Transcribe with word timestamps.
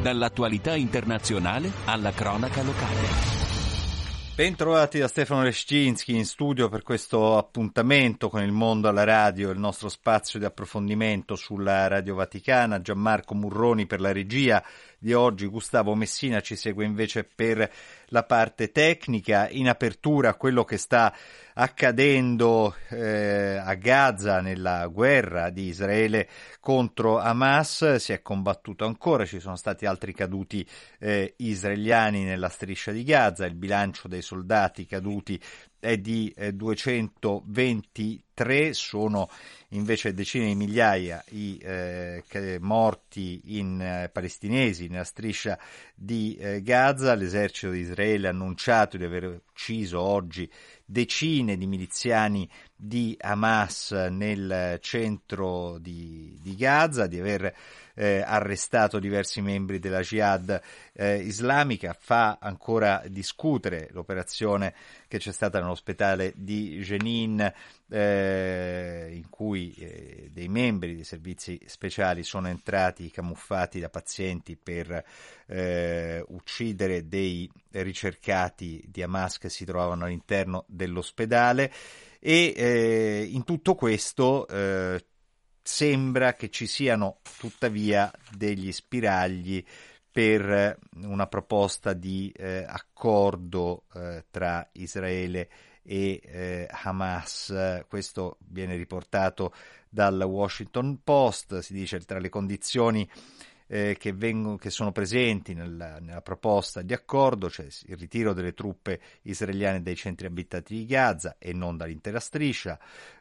Dall'attualità 0.00 0.76
internazionale 0.76 1.72
alla 1.86 2.12
cronaca 2.12 2.62
locale. 2.62 3.46
Bentrovati 4.36 5.00
da 5.00 5.08
Stefano 5.08 5.42
Rescinski 5.42 6.14
in 6.14 6.24
studio 6.24 6.68
per 6.68 6.84
questo 6.84 7.36
appuntamento 7.36 8.28
con 8.28 8.40
il 8.40 8.52
mondo 8.52 8.86
alla 8.86 9.02
radio, 9.02 9.50
il 9.50 9.58
nostro 9.58 9.88
spazio 9.88 10.38
di 10.38 10.44
approfondimento 10.44 11.34
sulla 11.34 11.88
Radio 11.88 12.14
Vaticana. 12.14 12.80
Gianmarco 12.80 13.34
Murroni 13.34 13.86
per 13.86 14.00
la 14.00 14.12
regia 14.12 14.62
di 14.96 15.12
oggi, 15.12 15.46
Gustavo 15.46 15.96
Messina 15.96 16.40
ci 16.40 16.54
segue 16.54 16.84
invece 16.84 17.24
per 17.24 17.68
la 18.06 18.22
parte 18.22 18.70
tecnica. 18.70 19.48
In 19.48 19.68
apertura 19.68 20.34
quello 20.34 20.62
che 20.62 20.76
sta 20.76 21.12
accadendo 21.60 22.76
eh, 22.90 23.60
a 23.60 23.74
Gaza 23.74 24.40
nella 24.40 24.86
guerra 24.86 25.50
di 25.50 25.66
Israele 25.66 26.28
contro 26.60 27.18
Hamas, 27.18 27.96
si 27.96 28.12
è 28.12 28.22
combattuto 28.22 28.84
ancora, 28.84 29.26
ci 29.26 29.40
sono 29.40 29.56
stati 29.56 29.84
altri 29.84 30.14
caduti 30.14 30.66
eh, 31.00 31.34
israeliani 31.38 32.22
nella 32.22 32.48
striscia 32.48 32.92
di 32.92 33.02
Gaza, 33.02 33.44
il 33.44 33.56
bilancio 33.56 34.06
dei 34.06 34.22
soldati 34.22 34.86
caduti 34.86 35.40
è 35.80 35.98
di 35.98 36.32
eh, 36.36 36.54
223, 36.54 38.72
sono 38.72 39.28
invece 39.70 40.14
decine 40.14 40.46
di 40.46 40.54
migliaia 40.54 41.22
i 41.30 41.58
eh, 41.62 42.22
morti 42.60 43.58
in 43.58 43.80
eh, 43.80 44.08
palestinesi 44.12 44.86
nella 44.88 45.04
striscia 45.04 45.58
di 45.94 46.36
eh, 46.36 46.62
Gaza. 46.62 47.14
L'esercito 47.14 47.72
di 47.72 47.80
Israele 47.80 48.28
ha 48.28 48.30
annunciato 48.30 48.96
di 48.96 49.04
aver 49.04 49.42
ucciso 49.50 50.00
oggi 50.00 50.50
decine 50.84 51.56
di 51.56 51.66
miliziani 51.66 52.48
di 52.80 53.16
Hamas 53.18 53.90
nel 53.90 54.78
centro 54.80 55.78
di, 55.78 56.38
di 56.40 56.54
Gaza, 56.54 57.08
di 57.08 57.18
aver 57.18 57.52
eh, 57.94 58.22
arrestato 58.24 59.00
diversi 59.00 59.40
membri 59.40 59.80
della 59.80 60.00
Jihad 60.00 60.62
eh, 60.92 61.16
islamica, 61.16 61.96
fa 61.98 62.38
ancora 62.40 63.02
discutere 63.08 63.88
l'operazione 63.90 64.72
che 65.08 65.18
c'è 65.18 65.32
stata 65.32 65.58
nell'ospedale 65.58 66.32
di 66.36 66.78
Jenin 66.78 67.52
eh, 67.90 69.10
in 69.12 69.28
cui 69.28 69.74
eh, 69.74 70.30
dei 70.32 70.48
membri 70.48 70.94
dei 70.94 71.04
servizi 71.04 71.60
speciali 71.66 72.22
sono 72.22 72.46
entrati 72.46 73.10
camuffati 73.10 73.80
da 73.80 73.88
pazienti 73.88 74.56
per 74.56 75.04
eh, 75.46 76.24
uccidere 76.28 77.08
dei 77.08 77.50
ricercati 77.72 78.84
di 78.86 79.02
Hamas 79.02 79.38
che 79.38 79.48
si 79.48 79.64
trovavano 79.64 80.04
all'interno 80.04 80.64
dell'ospedale 80.68 81.72
e 82.18 82.52
eh, 82.56 83.28
in 83.30 83.44
tutto 83.44 83.74
questo 83.74 84.46
eh, 84.48 85.04
sembra 85.62 86.34
che 86.34 86.50
ci 86.50 86.66
siano 86.66 87.20
tuttavia 87.38 88.10
degli 88.34 88.72
spiragli 88.72 89.64
per 90.10 90.78
una 91.02 91.26
proposta 91.26 91.92
di 91.92 92.32
eh, 92.36 92.64
accordo 92.66 93.84
eh, 93.94 94.24
tra 94.30 94.68
Israele 94.72 95.48
e 95.82 96.20
eh, 96.24 96.68
Hamas. 96.70 97.84
Questo 97.86 98.38
viene 98.48 98.76
riportato 98.76 99.54
dal 99.88 100.20
Washington 100.20 101.00
Post, 101.04 101.60
si 101.60 101.72
dice 101.72 102.00
tra 102.00 102.18
le 102.18 102.28
condizioni 102.28 103.08
eh, 103.68 103.96
che, 103.98 104.12
vengono, 104.12 104.56
che, 104.56 104.70
sono 104.70 104.92
presenti 104.92 105.54
nella, 105.54 105.98
nella, 106.00 106.22
proposta 106.22 106.82
di 106.82 106.94
accordo, 106.94 107.50
cioè 107.50 107.66
il 107.86 107.96
ritiro 107.96 108.32
delle 108.32 108.54
truppe 108.54 109.00
israeliane 109.22 109.82
dai 109.82 109.94
centri 109.94 110.26
abitati 110.26 110.74
di 110.74 110.86
Gaza 110.86 111.36
e 111.38 111.52
non 111.52 111.76
dall'intera 111.76 112.18
striscia, 112.18 112.78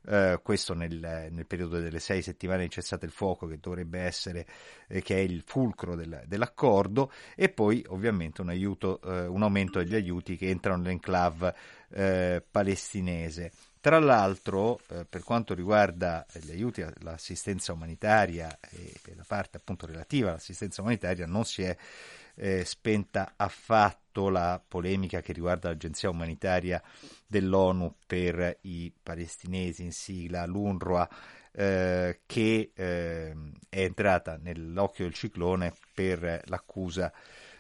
eh, 0.08 0.40
questo 0.42 0.74
nel, 0.74 1.28
nel, 1.32 1.46
periodo 1.46 1.80
delle 1.80 2.00
sei 2.00 2.22
settimane 2.22 2.64
di 2.64 2.70
cessate 2.70 3.06
il 3.06 3.12
fuoco 3.12 3.46
che 3.46 3.60
dovrebbe 3.60 4.00
essere, 4.00 4.48
eh, 4.88 5.02
che 5.02 5.16
è 5.16 5.20
il 5.20 5.44
fulcro 5.46 5.96
del, 5.96 6.24
dell'accordo, 6.26 7.12
e 7.36 7.50
poi 7.50 7.84
ovviamente 7.90 8.42
un, 8.42 8.50
aiuto, 8.50 9.02
eh, 9.02 9.28
un 9.28 9.44
aumento 9.44 9.80
degli 9.80 9.96
aiuti 9.96 10.38
che 10.38 10.50
entrano 10.50 10.82
nell'enclave 10.82 11.54
eh, 11.90 12.44
palestinese. 12.50 13.52
Tra 13.88 14.00
l'altro, 14.00 14.82
eh, 14.90 15.06
per 15.06 15.24
quanto 15.24 15.54
riguarda 15.54 16.26
gli 16.42 16.52
aiuti 16.52 16.82
all'assistenza 16.82 17.72
umanitaria 17.72 18.60
e 18.70 18.92
la 19.16 19.24
parte 19.26 19.56
appunto 19.56 19.86
relativa 19.86 20.32
all'assistenza 20.32 20.82
umanitaria, 20.82 21.26
non 21.26 21.46
si 21.46 21.62
è 21.62 21.74
eh, 22.36 22.66
spenta 22.66 23.36
affatto 23.38 24.28
la 24.28 24.62
polemica 24.68 25.22
che 25.22 25.32
riguarda 25.32 25.70
l'agenzia 25.70 26.10
umanitaria 26.10 26.84
dell'ONU 27.26 27.96
per 28.06 28.58
i 28.64 28.92
palestinesi 29.02 29.84
in 29.84 29.94
sigla, 29.94 30.46
l'UNRWA, 30.46 31.10
eh, 31.54 32.20
che 32.26 32.72
eh, 32.76 33.34
è 33.70 33.80
entrata 33.80 34.36
nell'occhio 34.36 35.06
del 35.06 35.14
ciclone 35.14 35.74
per 35.94 36.42
l'accusa 36.48 37.10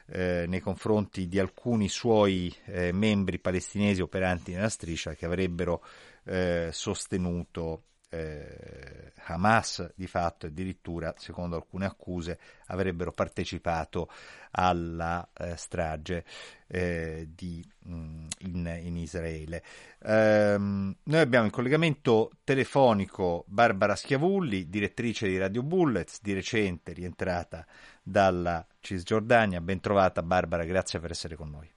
eh, 0.07 0.45
nei 0.47 0.59
confronti 0.59 1.27
di 1.27 1.39
alcuni 1.39 1.89
suoi 1.89 2.53
eh, 2.65 2.91
membri 2.91 3.39
palestinesi 3.39 4.01
operanti 4.01 4.53
nella 4.53 4.69
striscia 4.69 5.13
che 5.13 5.25
avrebbero 5.25 5.83
eh, 6.27 6.69
sostenuto 6.71 7.83
eh, 8.09 9.11
Hamas 9.25 9.91
di 9.95 10.07
fatto 10.07 10.45
addirittura, 10.45 11.13
secondo 11.17 11.57
alcune 11.57 11.85
accuse, 11.85 12.39
avrebbero 12.67 13.11
partecipato 13.11 14.09
alla 14.51 15.27
eh, 15.37 15.57
strage 15.57 16.23
eh, 16.67 17.27
di, 17.33 17.63
mh, 17.83 17.95
mm, 17.95 18.25
in, 18.39 18.79
in, 18.83 18.97
Israele. 18.97 19.61
Ehm, 20.03 20.95
noi 21.03 21.19
abbiamo 21.19 21.45
in 21.45 21.51
collegamento 21.51 22.31
telefonico 22.43 23.43
Barbara 23.47 23.95
Schiavulli, 23.95 24.69
direttrice 24.69 25.27
di 25.27 25.37
Radio 25.37 25.63
Bullets, 25.63 26.21
di 26.21 26.33
recente 26.33 26.93
rientrata 26.93 27.65
dalla 28.01 28.65
Cisgiordania. 28.79 29.59
Ben 29.59 29.81
trovata 29.81 30.23
Barbara, 30.23 30.63
grazie 30.63 30.99
per 30.99 31.11
essere 31.11 31.35
con 31.35 31.49
noi. 31.49 31.69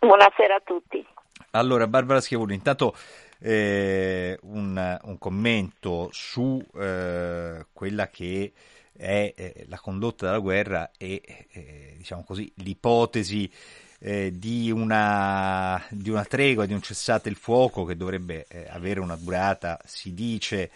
Buonasera 0.00 0.56
a 0.56 0.62
tutti. 0.64 1.06
Allora, 1.52 1.86
Barbara 1.86 2.20
Schiavulli, 2.20 2.54
intanto 2.54 2.94
eh, 3.42 4.38
un, 4.42 4.98
un, 5.02 5.18
commento 5.18 6.08
su 6.12 6.64
eh, 6.76 7.66
quella 7.72 8.08
che 8.08 8.52
è 8.92 9.34
eh, 9.36 9.66
la 9.68 9.80
condotta 9.80 10.26
della 10.26 10.38
guerra 10.38 10.92
e 10.96 11.20
eh, 11.50 11.94
diciamo 11.96 12.22
così, 12.22 12.50
l'ipotesi 12.56 13.50
eh, 13.98 14.30
di 14.32 14.70
una, 14.70 15.84
di, 15.90 16.10
una, 16.10 16.24
tregua, 16.24 16.66
di 16.66 16.72
un 16.72 16.82
cessate 16.82 17.28
il 17.28 17.34
fuoco 17.34 17.84
che 17.84 17.96
dovrebbe 17.96 18.46
eh, 18.48 18.66
avere 18.68 19.00
una 19.00 19.16
durata, 19.16 19.78
si 19.84 20.14
dice, 20.14 20.70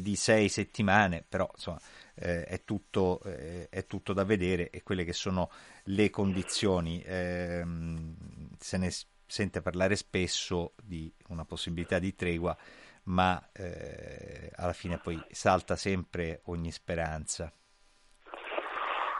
di 0.00 0.16
sei 0.16 0.48
settimane, 0.48 1.24
però 1.28 1.48
insomma 1.54 1.80
è 2.14 2.62
tutto, 2.64 3.22
è, 3.22 3.86
tutto, 3.86 4.12
da 4.12 4.24
vedere 4.24 4.70
e 4.70 4.82
quelle 4.82 5.04
che 5.04 5.12
sono 5.12 5.50
le 5.84 6.10
condizioni. 6.10 7.00
Ehm, 7.06 8.16
se 8.58 8.76
ne 8.76 8.90
sente 9.28 9.60
parlare 9.60 9.94
spesso 9.94 10.72
di 10.82 11.12
una 11.28 11.44
possibilità 11.44 11.98
di 11.98 12.14
tregua, 12.14 12.56
ma 13.04 13.40
eh, 13.52 14.50
alla 14.56 14.72
fine 14.72 14.98
poi 14.98 15.22
salta 15.30 15.76
sempre 15.76 16.40
ogni 16.46 16.72
speranza. 16.72 17.52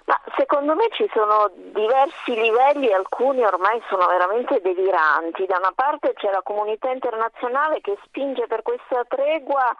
Ma 0.07 0.19
secondo 0.37 0.75
me 0.75 0.89
ci 0.93 1.07
sono 1.13 1.53
diversi 1.55 2.35
livelli, 2.35 2.91
alcuni 2.91 3.45
ormai 3.45 3.81
sono 3.89 4.07
veramente 4.07 4.61
deliranti. 4.63 5.45
Da 5.45 5.59
una 5.59 5.73
parte 5.75 6.15
c'è 6.15 6.31
la 6.31 6.43
comunità 6.43 6.91
internazionale 6.91 7.83
che 7.83 7.99
spinge 8.05 8.47
per 8.47 8.63
questa 8.63 9.05
tregua 9.05 9.77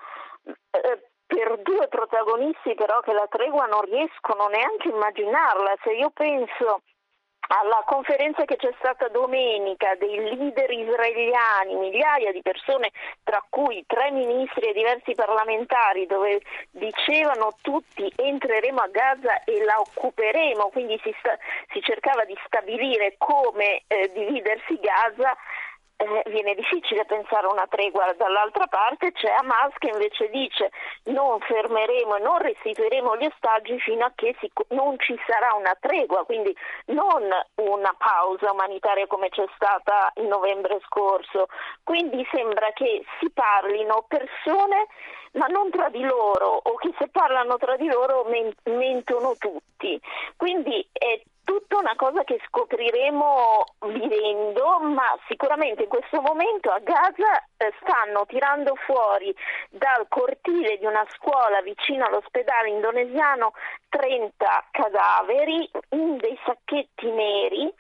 eh, 0.71 1.09
per 1.27 1.61
due 1.61 1.89
protagonisti 1.89 2.75
però 2.75 3.01
che 3.01 3.13
la 3.13 3.27
tregua 3.29 3.67
non 3.67 3.83
riescono 3.83 4.49
neanche 4.49 4.89
a 4.89 4.93
immaginarla. 4.93 5.77
Se 5.83 5.93
io 5.93 6.11
penso 6.11 6.83
alla 7.49 7.83
conferenza 7.87 8.45
che 8.45 8.57
c'è 8.57 8.73
stata 8.79 9.09
domenica 9.09 9.95
dei 9.97 10.37
leader 10.37 10.71
israeliani, 10.71 11.75
migliaia 11.75 12.33
di 12.33 12.43
persone, 12.43 12.91
tra 13.25 13.43
cui 13.49 13.85
tre 13.87 14.11
ministri 14.11 14.69
e 14.69 14.73
diversi 14.73 15.15
parlamentari, 15.15 16.07
dove 16.07 16.41
dicevano 16.71 17.57
tutti 17.63 18.11
entreremo 18.17 18.81
a 18.81 18.89
Gaza 18.89 19.45
e 19.45 19.65
la 19.65 19.81
occuperemo, 19.81 20.69
quindi 20.69 20.99
si, 21.03 21.15
sta, 21.19 21.37
si 21.73 21.81
cercava 21.81 22.25
di 22.25 22.37
stabilire 22.45 23.15
come 23.17 23.83
eh, 23.87 24.11
dividersi 24.13 24.79
Gaza, 24.81 25.37
eh, 26.01 26.23
viene 26.31 26.55
difficile 26.55 27.05
pensare 27.07 27.47
a 27.47 27.51
una 27.51 27.67
tregua, 27.69 28.15
dall'altra 28.17 28.69
parte 28.69 29.11
c'è 29.11 29.31
Hamas 29.31 29.75
che 29.79 29.89
invece 29.89 30.31
dice 30.31 30.71
non 31.05 31.41
fermeremo 31.41 32.17
e 32.17 32.21
non 32.21 32.39
restituiremo 32.39 33.17
gli 33.17 33.27
ostaggi 33.27 33.79
fino 33.81 34.05
a 34.05 34.13
che 34.15 34.37
si, 34.39 34.49
non 34.69 34.97
ci 35.01 35.19
sarà 35.27 35.55
una 35.55 35.77
tregua, 35.81 36.25
quindi 36.25 36.57
non 36.87 37.29
una 37.57 37.95
pausa 37.99 38.53
umanitaria 38.53 39.09
come 39.09 39.29
c'è 39.29 39.45
stata 39.57 40.13
il 40.17 40.27
novembre 40.27 40.79
scorso. 40.85 41.49
Quindi 41.83 42.25
sembra 42.31 42.71
che 42.75 43.05
si 43.19 43.29
parlino 43.31 44.05
persone 44.07 44.87
ma 45.33 45.47
non 45.47 45.71
tra 45.71 45.89
di 45.91 46.03
loro 46.03 46.61
o 46.63 46.75
che 46.77 46.95
se 46.97 47.09
parlano 47.09 47.57
tra 47.59 47.77
di 47.77 47.87
loro 47.87 48.25
men- 48.29 48.55
mentono 48.65 49.35
tutti. 49.37 50.01
Quindi 50.37 50.87
è 50.93 51.21
tutta 51.49 51.79
una 51.79 51.97
cosa 51.97 52.25
che 52.25 52.39
scopriremo 52.47 53.65
vivendo, 53.87 54.81
ma 54.81 55.17
sicuramente 55.29 55.85
in 55.85 55.89
questo 55.89 56.21
momento 56.21 56.71
a 56.71 56.79
Gaza 56.81 57.43
eh, 57.57 57.73
stanno 57.81 58.27
tirando 58.27 58.75
fuori 58.75 59.35
dal 59.71 60.05
cortile 60.09 60.77
di 60.77 60.85
una 60.85 61.07
scuola 61.17 61.63
vicino 61.63 62.05
all'ospedale 62.05 62.69
indonesiano 62.69 63.53
30 63.89 64.67
cadaveri 64.73 65.71
in 65.93 66.19
dei 66.19 66.39
sacchetti 66.45 67.11
neri 67.11 67.73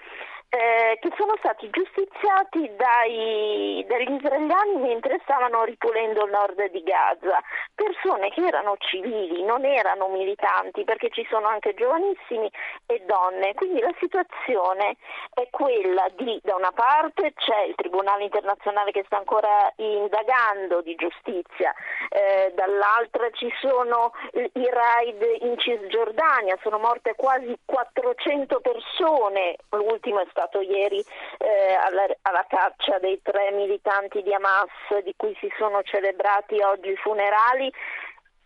eh, 0.50 0.98
che 1.00 1.12
sono 1.16 1.34
stati 1.38 1.68
giustiziati 1.70 2.70
dai, 2.76 3.84
dagli 3.86 4.12
israeliani 4.12 4.76
mentre 4.76 5.20
stavano 5.22 5.64
ripulendo 5.64 6.24
il 6.24 6.30
nord 6.30 6.70
di 6.70 6.82
Gaza, 6.82 7.40
persone 7.74 8.30
che 8.30 8.46
erano 8.46 8.76
civili, 8.78 9.44
non 9.44 9.64
erano 9.64 10.08
militanti 10.08 10.84
perché 10.84 11.10
ci 11.10 11.26
sono 11.28 11.48
anche 11.48 11.74
giovanissimi 11.74 12.50
e 12.86 13.02
donne, 13.04 13.52
quindi 13.54 13.80
la 13.80 13.92
situazione 13.98 14.96
è 15.34 15.48
quella 15.50 16.08
di 16.16 16.40
da 16.42 16.54
una 16.54 16.72
parte 16.72 17.34
c'è 17.34 17.64
il 17.66 17.74
Tribunale 17.74 18.24
internazionale 18.24 18.90
che 18.90 19.04
sta 19.04 19.18
ancora 19.18 19.70
indagando 19.76 20.80
di 20.80 20.94
giustizia, 20.94 21.74
eh, 22.08 22.52
dall'altra 22.54 23.28
ci 23.32 23.52
sono 23.60 24.12
i 24.32 24.68
raid 24.70 25.42
in 25.42 25.58
Cisgiordania, 25.58 26.58
sono 26.62 26.78
morte 26.78 27.14
quasi 27.16 27.54
400 27.66 28.60
persone, 28.60 29.56
l'ultimo 29.70 30.20
è 30.20 30.26
stato 30.30 30.38
stato 30.38 30.61
ieri 30.61 31.05
eh, 31.38 31.75
alla, 31.75 32.06
alla, 32.23 32.46
caccia 32.49 33.00
dei 33.00 33.20
tre 33.23 33.50
militanti 33.50 34.23
di 34.23 34.32
Hamas 34.32 35.02
di 35.02 35.12
cui 35.17 35.37
si 35.40 35.52
sono 35.58 35.82
celebrati 35.82 36.61
oggi 36.61 36.90
i 36.90 36.96
funerali 36.96 37.73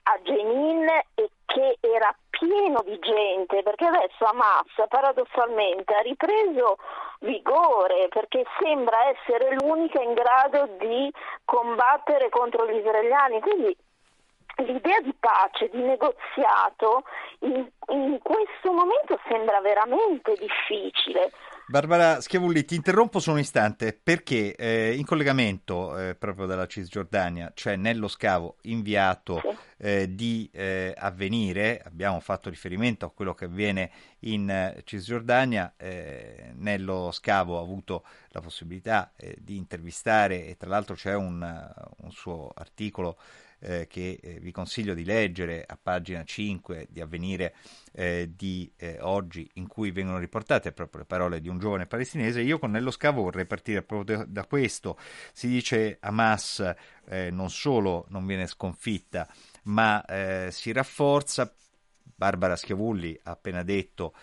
a 0.05 0.19
Jenin 0.23 0.89
e 1.15 1.31
che 1.45 1.77
era 1.81 2.15
pieno 2.31 2.83
di 2.85 2.99
gente 2.99 3.63
perché 3.63 3.85
adesso 3.85 4.25
Hamas 4.25 4.89
paradossalmente 4.89 5.95
ha 5.95 6.01
ripreso 6.01 6.79
vigore 7.21 8.09
perché 8.09 8.45
sembra 8.59 8.97
essere 9.11 9.55
l'unica 9.61 10.01
in 10.01 10.15
grado 10.15 10.67
di 10.79 11.13
combattere 11.45 12.31
contro 12.31 12.67
gli 12.67 12.77
israeliani. 12.77 13.41
Quindi 13.41 13.77
l'idea 14.57 15.01
di 15.01 15.15
pace, 15.19 15.69
di 15.69 15.83
negoziato 15.83 17.05
in, 17.41 17.69
in 17.89 18.19
questo 18.23 18.73
momento 18.73 19.19
sembra 19.29 19.61
veramente 19.61 20.35
difficile 20.35 21.31
Barbara 21.69 22.21
Schiavulli, 22.21 22.65
ti 22.65 22.75
interrompo 22.75 23.19
solo 23.21 23.37
un 23.37 23.43
istante 23.43 23.99
perché 24.01 24.55
eh, 24.57 24.95
in 24.95 25.05
collegamento 25.05 25.97
eh, 25.97 26.15
proprio 26.15 26.47
dalla 26.47 26.67
Cisgiordania, 26.67 27.53
cioè 27.55 27.77
nello 27.77 28.09
scavo 28.09 28.57
inviato 28.63 29.41
eh, 29.79 30.15
di 30.15 30.51
eh, 30.53 30.93
avvenire, 30.97 31.81
abbiamo 31.85 32.21
fatto 32.21 32.51
riferimento 32.51 33.07
a 33.07 33.11
quello 33.11 33.33
che 33.33 33.47
avviene 33.47 33.91
in 34.21 34.51
eh, 34.51 34.83
Cisgiordania, 34.85 35.75
eh, 35.77 36.53
nello 36.57 37.11
scavo 37.13 37.57
ho 37.57 37.63
avuto 37.63 38.05
la 38.31 38.41
possibilità 38.41 39.13
di 39.39 39.57
intervistare 39.57 40.47
e 40.47 40.57
tra 40.57 40.69
l'altro 40.69 40.95
c'è 40.95 41.15
un, 41.15 41.71
un 42.13 42.19
suo 42.19 42.53
articolo 42.55 43.17
eh, 43.65 43.87
che 43.89 44.19
eh, 44.21 44.39
vi 44.41 44.51
consiglio 44.51 44.93
di 44.93 45.05
leggere 45.05 45.65
a 45.67 45.79
pagina 45.81 46.25
5 46.25 46.89
di 46.91 47.01
avvenire 47.01 47.55
eh, 47.93 48.33
di 48.35 48.71
eh, 48.77 48.99
oggi 49.01 49.49
in 49.55 49.67
cui 49.67 49.91
vengono 49.93 50.19
riportate 50.19 50.73
proprio 50.73 51.01
le 51.01 51.07
parole 51.07 51.41
di 51.41 51.49
un 51.49 51.59
giovane 51.59 51.87
palestinese. 51.87 52.43
Io 52.43 52.59
con 52.59 52.71
Nello 52.71 52.91
Scavo 52.91 53.23
vorrei 53.23 53.47
partire 53.47 53.83
proprio 53.83 54.25
da, 54.27 54.45
questo. 54.47 54.99
Si 55.33 55.49
dice 55.49 55.99
Hamas 56.01 56.75
eh, 57.07 57.31
non 57.31 57.51
solo 57.51 58.07
non 58.09 58.27
viene 58.27 58.47
sconfitta, 58.47 59.29
ma 59.65 60.05
si 60.51 60.73
rafforza. 60.73 61.53
Barbara 62.15 62.55
Schiavulli 62.55 63.19
ha 63.25 63.33
appena 63.33 63.65
detto 63.65 64.15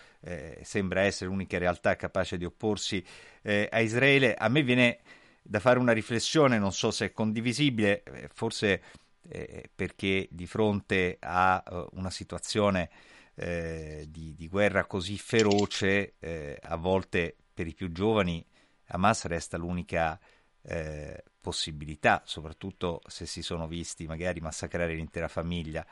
sembra 0.62 1.02
essere 1.02 1.30
l'unica 1.30 1.58
realtà 1.58 1.96
capace 1.96 2.38
di 2.38 2.46
opporsi 2.46 3.04
a 3.44 3.80
Israele. 3.80 4.36
A 4.36 4.48
me 4.48 4.64
viene 4.64 5.00
da 5.42 5.60
fare 5.60 5.80
una 5.80 5.94
riflessione, 5.94 6.58
non 6.58 6.72
so 6.72 6.92
se 6.92 7.06
è 7.06 7.12
condivisibile, 7.12 8.04
forse 8.34 8.82
eh, 9.28 9.70
perché 9.74 10.28
di 10.32 10.48
fronte 10.48 11.18
a 11.20 11.64
uh, 11.70 11.88
una 11.94 12.10
situazione 12.10 12.90
eh, 13.36 14.06
di, 14.10 14.34
di, 14.36 14.48
guerra 14.48 14.86
così 14.86 15.18
feroce, 15.18 16.16
eh, 16.20 16.58
a 16.62 16.76
volte 16.76 17.36
per 17.54 17.68
i 17.68 17.74
più 17.74 17.92
giovani 17.92 18.46
Hamas 18.88 19.26
resta 19.26 19.58
l'unica 19.58 20.20
eh, 20.62 21.24
possibilità, 21.40 22.22
soprattutto 22.26 23.02
se 23.08 23.26
si 23.26 23.42
sono 23.42 23.68
visti 23.68 24.06
magari 24.08 24.40
massacrare 24.40 24.94
l'intera 24.94 25.28
famiglia. 25.28 25.86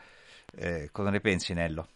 Eh, 0.54 0.90
cosa 0.92 1.10
ne 1.10 1.20
pensi, 1.20 1.54
Nello? 1.54 1.88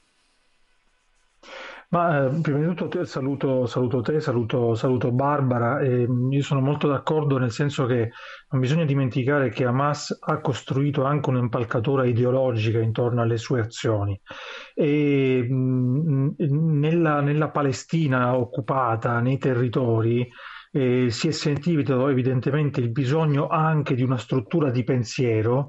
Ma 1.91 2.25
eh, 2.25 2.39
prima 2.41 2.59
di 2.59 2.65
tutto 2.67 2.87
te, 2.87 3.05
saluto, 3.05 3.65
saluto, 3.65 3.99
te, 3.99 4.21
saluto, 4.21 4.75
saluto 4.75 5.11
Barbara. 5.11 5.81
E 5.81 6.07
mm, 6.07 6.31
io 6.31 6.41
sono 6.41 6.61
molto 6.61 6.87
d'accordo 6.87 7.37
nel 7.37 7.51
senso 7.51 7.85
che 7.85 8.11
non 8.49 8.61
bisogna 8.61 8.85
dimenticare 8.85 9.49
che 9.49 9.65
Hamas 9.65 10.17
ha 10.21 10.39
costruito 10.39 11.03
anche 11.03 11.29
un'impalcatura 11.29 12.05
ideologica 12.05 12.79
intorno 12.79 13.21
alle 13.21 13.35
sue 13.35 13.59
azioni. 13.59 14.17
E 14.73 15.45
mh, 15.49 16.35
mm, 16.41 16.79
nella, 16.79 17.19
nella 17.19 17.49
Palestina 17.49 18.37
occupata, 18.37 19.19
nei 19.19 19.37
territori, 19.37 20.25
eh, 20.71 21.09
si 21.09 21.27
è 21.27 21.31
sentito 21.31 22.07
evidentemente 22.07 22.79
il 22.79 22.91
bisogno 22.91 23.47
anche 23.49 23.95
di 23.95 24.03
una 24.03 24.17
struttura 24.17 24.71
di 24.71 24.85
pensiero 24.85 25.67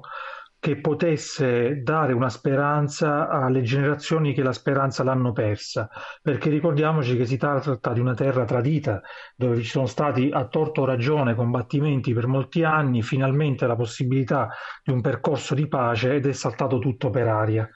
che 0.63 0.77
potesse 0.77 1.81
dare 1.83 2.13
una 2.13 2.29
speranza 2.29 3.27
alle 3.27 3.63
generazioni 3.63 4.33
che 4.33 4.41
la 4.41 4.53
speranza 4.53 5.03
l'hanno 5.03 5.33
persa, 5.33 5.89
perché 6.21 6.49
ricordiamoci 6.49 7.17
che 7.17 7.25
si 7.25 7.35
tratta 7.35 7.91
di 7.91 7.99
una 7.99 8.13
terra 8.13 8.45
tradita, 8.45 9.01
dove 9.35 9.57
ci 9.57 9.67
sono 9.67 9.87
stati 9.87 10.29
a 10.31 10.47
torto 10.47 10.85
ragione 10.85 11.35
combattimenti 11.35 12.13
per 12.13 12.27
molti 12.27 12.63
anni, 12.63 13.01
finalmente 13.01 13.67
la 13.67 13.75
possibilità 13.75 14.51
di 14.81 14.93
un 14.93 15.01
percorso 15.01 15.53
di 15.53 15.67
pace 15.67 16.13
ed 16.13 16.27
è 16.27 16.31
saltato 16.31 16.79
tutto 16.79 17.09
per 17.09 17.27
aria. 17.27 17.69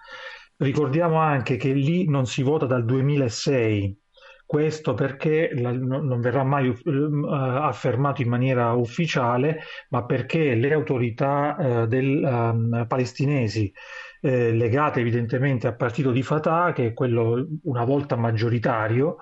Ricordiamo 0.56 1.18
anche 1.20 1.58
che 1.58 1.74
lì 1.74 2.08
non 2.08 2.26
si 2.26 2.42
vota 2.42 2.68
dal 2.68 2.86
2006, 2.86 4.00
questo 4.48 4.94
perché 4.94 5.52
la, 5.54 5.72
non 5.74 6.22
verrà 6.22 6.44
mai 6.44 6.70
uh, 6.70 7.26
affermato 7.28 8.22
in 8.22 8.30
maniera 8.30 8.72
ufficiale, 8.72 9.60
ma 9.90 10.06
perché 10.06 10.56
le 10.56 10.74
autorità 10.74 11.56
uh, 11.60 11.86
del, 11.86 12.24
um, 12.24 12.86
palestinesi 12.88 13.72
eh, 14.22 14.52
legate 14.52 15.02
evidentemente 15.02 15.68
al 15.68 15.76
partito 15.76 16.12
di 16.12 16.24
Fatah, 16.24 16.72
che 16.74 16.88
è 16.88 16.94
quello 16.94 17.46
una 17.64 17.84
volta 17.84 18.16
maggioritario, 18.16 19.18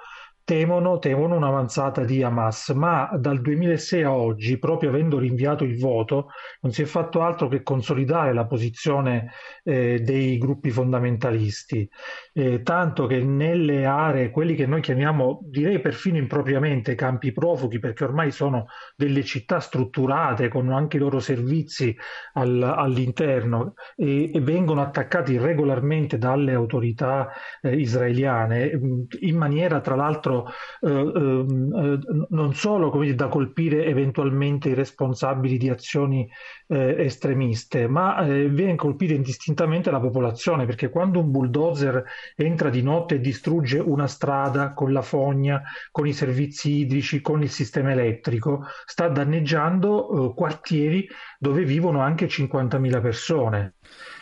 temono, 0.46 1.00
temono 1.00 1.36
un'avanzata 1.36 2.04
di 2.04 2.22
Hamas, 2.22 2.70
ma 2.70 3.10
dal 3.18 3.42
2006 3.42 4.04
a 4.04 4.14
oggi, 4.14 4.60
proprio 4.60 4.90
avendo 4.90 5.18
rinviato 5.18 5.64
il 5.64 5.80
voto, 5.80 6.28
non 6.62 6.72
si 6.72 6.84
è 6.84 6.86
fatto 6.86 7.24
altro 7.24 7.48
che 7.48 7.64
consolidare 7.64 8.32
la 8.32 8.46
posizione 8.46 9.32
eh, 9.64 10.00
dei 10.02 10.38
gruppi 10.38 10.70
fondamentalisti, 10.70 11.90
eh, 12.32 12.62
tanto 12.62 13.08
che 13.08 13.24
nelle 13.24 13.86
aree, 13.86 14.30
quelli 14.30 14.54
che 14.54 14.68
noi 14.68 14.82
chiamiamo, 14.82 15.40
direi 15.46 15.82
perfino 15.82 16.18
impropriamente, 16.18 16.94
campi 16.94 17.32
profughi, 17.32 17.80
perché 17.80 18.04
ormai 18.04 18.30
sono 18.30 18.68
delle 18.96 19.24
città 19.24 19.60
strutturate 19.60 20.48
con 20.48 20.72
anche 20.72 20.98
i 20.98 21.00
loro 21.00 21.20
servizi 21.20 21.98
al, 22.34 22.62
all'interno 22.62 23.74
e, 23.96 24.32
e, 24.32 24.42
vengono 24.42 24.82
attaccati 24.82 25.40
regolarmente 25.40 26.20
dalle 26.20 26.54
autorità 26.54 27.32
eh, 27.62 27.76
israeliane, 27.76 28.80
in 29.22 29.38
maniera 29.38 29.82
tra 29.82 29.96
l'altro 29.96 30.35
eh, 30.44 30.90
eh, 30.90 31.98
non 32.30 32.54
solo 32.54 32.92
dire, 33.00 33.16
da 33.16 33.28
colpire 33.28 33.86
eventualmente 33.86 34.70
i 34.70 34.74
responsabili 34.74 35.58
di 35.58 35.70
azioni 35.70 36.30
eh, 36.68 36.96
estremiste, 37.06 37.88
ma 37.88 38.26
eh, 38.26 38.50
viene 38.50 38.76
colpire 38.76 39.14
indistintamente 39.14 39.92
la 39.92 40.00
popolazione, 40.00 40.66
perché 40.66 40.90
quando 40.90 41.20
un 41.20 41.32
bulldozer 41.32 42.04
entra 42.36 42.70
di 42.70 42.82
notte 42.82 43.16
e 43.16 43.20
distrugge 43.20 43.80
una 43.80 44.08
strada 44.08 44.74
con 44.74 44.92
la 44.92 45.02
fogna, 45.02 45.62
con 45.92 46.08
i 46.08 46.14
servizi 46.14 46.80
idrici, 46.80 47.22
con 47.22 47.42
il 47.42 47.50
sistema 47.50 47.92
elettrico, 47.92 48.66
sta 48.86 49.08
danneggiando 49.08 50.32
eh, 50.32 50.34
quartieri 50.34 51.08
dove 51.40 51.64
vivono 51.64 52.02
anche 52.02 52.28
50.000 52.28 53.02
persone. 53.02 53.76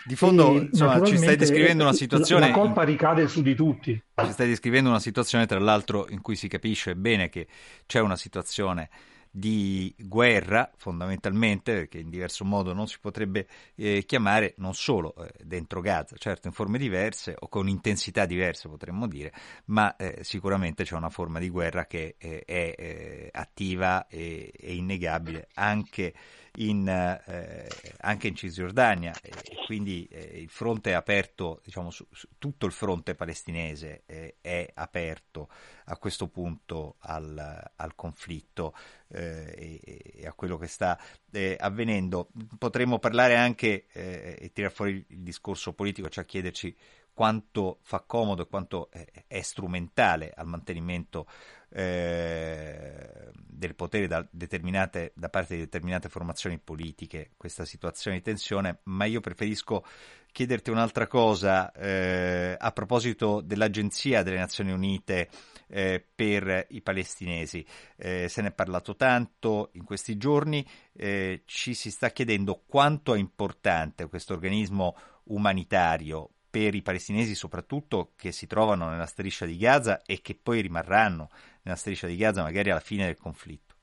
Di 0.06 0.16
fondo, 0.16 0.60
insomma, 0.60 1.02
ci 1.04 1.18
stai 1.18 1.36
descrivendo 1.36 1.84
una 1.84 1.94
situazione. 1.94 2.50
La 2.50 2.54
colpa 2.54 2.84
ricade 2.84 3.28
su 3.28 3.42
di 3.42 3.56
tutti. 3.56 4.02
Ci 4.16 4.32
stai 4.32 4.48
descrivendo 4.48 4.90
una 4.90 5.00
situazione, 5.00 5.46
tra 5.46 5.60
l'altro, 5.60 6.08
in 6.10 6.22
cui 6.22 6.36
si 6.36 6.48
capisce 6.48 6.96
bene 6.96 7.30
che 7.30 7.48
c'è 7.86 8.00
una 8.00 8.18
situazione 8.18 8.90
di 9.36 9.96
guerra 9.98 10.70
fondamentalmente, 10.78 11.88
che 11.88 11.98
in 11.98 12.12
diverso 12.12 12.46
modo 12.46 12.72
non 12.72 12.88
si 12.88 12.98
potrebbe 13.02 13.48
eh, 13.74 14.04
chiamare, 14.06 14.54
non 14.58 14.76
solo 14.76 15.16
eh, 15.16 15.32
dentro 15.44 15.82
Gaza, 15.82 16.16
certo 16.18 16.46
in 16.46 16.54
forme 16.54 16.78
diverse 16.78 17.36
o 17.40 17.48
con 17.48 17.68
intensità 17.68 18.28
diverse 18.28 18.70
potremmo 18.70 19.08
dire, 19.08 19.34
ma 19.66 19.96
eh, 19.96 20.20
sicuramente 20.22 20.84
c'è 20.84 20.96
una 20.96 21.10
forma 21.10 21.40
di 21.40 21.50
guerra 21.50 21.88
che 21.88 22.16
eh, 22.20 22.44
è 22.46 22.76
eh, 22.78 23.30
attiva 23.32 24.06
e, 24.08 24.52
e, 24.56 24.76
innegabile 24.76 25.48
anche 25.56 26.14
in, 26.58 26.88
eh, 26.88 27.68
anche 28.02 28.28
in 28.28 28.36
Cisgiordania 28.36 29.14
e 29.22 29.32
quindi 29.66 30.08
il 30.12 30.50
fronte 30.50 30.92
è 30.92 30.94
aperto, 30.94 31.62
diciamo, 31.64 31.90
su, 31.90 32.06
su 32.12 32.28
tutto 32.38 32.66
il 32.66 32.72
fronte 32.72 33.16
palestinese 33.16 34.04
è 34.06 34.70
aperto 34.74 35.50
a 35.86 35.98
questo 35.98 36.28
punto 36.28 36.96
al, 37.00 37.72
al 37.76 37.96
conflitto 37.96 38.76
eh, 39.08 39.80
e, 39.84 40.14
e, 40.20 40.28
a 40.28 40.34
quello 40.34 40.58
che 40.58 40.68
sta 40.68 41.00
eh, 41.32 41.58
avvenendo. 41.60 42.30
Potremmo 42.58 43.00
parlare 43.00 43.36
anche 43.36 43.88
eh, 43.92 44.38
e 44.40 44.52
tirare 44.52 44.74
fuori 44.74 45.06
il 45.08 45.20
discorso 45.20 45.74
politico, 45.74 46.10
cioè 46.10 46.26
chiederci 46.26 46.76
quanto 47.14 47.80
fa 47.82 48.00
comodo 48.02 48.42
e 48.42 48.48
quanto 48.48 48.90
è 49.28 49.42
strumentale 49.42 50.34
al 50.36 50.48
mantenimento 50.48 51.28
eh, 51.74 53.32
del 53.34 53.76
potere 53.76 54.08
da, 54.08 54.26
da, 54.30 55.30
parte 55.30 55.56
di 55.56 55.62
determinate 55.62 56.10
formazioni 56.10 56.60
politiche 56.60 57.32
questa 57.36 57.66
situazione 57.66 58.18
di 58.18 58.24
tensione, 58.24 58.80
ma 58.84 59.06
io 59.06 59.22
preferisco 59.22 59.84
chiederti 60.32 60.70
un'altra 60.70 61.08
cosa 61.08 61.72
eh, 61.72 62.56
a 62.58 62.72
proposito 62.72 63.42
dell'Agenzia 63.42 64.24
delle 64.24 64.38
Nazioni 64.38 64.72
Unite 64.72 65.30
eh, 65.68 66.06
per 66.14 66.68
i 66.70 66.82
palestinesi. 66.82 67.66
Eh, 67.96 68.28
se 68.28 68.42
ne 68.42 68.50
è 68.50 68.54
parlato 68.54 68.96
tanto 68.96 69.70
in 69.74 69.84
questi 69.84 70.18
giorni, 70.18 70.68
eh, 70.94 71.44
ci 71.46 71.74
si 71.74 71.90
sta 71.90 72.10
chiedendo 72.12 72.64
quanto 72.68 73.16
è 73.16 73.18
importante 73.18 74.08
questo 74.08 74.34
organismo 74.34 74.96
umanitario 75.26 76.30
per 76.54 76.76
i 76.76 76.84
palestinesi 76.84 77.34
soprattutto 77.34 78.12
che 78.16 78.32
si 78.32 78.46
trovano 78.46 78.88
nella 78.88 79.08
striscia 79.08 79.46
di 79.46 79.58
Gaza 79.58 80.04
e 80.04 80.22
che 80.22 80.36
poi 80.36 80.62
rimarranno 80.62 81.30
nella 81.64 81.78
striscia 81.78 82.08
di 82.08 82.16
Gaza 82.16 82.44
magari 82.44 82.70
alla 82.70 82.80
fine 82.80 83.06
del 83.06 83.18
conflitto. 83.18 83.76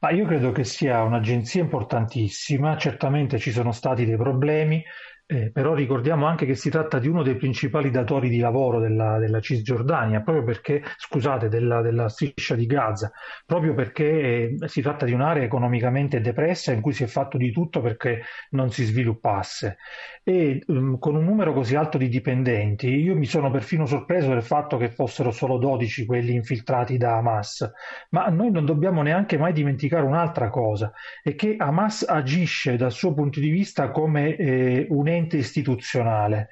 Ma 0.00 0.10
io 0.10 0.24
credo 0.24 0.50
che 0.50 0.64
sia 0.64 1.02
un'agenzia 1.02 1.60
importantissima, 1.60 2.78
certamente 2.78 3.38
ci 3.38 3.50
sono 3.50 3.70
stati 3.70 4.06
dei 4.06 4.16
problemi, 4.16 4.82
eh, 5.30 5.52
però 5.52 5.74
ricordiamo 5.74 6.26
anche 6.26 6.44
che 6.44 6.56
si 6.56 6.70
tratta 6.70 6.98
di 6.98 7.06
uno 7.06 7.22
dei 7.22 7.36
principali 7.36 7.92
datori 7.92 8.28
di 8.28 8.40
lavoro 8.40 8.80
della, 8.80 9.16
della 9.18 9.38
Cisgiordania, 9.38 10.22
proprio 10.22 10.42
perché, 10.42 10.82
scusate, 10.96 11.48
della, 11.48 11.82
della, 11.82 12.08
striscia 12.08 12.56
di 12.56 12.66
Gaza, 12.66 13.12
proprio 13.46 13.72
perché 13.72 14.56
eh, 14.60 14.68
si 14.68 14.82
tratta 14.82 15.04
di 15.04 15.12
un'area 15.12 15.44
economicamente 15.44 16.20
depressa 16.20 16.72
in 16.72 16.80
cui 16.80 16.92
si 16.92 17.04
è 17.04 17.06
fatto 17.06 17.36
di 17.36 17.52
tutto 17.52 17.80
perché 17.80 18.22
non 18.50 18.70
si 18.70 18.84
sviluppasse. 18.84 19.76
E 20.24 20.64
um, 20.66 20.98
con 20.98 21.14
un 21.14 21.24
numero 21.24 21.52
così 21.52 21.76
alto 21.76 21.96
di 21.96 22.08
dipendenti, 22.08 22.88
io 22.88 23.14
mi 23.14 23.26
sono 23.26 23.52
perfino 23.52 23.86
sorpreso 23.86 24.30
del 24.30 24.42
fatto 24.42 24.78
che 24.78 24.90
fossero 24.90 25.30
solo 25.30 25.58
12 25.58 26.06
quelli 26.06 26.34
infiltrati 26.34 26.96
da 26.96 27.16
Hamas, 27.16 27.70
ma 28.10 28.26
noi 28.30 28.50
non 28.50 28.64
dobbiamo 28.64 29.00
neanche 29.02 29.38
mai 29.38 29.52
dimenticare 29.52 30.04
un'altra 30.04 30.50
cosa, 30.50 30.92
è 31.22 31.36
che 31.36 31.54
Hamas 31.56 32.04
agisce 32.06 32.76
dal 32.76 32.90
suo 32.90 33.14
punto 33.14 33.38
di 33.38 33.50
vista 33.50 33.90
come 33.92 34.34
eh, 34.34 34.86
un 34.90 35.06
ente 35.06 35.18
ente 35.20 35.36
istituzionale, 35.36 36.48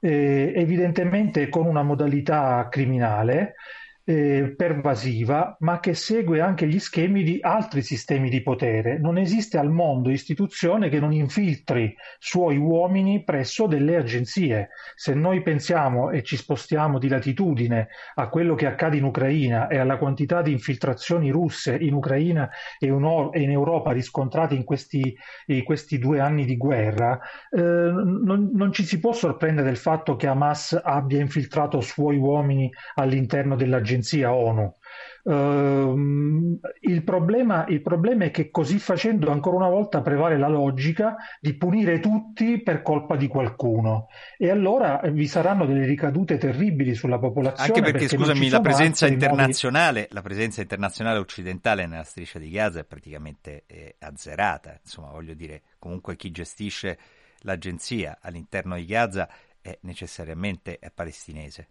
eh, 0.00 0.52
evidentemente 0.56 1.48
con 1.48 1.66
una 1.66 1.82
modalità 1.82 2.68
criminale 2.70 3.54
eh, 4.04 4.54
pervasiva, 4.56 5.56
ma 5.60 5.78
che 5.78 5.94
segue 5.94 6.40
anche 6.40 6.66
gli 6.66 6.78
schemi 6.78 7.22
di 7.22 7.38
altri 7.40 7.82
sistemi 7.82 8.28
di 8.28 8.42
potere. 8.42 8.98
Non 8.98 9.16
esiste 9.16 9.58
al 9.58 9.70
mondo 9.70 10.10
istituzione 10.10 10.88
che 10.88 10.98
non 10.98 11.12
infiltri 11.12 11.94
suoi 12.18 12.56
uomini 12.56 13.22
presso 13.22 13.66
delle 13.66 13.96
agenzie. 13.96 14.70
Se 14.96 15.14
noi 15.14 15.42
pensiamo 15.42 16.10
e 16.10 16.22
ci 16.22 16.36
spostiamo 16.36 16.98
di 16.98 17.08
latitudine 17.08 17.88
a 18.14 18.28
quello 18.28 18.54
che 18.54 18.66
accade 18.66 18.96
in 18.96 19.04
Ucraina 19.04 19.68
e 19.68 19.78
alla 19.78 19.98
quantità 19.98 20.42
di 20.42 20.50
infiltrazioni 20.50 21.30
russe 21.30 21.76
in 21.76 21.94
Ucraina 21.94 22.50
e 22.78 22.86
in 22.86 23.50
Europa 23.50 23.92
riscontrate 23.92 24.54
in 24.54 24.64
questi, 24.64 25.16
in 25.46 25.62
questi 25.62 25.98
due 25.98 26.18
anni 26.18 26.44
di 26.44 26.56
guerra, 26.56 27.20
eh, 27.50 27.60
non, 27.60 28.50
non 28.52 28.72
ci 28.72 28.82
si 28.84 28.98
può 28.98 29.12
sorprendere 29.12 29.68
del 29.68 29.76
fatto 29.76 30.16
che 30.16 30.26
Hamas 30.26 30.78
abbia 30.82 31.20
infiltrato 31.20 31.80
suoi 31.80 32.16
uomini 32.16 32.70
all'interno 32.94 33.54
dell'agenzia 33.54 33.90
agenzia 33.92 34.32
ONU. 34.32 34.74
Uh, 35.24 36.58
il, 36.80 37.04
problema, 37.04 37.64
il, 37.68 37.80
problema, 37.80 38.24
è 38.24 38.30
che 38.32 38.50
così 38.50 38.78
facendo 38.78 39.30
ancora 39.30 39.56
una 39.56 39.68
volta 39.68 40.02
prevale 40.02 40.36
la 40.36 40.48
logica 40.48 41.16
di 41.40 41.54
punire 41.54 42.00
tutti 42.00 42.60
per 42.60 42.82
colpa 42.82 43.14
di 43.14 43.28
qualcuno 43.28 44.08
e 44.36 44.50
allora 44.50 45.00
vi 45.12 45.28
saranno 45.28 45.64
delle 45.64 45.86
ricadute 45.86 46.38
terribili 46.38 46.94
sulla 46.94 47.20
popolazione. 47.20 47.68
Anche 47.68 47.80
perché, 47.80 48.06
perché 48.08 48.16
scusami, 48.16 48.48
la 48.48 48.60
presenza 48.60 49.06
internazionale, 49.06 50.08
la 50.10 50.22
presenza 50.22 50.60
internazionale 50.60 51.18
occidentale 51.18 51.86
nella 51.86 52.04
striscia 52.04 52.40
di 52.40 52.50
Gaza 52.50 52.80
è 52.80 52.84
praticamente 52.84 53.62
eh, 53.66 53.94
azzerata. 54.00 54.76
Insomma, 54.82 55.10
voglio 55.10 55.34
dire, 55.34 55.62
comunque 55.78 56.16
chi 56.16 56.32
gestisce 56.32 56.98
l'agenzia 57.42 58.18
all'interno 58.20 58.74
di 58.74 58.86
Gaza 58.86 59.28
è 59.60 59.78
necessariamente 59.82 60.78
è 60.80 60.90
palestinese. 60.92 61.68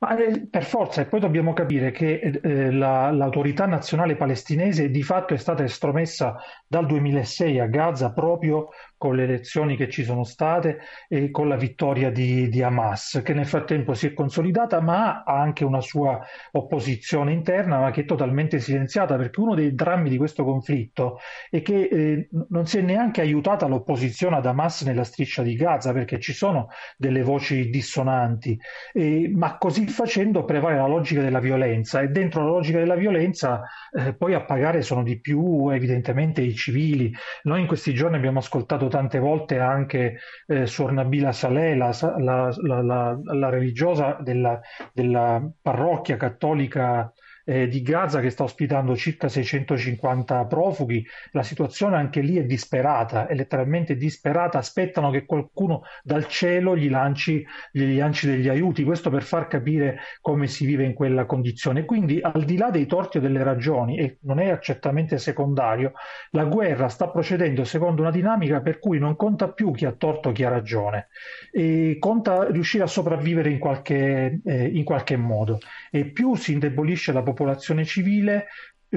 Ma 0.00 0.16
eh, 0.16 0.46
per 0.46 0.64
forza, 0.64 1.00
e 1.00 1.06
poi 1.06 1.18
dobbiamo 1.18 1.52
capire 1.52 1.90
che 1.90 2.20
eh, 2.20 2.70
la, 2.70 3.10
l'autorità 3.10 3.66
nazionale 3.66 4.14
palestinese 4.14 4.90
di 4.90 5.02
fatto 5.02 5.34
è 5.34 5.36
stata 5.36 5.64
estromessa 5.64 6.36
dal 6.68 6.86
2006 6.86 7.58
a 7.58 7.66
Gaza 7.66 8.12
proprio 8.12 8.68
con 8.98 9.16
le 9.16 9.22
elezioni 9.22 9.76
che 9.76 9.88
ci 9.88 10.04
sono 10.04 10.24
state 10.24 10.80
e 11.08 11.30
con 11.30 11.48
la 11.48 11.56
vittoria 11.56 12.10
di, 12.10 12.48
di, 12.48 12.62
Hamas, 12.62 13.22
che 13.24 13.32
nel 13.32 13.46
frattempo 13.46 13.94
si 13.94 14.08
è 14.08 14.12
consolidata, 14.12 14.80
ma 14.80 15.22
ha 15.22 15.40
anche 15.40 15.64
una 15.64 15.80
sua 15.80 16.20
opposizione 16.52 17.32
interna, 17.32 17.78
ma 17.78 17.90
che 17.90 18.02
è 18.02 18.04
totalmente 18.04 18.58
silenziata, 18.58 19.16
perché 19.16 19.40
uno 19.40 19.54
dei 19.54 19.74
drammi 19.74 20.10
di 20.10 20.16
questo 20.16 20.44
conflitto 20.44 21.18
è 21.48 21.62
che 21.62 21.88
eh, 21.90 22.28
non 22.48 22.66
si 22.66 22.78
è 22.78 22.82
neanche 22.82 23.20
aiutata 23.20 23.66
l'opposizione 23.66 24.36
ad 24.36 24.46
Hamas 24.46 24.82
nella 24.82 25.04
striscia 25.04 25.42
di 25.42 25.54
Gaza, 25.54 25.92
perché 25.92 26.18
ci 26.18 26.32
sono 26.32 26.68
delle 26.96 27.22
voci 27.22 27.70
dissonanti, 27.70 28.58
eh, 28.92 29.30
ma 29.32 29.56
così 29.58 29.86
facendo 29.86 30.44
prevale 30.44 30.76
la 30.76 30.88
logica 30.88 31.22
della 31.22 31.40
violenza 31.40 32.00
e 32.00 32.08
dentro 32.08 32.42
la 32.42 32.50
logica 32.50 32.78
della 32.78 32.96
violenza 32.96 33.62
eh, 33.92 34.14
poi 34.14 34.34
a 34.34 34.44
pagare 34.44 34.82
sono 34.82 35.02
di 35.02 35.20
più 35.20 35.70
evidentemente 35.70 36.40
i 36.40 36.54
civili. 36.54 37.12
Noi 37.44 37.60
in 37.60 37.66
questi 37.66 37.94
giorni 37.94 38.16
abbiamo 38.16 38.40
ascoltato 38.40 38.87
tante 38.88 39.18
volte 39.18 39.58
anche 39.58 40.18
eh, 40.46 40.66
Suor 40.66 40.92
Nabila 40.92 41.32
Saleh, 41.32 41.76
la, 41.76 41.92
la, 42.18 42.50
la, 42.82 43.18
la 43.22 43.48
religiosa 43.48 44.18
della, 44.20 44.60
della 44.92 45.46
parrocchia 45.60 46.16
cattolica 46.16 47.12
eh, 47.48 47.66
di 47.66 47.80
Gaza 47.80 48.20
che 48.20 48.28
sta 48.28 48.42
ospitando 48.42 48.94
circa 48.94 49.28
650 49.28 50.44
profughi, 50.44 51.04
la 51.32 51.42
situazione 51.42 51.96
anche 51.96 52.20
lì 52.20 52.36
è 52.36 52.44
disperata, 52.44 53.26
è 53.26 53.34
letteralmente 53.34 53.96
disperata, 53.96 54.58
aspettano 54.58 55.10
che 55.10 55.24
qualcuno 55.24 55.82
dal 56.02 56.26
cielo 56.26 56.76
gli 56.76 56.90
lanci, 56.90 57.44
gli 57.72 57.96
lanci 57.96 58.26
degli 58.26 58.48
aiuti, 58.48 58.84
questo 58.84 59.08
per 59.08 59.22
far 59.22 59.46
capire 59.46 59.98
come 60.20 60.46
si 60.46 60.66
vive 60.66 60.84
in 60.84 60.92
quella 60.92 61.24
condizione. 61.24 61.86
Quindi 61.86 62.20
al 62.20 62.44
di 62.44 62.58
là 62.58 62.70
dei 62.70 62.84
torti 62.84 63.16
o 63.16 63.20
delle 63.20 63.42
ragioni, 63.42 63.98
e 63.98 64.18
non 64.22 64.40
è 64.40 64.58
certamente 64.60 65.16
secondario, 65.16 65.92
la 66.32 66.44
guerra 66.44 66.88
sta 66.88 67.08
procedendo 67.08 67.64
secondo 67.64 68.02
una 68.02 68.10
dinamica 68.10 68.60
per 68.60 68.78
cui 68.78 68.98
non 68.98 69.16
conta 69.16 69.48
più 69.48 69.70
chi 69.70 69.86
ha 69.86 69.92
torto 69.92 70.28
o 70.28 70.32
chi 70.32 70.44
ha 70.44 70.50
ragione, 70.50 71.08
e 71.50 71.96
conta 71.98 72.50
riuscire 72.50 72.84
a 72.84 72.88
sopravvivere 72.88 73.48
in 73.48 73.58
qualche, 73.58 74.40
eh, 74.44 74.66
in 74.66 74.84
qualche 74.84 75.16
modo. 75.16 75.60
E 75.90 76.04
più 76.04 76.34
si 76.34 76.52
indebolisce 76.52 77.10
la 77.10 77.22
popolazione, 77.22 77.36
popolazione 77.38 77.84
civile, 77.84 78.46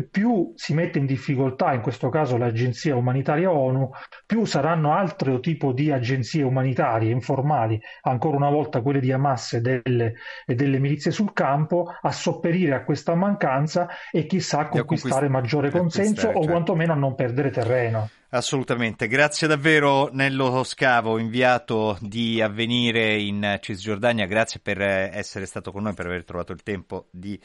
più 0.09 0.53
si 0.55 0.73
mette 0.73 0.99
in 0.99 1.05
difficoltà, 1.05 1.73
in 1.73 1.81
questo 1.81 2.07
caso 2.07 2.37
l'agenzia 2.37 2.95
umanitaria 2.95 3.51
ONU, 3.51 3.91
più 4.25 4.45
saranno 4.45 4.93
altro 4.93 5.41
tipo 5.41 5.73
di 5.73 5.91
agenzie 5.91 6.43
umanitarie 6.43 7.11
informali, 7.11 7.79
ancora 8.03 8.37
una 8.37 8.49
volta 8.49 8.81
quelle 8.81 9.01
di 9.01 9.11
Hamas 9.11 9.53
e 9.53 9.61
delle, 9.61 10.13
e 10.45 10.55
delle 10.55 10.79
milizie 10.79 11.11
sul 11.11 11.33
campo, 11.33 11.93
a 12.01 12.11
sopperire 12.11 12.73
a 12.73 12.83
questa 12.83 13.15
mancanza 13.15 13.89
e 14.11 14.25
chissà 14.25 14.67
conquistare 14.67 15.27
maggiore 15.27 15.69
consenso 15.69 16.27
o 16.27 16.33
certo. 16.33 16.47
quantomeno 16.47 16.93
a 16.93 16.95
non 16.95 17.13
perdere 17.13 17.51
terreno. 17.51 18.09
Assolutamente, 18.29 19.09
grazie 19.09 19.45
davvero 19.45 20.09
Nello 20.13 20.63
Scavo, 20.63 21.17
inviato 21.17 21.97
di 21.99 22.41
avvenire 22.41 23.17
in 23.17 23.57
Cisgiordania, 23.59 24.25
grazie 24.25 24.61
per 24.63 24.79
essere 24.79 25.45
stato 25.45 25.73
con 25.73 25.83
noi, 25.83 25.93
per 25.93 26.05
aver 26.05 26.23
trovato 26.23 26.53
il 26.53 26.63
tempo 26.63 27.07
di 27.11 27.37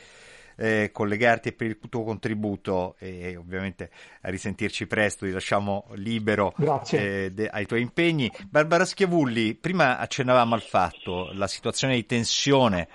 eh, 0.56 0.90
collegarti 0.92 1.48
e 1.48 1.52
per 1.52 1.66
il 1.68 1.78
tuo 1.88 2.02
contributo 2.02 2.96
e 2.98 3.36
ovviamente 3.36 3.90
a 4.22 4.30
risentirci 4.30 4.86
presto, 4.86 5.26
ti 5.26 5.32
lasciamo 5.32 5.86
libero 5.94 6.54
eh, 6.90 7.30
de- 7.32 7.48
ai 7.48 7.66
tuoi 7.66 7.82
impegni. 7.82 8.30
Barbara 8.48 8.84
Schiavulli, 8.84 9.54
prima 9.54 9.98
accennavamo 9.98 10.54
al 10.54 10.62
fatto, 10.62 11.30
la 11.32 11.46
situazione 11.46 11.94
di 11.94 12.06
tensione 12.06 12.88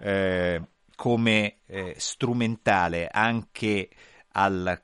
eh, 0.00 0.62
come 0.94 1.58
eh, 1.66 1.94
strumentale 1.96 3.08
anche 3.10 3.88
al 4.32 4.80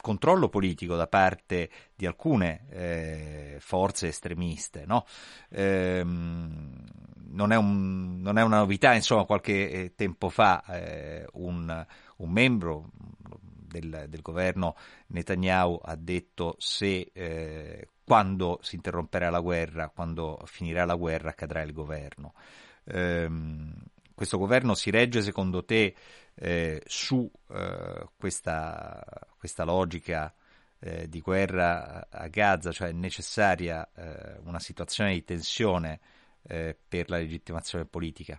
controllo 0.00 0.48
politico 0.48 0.94
da 0.94 1.08
parte 1.08 1.68
di 1.96 2.06
alcune 2.06 2.66
eh, 2.68 3.56
forze 3.58 4.08
estremiste. 4.08 4.84
No? 4.86 5.06
Ehm, 5.48 6.84
non, 7.30 7.52
è 7.52 7.56
un, 7.56 8.20
non, 8.20 8.38
è 8.38 8.42
una 8.42 8.58
novità, 8.58 8.94
insomma, 8.94 9.24
qualche 9.24 9.70
eh, 9.70 9.94
tempo 9.94 10.28
fa 10.28 10.62
eh, 10.66 11.26
un, 11.32 11.86
un, 12.16 12.30
membro 12.30 12.90
del, 12.92 14.06
del, 14.08 14.22
governo 14.22 14.76
Netanyahu 15.08 15.80
ha 15.82 15.96
detto 15.96 16.54
se 16.58 17.10
eh, 17.12 17.88
quando 18.04 18.58
si 18.62 18.76
interromperà 18.76 19.30
la 19.30 19.40
guerra, 19.40 19.88
quando 19.88 20.40
finirà 20.44 20.84
la 20.84 20.94
guerra, 20.94 21.32
cadrà 21.32 21.62
il 21.62 21.72
governo. 21.72 22.34
Ehm, 22.84 23.74
questo 24.14 24.38
governo 24.38 24.74
si 24.74 24.90
regge 24.90 25.20
secondo 25.20 25.64
te 25.64 25.94
eh, 26.34 26.82
su 26.86 27.30
eh, 27.50 28.08
questa, 28.16 29.02
questa, 29.38 29.64
logica 29.64 30.32
eh, 30.86 31.08
di 31.08 31.20
guerra 31.20 32.06
a 32.10 32.28
Gaza, 32.28 32.70
cioè 32.70 32.88
è 32.88 32.92
necessaria 32.92 33.88
eh, 33.96 34.38
una 34.44 34.60
situazione 34.60 35.12
di 35.12 35.24
tensione 35.24 35.98
eh, 36.48 36.76
per 36.88 37.10
la 37.10 37.16
legittimazione 37.16 37.86
politica? 37.86 38.38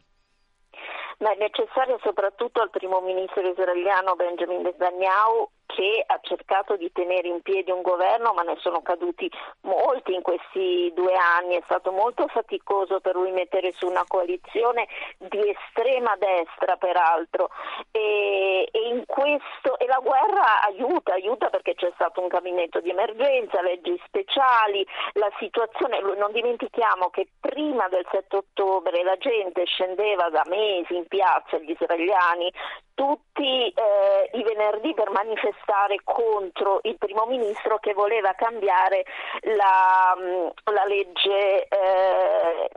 Ma 1.19 1.33
è 1.33 1.37
necessaria 1.37 1.97
soprattutto 2.01 2.61
al 2.61 2.69
primo 2.69 3.01
ministro 3.01 3.41
israeliano 3.41 4.15
Benjamin 4.15 4.61
Netanyahu 4.61 5.49
che 5.67 6.03
ha 6.05 6.17
cercato 6.21 6.75
di 6.77 6.91
tenere 6.91 7.27
in 7.27 7.41
piedi 7.41 7.69
un 7.69 7.81
governo, 7.81 8.33
ma 8.33 8.41
ne 8.41 8.55
sono 8.59 8.81
caduti 8.81 9.29
molti 9.61 10.13
in 10.13 10.21
questi 10.21 10.91
due 10.95 11.13
anni. 11.13 11.55
È 11.55 11.61
stato 11.65 11.91
molto 11.91 12.25
faticoso 12.27 12.99
per 12.99 13.15
lui 13.15 13.31
mettere 13.31 13.73
su 13.73 13.85
una 13.85 14.03
coalizione 14.07 14.87
di 15.17 15.49
estrema 15.49 16.15
destra, 16.17 16.77
peraltro. 16.77 17.49
E, 17.91 18.67
e, 18.71 19.03
questo, 19.05 19.77
e 19.77 19.85
la 19.85 19.99
guerra 20.01 20.61
aiuta, 20.63 21.13
aiuta 21.13 21.49
perché 21.49 21.75
c'è 21.75 21.91
stato 21.95 22.21
un 22.21 22.27
gabinetto 22.27 22.79
di 22.79 22.89
emergenza, 22.89 23.61
leggi 23.61 24.01
speciali, 24.05 24.87
la 25.13 25.29
situazione. 25.37 25.99
Non 25.99 26.31
dimentichiamo 26.31 27.09
che 27.09 27.27
prima 27.39 27.87
del 27.89 28.07
7 28.09 28.37
ottobre 28.37 29.03
la 29.03 29.17
gente 29.17 29.65
scendeva 29.65 30.29
da 30.29 30.43
mesi 30.47 30.95
in 30.95 31.05
piazza, 31.07 31.57
gli 31.57 31.71
israeliani, 31.71 32.51
tutti 32.93 33.67
eh, 33.67 34.29
i 34.33 34.43
venerdì 34.43 34.93
per 34.95 35.11
manifestare 35.11 35.56
contro 36.03 36.79
il 36.83 36.97
primo 36.97 37.25
ministro 37.25 37.77
che 37.79 37.93
voleva 37.93 38.33
cambiare 38.33 39.05
la, 39.41 40.15
mm, 40.17 40.47
la 40.73 40.85
legge 40.85 41.67
eh, 41.67 42.69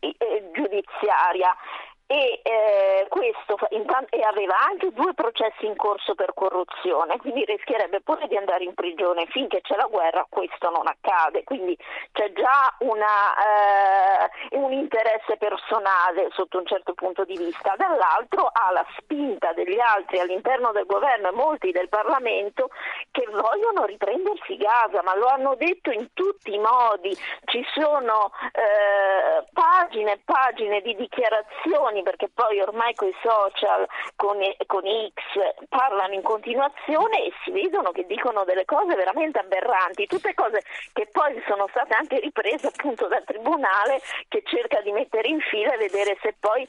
eh 0.00 0.50
giudiziaria 0.52 1.54
e, 2.10 2.40
eh, 2.42 3.06
questo, 3.10 3.58
e 3.68 4.22
aveva 4.22 4.58
anche 4.60 4.90
due 4.92 5.12
processi 5.12 5.66
in 5.66 5.76
corso 5.76 6.14
per 6.14 6.32
corruzione, 6.32 7.18
quindi 7.18 7.44
rischierebbe 7.44 8.00
pure 8.00 8.26
di 8.28 8.36
andare 8.36 8.64
in 8.64 8.72
prigione. 8.72 9.26
Finché 9.26 9.60
c'è 9.60 9.76
la 9.76 9.86
guerra 9.90 10.26
questo 10.28 10.70
non 10.70 10.86
accade, 10.86 11.44
quindi 11.44 11.76
c'è 12.12 12.32
già 12.32 12.74
una, 12.78 13.36
eh, 13.36 14.56
un 14.56 14.72
interesse 14.72 15.36
personale 15.36 16.30
sotto 16.32 16.58
un 16.58 16.64
certo 16.64 16.94
punto 16.94 17.24
di 17.24 17.36
vista. 17.36 17.74
Dall'altro 17.76 18.48
ha 18.50 18.72
la 18.72 18.86
spinta 18.96 19.52
degli 19.52 19.78
altri 19.78 20.18
all'interno 20.18 20.72
del 20.72 20.86
governo 20.86 21.28
e 21.28 21.32
molti 21.32 21.72
del 21.72 21.90
Parlamento 21.90 22.70
che 23.10 23.26
vogliono 23.30 23.84
riprendersi 23.84 24.56
Gaza, 24.56 25.02
ma 25.02 25.14
lo 25.14 25.26
hanno 25.26 25.54
detto 25.56 25.90
in 25.90 26.08
tutti 26.14 26.54
i 26.54 26.58
modi. 26.58 27.14
Ci 27.44 27.62
sono 27.74 28.32
eh, 28.52 29.44
pagine 29.52 30.12
e 30.12 30.20
pagine 30.24 30.80
di 30.80 30.96
dichiarazioni 30.96 31.97
anni 31.98 32.02
perché 32.02 32.28
poi 32.32 32.60
ormai 32.60 32.94
con 32.94 33.08
i 33.08 33.14
social, 33.22 33.86
con, 34.16 34.38
con 34.66 34.82
X 34.82 35.66
parlano 35.68 36.14
in 36.14 36.22
continuazione 36.22 37.24
e 37.24 37.32
si 37.44 37.50
vedono 37.50 37.90
che 37.90 38.06
dicono 38.06 38.44
delle 38.44 38.64
cose 38.64 38.94
veramente 38.94 39.38
aberranti, 39.38 40.06
tutte 40.06 40.34
cose 40.34 40.62
che 40.92 41.08
poi 41.10 41.40
sono 41.46 41.66
state 41.70 41.94
anche 41.94 42.20
riprese 42.20 42.68
appunto 42.68 43.08
dal 43.08 43.24
Tribunale 43.24 44.00
che 44.28 44.42
cerca 44.44 44.80
di 44.80 44.92
mettere 44.92 45.28
in 45.28 45.40
fila 45.40 45.74
e 45.74 45.78
vedere 45.78 46.16
se 46.22 46.34
poi 46.38 46.66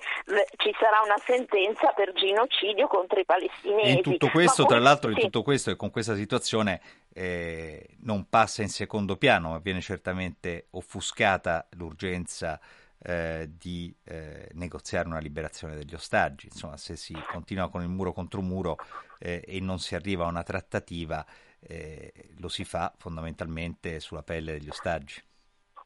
ci 0.57 0.75
sarà 0.79 1.01
una 1.03 1.17
sentenza 1.23 1.91
per 1.93 2.13
genocidio 2.13 2.87
contro 2.87 3.19
i 3.19 3.25
palestinesi. 3.25 3.97
In 3.97 4.01
tutto 4.01 4.29
questo, 4.29 4.65
tra 4.65 4.79
l'altro, 4.79 5.11
in 5.11 5.17
tutto 5.17 5.43
questo 5.43 5.71
e 5.71 5.75
con 5.75 5.91
questa 5.91 6.15
situazione 6.15 6.81
eh, 7.13 7.85
non 8.03 8.27
passa 8.29 8.61
in 8.61 8.69
secondo 8.69 9.15
piano, 9.17 9.49
ma 9.49 9.59
viene 9.59 9.81
certamente 9.81 10.67
offuscata 10.71 11.67
l'urgenza 11.71 12.59
eh, 13.01 13.49
di 13.57 13.95
eh, 14.03 14.49
negoziare 14.53 15.07
una 15.07 15.19
liberazione 15.19 15.75
degli 15.75 15.93
ostaggi. 15.93 16.47
Insomma, 16.47 16.77
se 16.77 16.95
si 16.95 17.15
continua 17.31 17.69
con 17.69 17.81
il 17.81 17.89
muro 17.89 18.13
contro 18.13 18.41
muro 18.41 18.77
eh, 19.19 19.43
e 19.45 19.59
non 19.59 19.79
si 19.79 19.95
arriva 19.95 20.25
a 20.25 20.29
una 20.29 20.43
trattativa, 20.43 21.25
eh, 21.59 22.11
lo 22.37 22.49
si 22.49 22.63
fa 22.63 22.93
fondamentalmente 22.97 23.99
sulla 23.99 24.23
pelle 24.23 24.53
degli 24.53 24.69
ostaggi. 24.69 25.21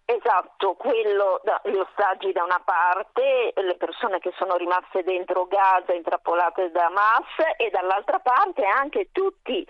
Esatto, 0.06 0.74
quello, 0.74 1.42
gli 1.64 1.78
ostaggi 1.78 2.34
da 2.34 2.44
una 2.44 2.62
parte, 2.64 3.54
le 3.56 3.76
persone 3.78 4.20
che 4.20 4.34
sono 4.36 4.58
rimaste 4.58 5.02
dentro 5.02 5.46
Gaza 5.46 5.94
intrappolate 5.94 6.72
da 6.72 6.88
Hamas 6.88 7.56
e 7.56 7.70
dall'altra 7.70 8.20
parte 8.20 8.66
anche 8.66 9.10
tutti 9.14 9.66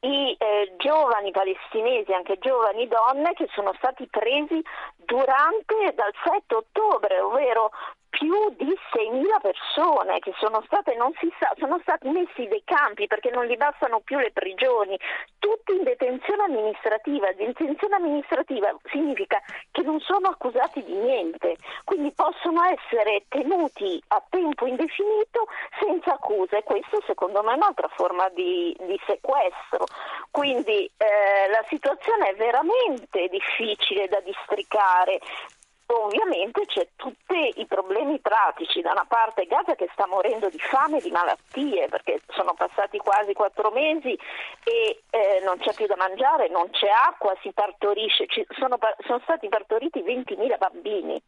i 0.00 0.36
eh, 0.36 0.74
giovani 0.76 1.30
palestinesi, 1.30 2.12
anche 2.12 2.38
giovani 2.40 2.88
donne 2.88 3.32
che 3.34 3.46
sono 3.54 3.72
stati 3.74 4.08
presi 4.08 4.60
durante 4.96 5.94
dal 5.94 6.12
7 6.24 6.54
ottobre, 6.54 7.20
ovvero 7.20 7.70
più 8.16 8.32
di 8.56 8.72
6.000 8.92 9.40
persone 9.42 10.18
che 10.20 10.32
sono 10.38 10.62
state, 10.64 10.94
non 10.96 11.12
si 11.20 11.30
sa, 11.38 11.52
sono 11.58 11.78
stati 11.82 12.08
messi 12.08 12.48
dei 12.48 12.62
campi 12.64 13.06
perché 13.06 13.28
non 13.28 13.44
gli 13.44 13.56
bastano 13.56 14.00
più 14.00 14.18
le 14.18 14.30
prigioni, 14.32 14.98
tutti 15.38 15.76
in 15.76 15.82
detenzione 15.84 16.44
amministrativa. 16.44 17.30
Detenzione 17.32 17.96
amministrativa 17.96 18.74
significa 18.90 19.38
che 19.70 19.82
non 19.82 20.00
sono 20.00 20.28
accusati 20.28 20.82
di 20.82 20.94
niente, 20.94 21.56
quindi 21.84 22.10
possono 22.12 22.62
essere 22.64 23.26
tenuti 23.28 24.02
a 24.08 24.22
tempo 24.30 24.64
indefinito 24.64 25.48
senza 25.78 26.14
accuse. 26.14 26.62
Questo 26.62 27.02
secondo 27.06 27.42
me 27.42 27.52
è 27.52 27.56
un'altra 27.56 27.88
forma 27.88 28.30
di, 28.30 28.74
di 28.80 28.98
sequestro. 29.06 29.84
Quindi 30.30 30.90
eh, 30.96 31.50
la 31.50 31.64
situazione 31.68 32.30
è 32.30 32.34
veramente 32.34 33.28
difficile 33.28 34.08
da 34.08 34.20
districare 34.20 35.20
Ovviamente 35.88 36.66
c'è 36.66 36.88
tutti 36.96 37.60
i 37.60 37.66
problemi 37.66 38.18
pratici, 38.18 38.80
da 38.80 38.90
una 38.90 39.04
parte 39.06 39.46
Gaza 39.46 39.76
che 39.76 39.88
sta 39.92 40.06
morendo 40.06 40.48
di 40.48 40.58
fame 40.58 40.98
e 40.98 41.00
di 41.00 41.10
malattie 41.10 41.88
perché 41.88 42.22
sono 42.30 42.54
passati 42.54 42.98
quasi 42.98 43.32
quattro 43.34 43.70
mesi 43.70 44.18
e 44.64 45.02
eh, 45.10 45.42
non 45.44 45.58
c'è 45.58 45.72
più 45.74 45.86
da 45.86 45.96
mangiare, 45.96 46.48
non 46.48 46.70
c'è 46.70 46.88
acqua, 46.88 47.36
si 47.40 47.52
partorisce, 47.52 48.26
sono, 48.58 48.78
sono 49.06 49.20
stati 49.22 49.48
partoriti 49.48 50.02
20.000 50.02 50.58
bambini 50.58 51.22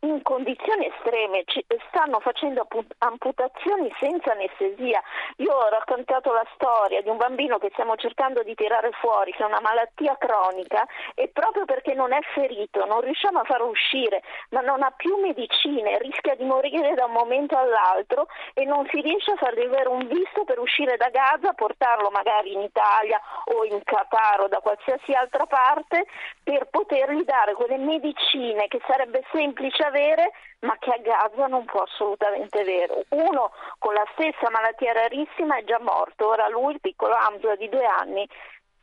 in 0.00 0.22
condizioni 0.22 0.86
estreme, 0.86 1.44
stanno 1.88 2.20
facendo 2.20 2.68
amputazioni 2.98 3.92
senza 3.98 4.32
anestesia. 4.32 5.02
Io 5.36 5.52
ho 5.52 5.68
raccontato 5.68 6.32
la 6.32 6.46
storia 6.54 7.02
di 7.02 7.08
un 7.08 7.16
bambino 7.16 7.58
che 7.58 7.70
stiamo 7.72 7.96
cercando 7.96 8.42
di 8.42 8.54
tirare 8.54 8.90
fuori, 9.00 9.32
che 9.32 9.42
ha 9.42 9.46
una 9.46 9.60
malattia 9.60 10.16
cronica 10.16 10.86
e 11.14 11.28
proprio 11.28 11.64
perché 11.64 11.94
non 11.94 12.12
è 12.12 12.20
ferito, 12.32 12.84
non 12.84 13.00
riusciamo 13.00 13.40
a 13.40 13.44
farlo 13.44 13.66
uscire, 13.66 14.22
ma 14.50 14.60
non 14.60 14.82
ha 14.82 14.92
più 14.92 15.16
medicine, 15.16 15.98
rischia 15.98 16.36
di 16.36 16.44
morire 16.44 16.94
da 16.94 17.06
un 17.06 17.12
momento 17.12 17.56
all'altro 17.56 18.28
e 18.54 18.64
non 18.64 18.86
si 18.90 19.00
riesce 19.00 19.32
a 19.32 19.36
fargli 19.36 19.64
avere 19.64 19.88
un 19.88 20.06
visto 20.06 20.44
per 20.44 20.60
uscire 20.60 20.96
da 20.96 21.08
Gaza, 21.08 21.54
portarlo 21.54 22.10
magari 22.10 22.52
in 22.52 22.60
Italia 22.60 23.20
o 23.46 23.64
in 23.64 23.82
Qatar 23.82 24.42
o 24.42 24.48
da 24.48 24.60
qualsiasi 24.60 25.12
altra 25.12 25.46
parte 25.46 26.06
per 26.42 26.68
potergli 26.70 27.24
dare 27.24 27.54
quelle 27.54 27.78
medicine 27.78 28.68
che 28.68 28.80
sarebbe 28.86 29.24
semplice 29.32 29.84
avere 29.88 30.30
ma 30.60 30.76
che 30.78 30.90
a 30.90 30.98
Gaza 30.98 31.46
non 31.46 31.64
può 31.64 31.82
assolutamente 31.82 32.60
avere. 32.60 33.04
Uno 33.10 33.50
con 33.78 33.94
la 33.94 34.04
stessa 34.12 34.50
malattia 34.50 34.92
rarissima 34.92 35.58
è 35.58 35.64
già 35.64 35.78
morto, 35.80 36.28
ora 36.28 36.48
lui, 36.48 36.74
il 36.74 36.80
piccolo 36.80 37.14
Hamza 37.14 37.54
di 37.56 37.68
due 37.68 37.84
anni, 37.84 38.26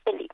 è 0.04 0.12
lì. 0.12 0.28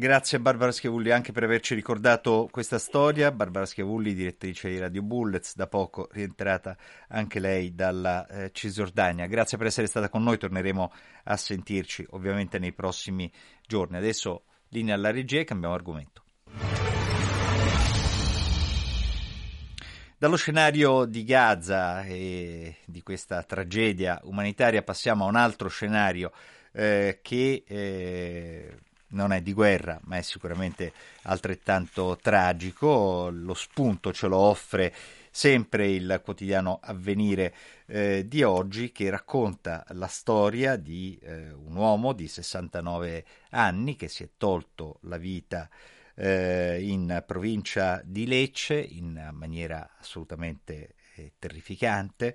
Grazie 0.00 0.40
Barbara 0.40 0.72
Schiavulli 0.72 1.10
anche 1.10 1.30
per 1.30 1.42
averci 1.42 1.74
ricordato 1.74 2.48
questa 2.50 2.78
storia. 2.78 3.30
Barbara 3.32 3.66
Schiavulli, 3.66 4.14
direttrice 4.14 4.70
di 4.70 4.78
Radio 4.78 5.02
Bullets, 5.02 5.54
da 5.56 5.66
poco 5.66 6.08
rientrata 6.12 6.74
anche 7.08 7.38
lei 7.38 7.74
dalla 7.74 8.26
eh, 8.26 8.50
Cisgiordania. 8.50 9.26
Grazie 9.26 9.58
per 9.58 9.66
essere 9.66 9.86
stata 9.86 10.08
con 10.08 10.22
noi, 10.22 10.38
torneremo 10.38 10.92
a 11.24 11.36
sentirci 11.36 12.06
ovviamente 12.12 12.58
nei 12.58 12.72
prossimi 12.72 13.30
giorni. 13.66 13.98
Adesso 13.98 14.44
linea 14.70 14.94
alla 14.94 15.10
regia 15.10 15.40
e 15.40 15.44
cambiamo 15.44 15.74
argomento. 15.74 16.22
Dallo 20.20 20.36
scenario 20.36 21.06
di 21.06 21.24
Gaza 21.24 22.04
e 22.04 22.76
di 22.84 23.02
questa 23.02 23.42
tragedia 23.42 24.20
umanitaria 24.24 24.82
passiamo 24.82 25.24
a 25.24 25.28
un 25.28 25.34
altro 25.34 25.70
scenario 25.70 26.30
eh, 26.72 27.20
che 27.22 27.64
eh, 27.66 28.76
non 29.12 29.32
è 29.32 29.40
di 29.40 29.54
guerra, 29.54 29.98
ma 30.04 30.18
è 30.18 30.20
sicuramente 30.20 30.92
altrettanto 31.22 32.18
tragico. 32.20 33.30
Lo 33.32 33.54
spunto 33.54 34.12
ce 34.12 34.26
lo 34.26 34.36
offre 34.36 34.92
sempre 35.30 35.88
il 35.88 36.20
quotidiano 36.22 36.80
Avvenire 36.82 37.54
eh, 37.86 38.28
di 38.28 38.42
oggi 38.42 38.92
che 38.92 39.08
racconta 39.08 39.86
la 39.92 40.06
storia 40.06 40.76
di 40.76 41.18
eh, 41.22 41.50
un 41.50 41.74
uomo 41.76 42.12
di 42.12 42.28
69 42.28 43.24
anni 43.52 43.96
che 43.96 44.08
si 44.08 44.22
è 44.22 44.28
tolto 44.36 44.98
la 45.04 45.16
vita 45.16 45.66
eh, 46.14 46.78
in 46.80 47.22
provincia 47.26 48.00
di 48.04 48.26
Lecce 48.26 48.80
in 48.80 49.30
maniera 49.32 49.96
assolutamente 49.98 50.94
eh, 51.20 51.32
terrificante 51.38 52.34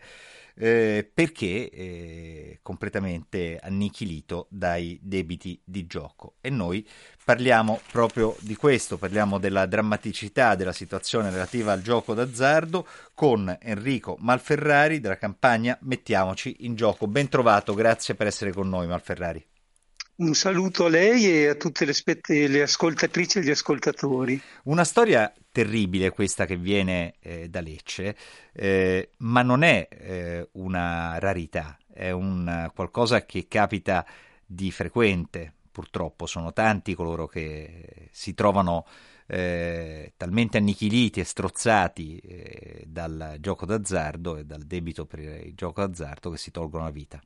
eh, 0.57 1.09
perché 1.11 1.69
eh, 1.69 2.59
completamente 2.61 3.59
annichilito 3.61 4.47
dai 4.49 4.97
debiti 5.01 5.59
di 5.63 5.85
gioco. 5.85 6.35
E 6.41 6.49
noi 6.49 6.87
parliamo 7.23 7.81
proprio 7.91 8.35
di 8.39 8.55
questo, 8.55 8.97
parliamo 8.97 9.37
della 9.37 9.65
drammaticità 9.65 10.55
della 10.55 10.71
situazione 10.71 11.29
relativa 11.29 11.73
al 11.73 11.81
gioco 11.81 12.13
d'azzardo 12.13 12.87
con 13.13 13.55
Enrico 13.61 14.15
Malferrari 14.19 14.99
della 14.99 15.17
campagna 15.17 15.77
Mettiamoci 15.81 16.57
in 16.59 16.75
gioco. 16.75 17.07
Ben 17.07 17.27
trovato, 17.27 17.73
grazie 17.73 18.15
per 18.15 18.27
essere 18.27 18.51
con 18.51 18.69
noi 18.69 18.87
Malferrari. 18.87 19.45
Un 20.17 20.33
saluto 20.33 20.85
a 20.85 20.89
lei 20.89 21.25
e 21.25 21.47
a 21.49 21.55
tutte 21.55 21.83
le, 21.83 21.91
spette, 21.91 22.47
le 22.47 22.61
ascoltatrici 22.61 23.39
e 23.39 23.41
gli 23.41 23.49
ascoltatori. 23.49 24.41
Una 24.63 24.85
storia 24.85 25.29
terribile 25.51 26.11
questa 26.11 26.45
che 26.45 26.55
viene 26.55 27.15
eh, 27.19 27.49
da 27.49 27.59
Lecce, 27.59 28.15
eh, 28.53 29.09
ma 29.17 29.41
non 29.41 29.63
è 29.63 29.85
eh, 29.89 30.47
una 30.53 31.19
rarità, 31.19 31.77
è 31.91 32.11
un 32.11 32.71
qualcosa 32.73 33.25
che 33.25 33.47
capita 33.49 34.05
di 34.45 34.71
frequente. 34.71 35.51
Purtroppo 35.69 36.25
sono 36.27 36.53
tanti 36.53 36.93
coloro 36.93 37.27
che 37.27 38.07
si 38.11 38.33
trovano 38.33 38.85
eh, 39.27 40.13
talmente 40.15 40.57
annichiliti 40.57 41.19
e 41.19 41.25
strozzati 41.25 42.19
eh, 42.19 42.83
dal 42.87 43.35
gioco 43.41 43.65
d'azzardo 43.65 44.37
e 44.37 44.45
dal 44.45 44.63
debito 44.63 45.05
per 45.05 45.19
il 45.19 45.55
gioco 45.55 45.81
d'azzardo 45.81 46.29
che 46.29 46.37
si 46.37 46.51
tolgono 46.51 46.85
la 46.85 46.91
vita. 46.91 47.21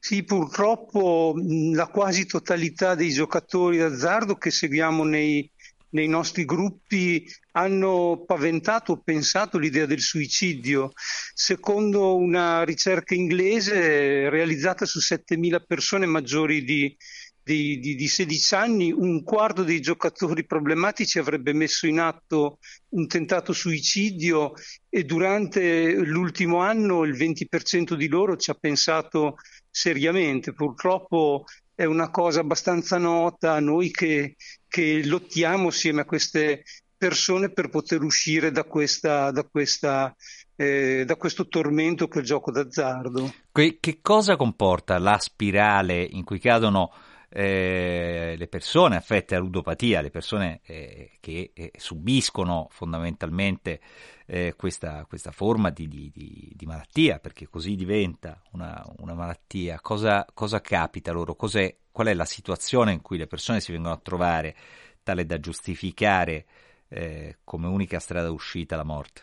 Sì, 0.00 0.22
purtroppo 0.24 1.34
la 1.72 1.86
quasi 1.88 2.26
totalità 2.26 2.94
dei 2.94 3.10
giocatori 3.10 3.78
d'azzardo 3.78 4.36
che 4.36 4.50
seguiamo 4.50 5.04
nei, 5.04 5.50
nei 5.90 6.08
nostri 6.08 6.44
gruppi 6.44 7.26
hanno 7.52 8.22
paventato 8.26 8.92
o 8.92 9.02
pensato 9.02 9.58
l'idea 9.58 9.86
del 9.86 10.00
suicidio. 10.00 10.92
Secondo 10.94 12.16
una 12.16 12.62
ricerca 12.64 13.14
inglese 13.14 14.28
realizzata 14.28 14.84
su 14.84 14.98
7.000 14.98 15.64
persone 15.66 16.06
maggiori 16.06 16.62
di, 16.62 16.94
di, 17.42 17.78
di, 17.78 17.94
di, 17.94 18.08
16 18.08 18.54
anni, 18.54 18.92
un 18.92 19.22
quarto 19.22 19.62
dei 19.62 19.80
giocatori 19.80 20.44
problematici 20.44 21.18
avrebbe 21.18 21.52
messo 21.52 21.86
in 21.86 22.00
atto 22.00 22.58
un 22.90 23.06
tentato 23.06 23.52
suicidio 23.52 24.52
e 24.88 25.04
durante 25.04 25.94
l'ultimo 25.94 26.58
anno 26.58 27.04
il 27.04 27.14
20% 27.14 27.94
di 27.94 28.08
loro 28.08 28.36
ci 28.36 28.50
ha 28.50 28.54
pensato 28.54 29.36
seriamente. 29.76 30.54
Purtroppo 30.54 31.44
è 31.74 31.84
una 31.84 32.10
cosa 32.10 32.40
abbastanza 32.40 32.96
nota 32.96 33.52
a 33.52 33.60
noi 33.60 33.90
che, 33.90 34.36
che 34.66 35.04
lottiamo 35.04 35.68
assieme 35.68 36.00
a 36.00 36.04
queste 36.06 36.64
persone 36.96 37.50
per 37.50 37.68
poter 37.68 38.02
uscire 38.02 38.50
da, 38.50 38.64
questa, 38.64 39.30
da, 39.30 39.44
questa, 39.44 40.16
eh, 40.56 41.04
da 41.04 41.16
questo 41.16 41.46
tormento 41.46 42.08
che 42.08 42.18
è 42.18 42.20
il 42.22 42.26
gioco 42.26 42.50
d'azzardo. 42.50 43.34
Che, 43.52 43.76
che 43.78 43.98
cosa 44.00 44.36
comporta 44.36 44.98
la 44.98 45.18
spirale 45.18 46.02
in 46.02 46.24
cui 46.24 46.40
cadono 46.40 46.90
eh, 47.28 48.34
le 48.36 48.46
persone 48.48 48.96
affette 48.96 49.34
da 49.34 49.40
ludopatia, 49.40 50.00
le 50.00 50.10
persone 50.10 50.60
eh, 50.64 51.12
che 51.20 51.50
eh, 51.54 51.72
subiscono 51.76 52.68
fondamentalmente 52.70 53.80
eh, 54.26 54.54
questa, 54.56 55.04
questa, 55.06 55.30
forma 55.32 55.70
di, 55.70 55.88
di, 55.88 56.10
di, 56.12 56.66
malattia, 56.66 57.18
perché 57.18 57.48
così 57.48 57.74
diventa 57.74 58.40
una, 58.52 58.84
una 58.98 59.14
malattia, 59.14 59.80
cosa, 59.80 60.24
cosa, 60.34 60.60
capita 60.60 61.12
loro? 61.12 61.34
Cos'è, 61.34 61.76
qual 61.90 62.08
è 62.08 62.14
la 62.14 62.24
situazione 62.24 62.92
in 62.92 63.02
cui 63.02 63.18
le 63.18 63.26
persone 63.26 63.60
si 63.60 63.72
vengono 63.72 63.94
a 63.94 64.00
trovare 64.02 64.56
tale 65.02 65.24
da 65.26 65.38
giustificare 65.38 66.46
eh, 66.88 67.38
come 67.44 67.66
unica 67.66 67.98
strada 67.98 68.28
d'uscita 68.28 68.76
la 68.76 68.84
morte? 68.84 69.22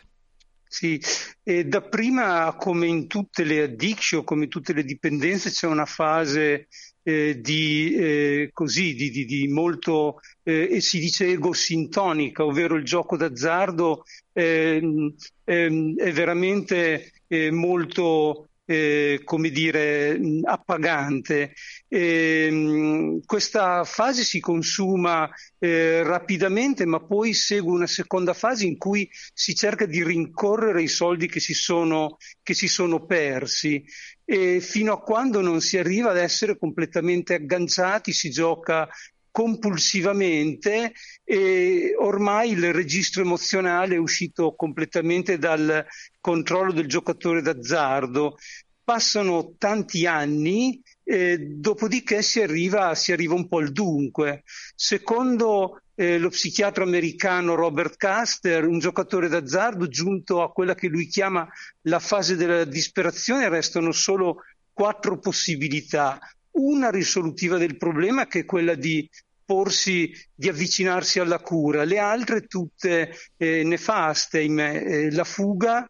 Sì, 0.74 1.00
e 1.44 1.66
dapprima 1.66 2.52
come 2.58 2.88
in 2.88 3.06
tutte 3.06 3.44
le 3.44 3.62
addiction, 3.62 4.24
come 4.24 4.44
in 4.44 4.50
tutte 4.50 4.72
le 4.72 4.82
dipendenze, 4.82 5.50
c'è 5.50 5.68
una 5.68 5.84
fase 5.86 6.66
eh, 7.04 7.40
di, 7.40 7.94
eh, 7.94 8.50
così, 8.52 8.96
di, 8.96 9.08
di, 9.10 9.24
di, 9.24 9.46
molto, 9.46 10.18
eh, 10.42 10.80
si 10.80 10.98
dice 10.98 11.28
egosintonica, 11.28 12.44
ovvero 12.44 12.74
il 12.74 12.84
gioco 12.84 13.16
d'azzardo 13.16 14.02
ehm, 14.32 15.14
ehm, 15.44 15.96
è 15.96 16.10
veramente 16.10 17.12
eh, 17.28 17.52
molto 17.52 18.48
eh, 18.64 19.20
come 19.24 19.50
dire, 19.50 20.18
appagante. 20.44 21.54
E, 21.88 23.20
questa 23.24 23.84
fase 23.84 24.22
si 24.22 24.40
consuma 24.40 25.30
eh, 25.58 26.02
rapidamente, 26.02 26.84
ma 26.86 27.00
poi 27.00 27.34
segue 27.34 27.72
una 27.72 27.86
seconda 27.86 28.32
fase 28.32 28.66
in 28.66 28.76
cui 28.76 29.08
si 29.32 29.54
cerca 29.54 29.86
di 29.86 30.02
rincorrere 30.02 30.82
i 30.82 30.88
soldi 30.88 31.28
che 31.28 31.40
si 31.40 31.54
sono, 31.54 32.16
che 32.42 32.54
si 32.54 32.68
sono 32.68 33.04
persi 33.04 33.84
e 34.24 34.60
fino 34.60 34.94
a 34.94 35.02
quando 35.02 35.42
non 35.42 35.60
si 35.60 35.76
arriva 35.76 36.10
ad 36.10 36.16
essere 36.16 36.56
completamente 36.56 37.34
agganciati, 37.34 38.12
si 38.12 38.30
gioca 38.30 38.88
compulsivamente 39.34 40.92
e 41.24 41.92
ormai 41.98 42.52
il 42.52 42.72
registro 42.72 43.22
emozionale 43.22 43.96
è 43.96 43.98
uscito 43.98 44.54
completamente 44.54 45.38
dal 45.38 45.84
controllo 46.20 46.70
del 46.70 46.86
giocatore 46.86 47.42
d'azzardo. 47.42 48.36
Passano 48.84 49.56
tanti 49.58 50.06
anni, 50.06 50.80
eh, 51.02 51.36
dopodiché 51.36 52.22
si 52.22 52.42
arriva, 52.42 52.94
si 52.94 53.10
arriva 53.10 53.34
un 53.34 53.48
po' 53.48 53.58
al 53.58 53.72
dunque. 53.72 54.44
Secondo 54.76 55.80
eh, 55.96 56.16
lo 56.18 56.28
psichiatra 56.28 56.84
americano 56.84 57.56
Robert 57.56 57.96
Caster, 57.96 58.64
un 58.64 58.78
giocatore 58.78 59.26
d'azzardo 59.26 59.88
giunto 59.88 60.42
a 60.42 60.52
quella 60.52 60.76
che 60.76 60.86
lui 60.86 61.08
chiama 61.08 61.44
la 61.88 61.98
fase 61.98 62.36
della 62.36 62.64
disperazione, 62.64 63.48
restano 63.48 63.90
solo 63.90 64.42
quattro 64.72 65.18
possibilità. 65.18 66.20
Una 66.54 66.90
risolutiva 66.90 67.58
del 67.58 67.76
problema 67.76 68.26
che 68.26 68.40
è 68.40 68.44
quella 68.44 68.74
di 68.74 69.08
porsi, 69.44 70.12
di 70.34 70.48
avvicinarsi 70.48 71.20
alla 71.20 71.38
cura, 71.38 71.84
le 71.84 71.98
altre 71.98 72.46
tutte 72.46 73.14
eh, 73.36 73.62
nefaste, 73.64 74.40
eh, 74.40 75.10
la 75.10 75.24
fuga, 75.24 75.88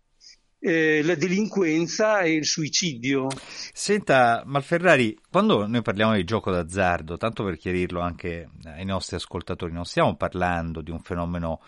eh, 0.59 1.03
la 1.03 1.14
delinquenza 1.14 2.20
e 2.20 2.33
il 2.33 2.46
suicidio. 2.46 3.29
Senta, 3.72 4.42
Malferrari, 4.46 5.16
quando 5.31 5.66
noi 5.66 5.83
parliamo 5.83 6.14
di 6.14 6.24
gioco 6.24 6.50
d'azzardo, 6.50 7.18
tanto 7.18 7.44
per 7.44 7.59
chiarirlo 7.59 8.00
anche 8.00 8.48
ai 8.64 8.87
nostri 8.87 9.16
ascoltatori, 9.16 9.72
non 9.72 9.85
stiamo 9.85 10.16
parlando 10.16 10.81
di 10.81 10.90
un 10.90 11.00
fenomeno 11.00 11.61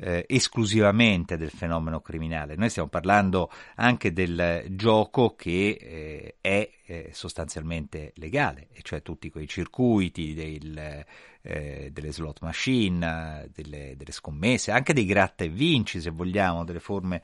eh, 0.00 0.24
esclusivamente 0.26 1.36
del 1.36 1.50
fenomeno 1.50 2.00
criminale, 2.00 2.56
noi 2.56 2.70
stiamo 2.70 2.88
parlando 2.88 3.50
anche 3.76 4.12
del 4.12 4.64
gioco 4.70 5.34
che 5.34 5.76
eh, 5.78 6.36
è 6.40 6.70
eh, 6.86 7.10
sostanzialmente 7.12 8.12
legale, 8.16 8.68
e 8.72 8.80
cioè 8.82 9.02
tutti 9.02 9.30
quei 9.30 9.46
circuiti 9.46 10.32
del, 10.32 11.04
eh, 11.42 11.90
delle 11.92 12.12
slot 12.12 12.40
machine, 12.40 13.48
delle, 13.54 13.94
delle 13.96 14.12
scommesse, 14.12 14.70
anche 14.70 14.94
dei 14.94 15.04
gratta 15.04 15.44
e 15.44 15.48
vinci 15.48 16.00
se 16.00 16.10
vogliamo, 16.10 16.64
delle 16.64 16.80
forme 16.80 17.22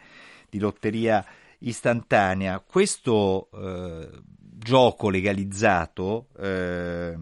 di 0.50 0.58
lotteria 0.58 1.24
istantanea. 1.58 2.60
Questo 2.60 3.48
eh, 3.54 4.10
gioco 4.38 5.08
legalizzato 5.08 6.28
eh, 6.38 7.16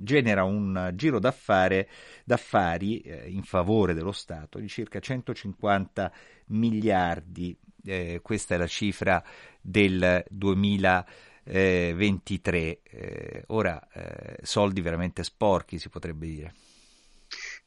genera 0.00 0.44
un 0.44 0.92
giro 0.94 1.18
d'affare, 1.18 1.88
d'affari 2.28 3.00
eh, 3.00 3.30
in 3.30 3.42
favore 3.42 3.94
dello 3.94 4.12
Stato 4.12 4.58
di 4.58 4.68
circa 4.68 5.00
150 5.00 6.12
miliardi. 6.48 7.58
Eh, 7.82 8.20
questa 8.22 8.54
è 8.54 8.58
la 8.58 8.66
cifra 8.66 9.24
del 9.58 10.22
2023. 10.28 12.80
Eh, 12.82 13.44
ora, 13.46 13.88
eh, 13.90 14.36
soldi 14.42 14.82
veramente 14.82 15.24
sporchi, 15.24 15.78
si 15.78 15.88
potrebbe 15.88 16.26
dire. 16.26 16.52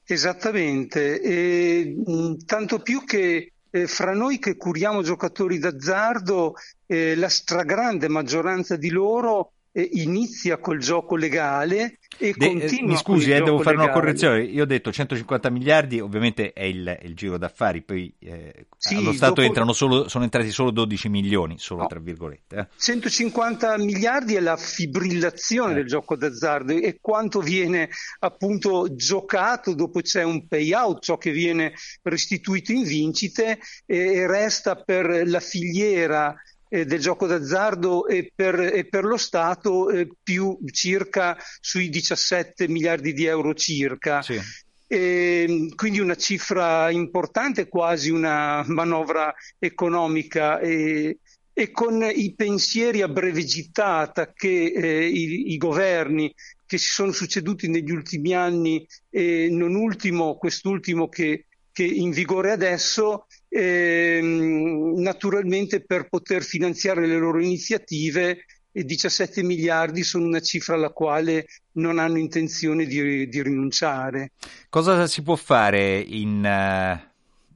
Esattamente, 0.04 1.20
e, 1.20 1.96
mh, 2.06 2.46
tanto 2.46 2.82
più 2.82 3.04
che 3.04 3.54
eh, 3.68 3.88
fra 3.88 4.14
noi 4.14 4.38
che 4.38 4.58
curiamo 4.58 5.02
giocatori 5.02 5.58
d'azzardo, 5.58 6.54
eh, 6.86 7.16
la 7.16 7.30
stragrande 7.30 8.08
maggioranza 8.10 8.76
di 8.76 8.92
loro 8.92 9.54
inizia 9.74 10.58
col 10.58 10.80
gioco 10.80 11.16
legale 11.16 12.00
e 12.18 12.34
De- 12.36 12.46
continua 12.48 12.92
mi 12.92 12.98
scusi, 12.98 13.32
eh, 13.32 13.42
devo 13.42 13.60
fare 13.60 13.78
una 13.78 13.86
legale. 13.86 14.00
correzione. 14.02 14.44
Io 14.44 14.64
ho 14.64 14.66
detto 14.66 14.92
150 14.92 15.50
miliardi, 15.50 16.00
ovviamente 16.02 16.52
è 16.54 16.64
il, 16.64 17.00
il 17.04 17.16
giro 17.16 17.38
d'affari, 17.38 17.82
poi 17.82 18.14
eh, 18.20 18.68
Sì, 18.78 18.96
allo 18.96 19.14
Stato 19.14 19.36
dopo- 19.36 19.48
entrano 19.48 19.72
solo, 19.74 20.08
sono 20.10 20.26
entrati 20.26 20.52
solo 20.52 20.72
12 20.72 21.08
milioni, 21.10 21.58
solo 21.58 21.82
No. 21.84 21.88
tra 21.88 22.00
virgolette. 22.00 22.56
eh. 22.58 22.68
150 22.78 23.78
miliardi 23.78 24.36
è 24.36 24.40
la 24.42 24.58
fibrillazione 24.58 25.72
Eh. 25.72 25.76
del 25.76 25.86
gioco 25.88 26.16
d'azzardo 26.16 26.74
e 26.74 26.98
quanto 27.00 27.40
viene 27.40 27.90
appunto 28.20 28.94
giocato, 28.94 29.74
dopo 29.74 30.02
c'è 30.02 30.24
un 30.24 30.48
payout, 30.48 31.02
ciò 31.02 31.18
che 31.18 31.32
viene 31.32 31.74
restituito 32.04 32.72
in 32.74 32.84
vincite 32.84 33.60
e 33.86 34.28
resta 34.28 34.76
per 34.76 35.28
la 35.28 35.40
filiera 35.40 36.36
eh, 36.74 36.86
del 36.86 37.02
gioco 37.02 37.28
d'azzardo 37.28 38.08
e 38.08 38.32
per, 38.34 38.58
e 38.60 38.86
per 38.86 39.04
lo 39.04 39.18
Stato 39.18 39.90
eh, 39.90 40.08
più 40.24 40.58
circa 40.72 41.38
sui 41.60 41.90
17 41.90 42.70
miliardi 42.70 43.12
di 43.12 43.26
euro 43.26 43.54
circa. 43.54 44.22
Sì. 44.22 44.40
E, 44.88 45.70
quindi 45.76 46.00
una 46.00 46.16
cifra 46.16 46.90
importante, 46.90 47.68
quasi 47.68 48.10
una 48.10 48.64
manovra 48.68 49.34
economica 49.60 50.60
e, 50.60 51.18
e 51.54 51.72
con 51.72 52.10
i 52.10 52.34
pensieri 52.36 53.02
a 53.02 53.10
breve 53.10 53.44
gittata 53.44 54.32
che 54.32 54.72
eh, 54.74 55.06
i, 55.06 55.52
i 55.52 55.58
governi 55.58 56.34
che 56.66 56.78
si 56.78 56.90
sono 56.90 57.12
succeduti 57.12 57.68
negli 57.68 57.92
ultimi 57.92 58.34
anni 58.34 58.88
e 59.10 59.50
non 59.52 59.76
ultimo 59.76 60.38
quest'ultimo 60.38 61.10
che, 61.10 61.48
che 61.74 61.84
in 61.84 62.12
vigore 62.12 62.52
adesso, 62.52 63.26
ehm, 63.28 63.31
naturalmente 63.52 65.82
per 65.82 66.08
poter 66.08 66.42
finanziare 66.42 67.06
le 67.06 67.18
loro 67.18 67.42
iniziative 67.42 68.46
e 68.72 68.86
17 68.86 69.44
miliardi 69.44 70.04
sono 70.04 70.26
una 70.26 70.40
cifra 70.40 70.76
alla 70.76 70.92
quale 70.92 71.48
non 71.74 72.00
hanno 72.00 72.18
intenzione 72.18 72.86
di, 72.86 73.28
di 73.28 73.44
rinunciare. 73.44 74.32
Cosa 74.70 75.06
si 75.08 75.22
può 75.22 75.36
fare 75.36 76.00
in, 76.00 76.46
eh, 76.46 77.12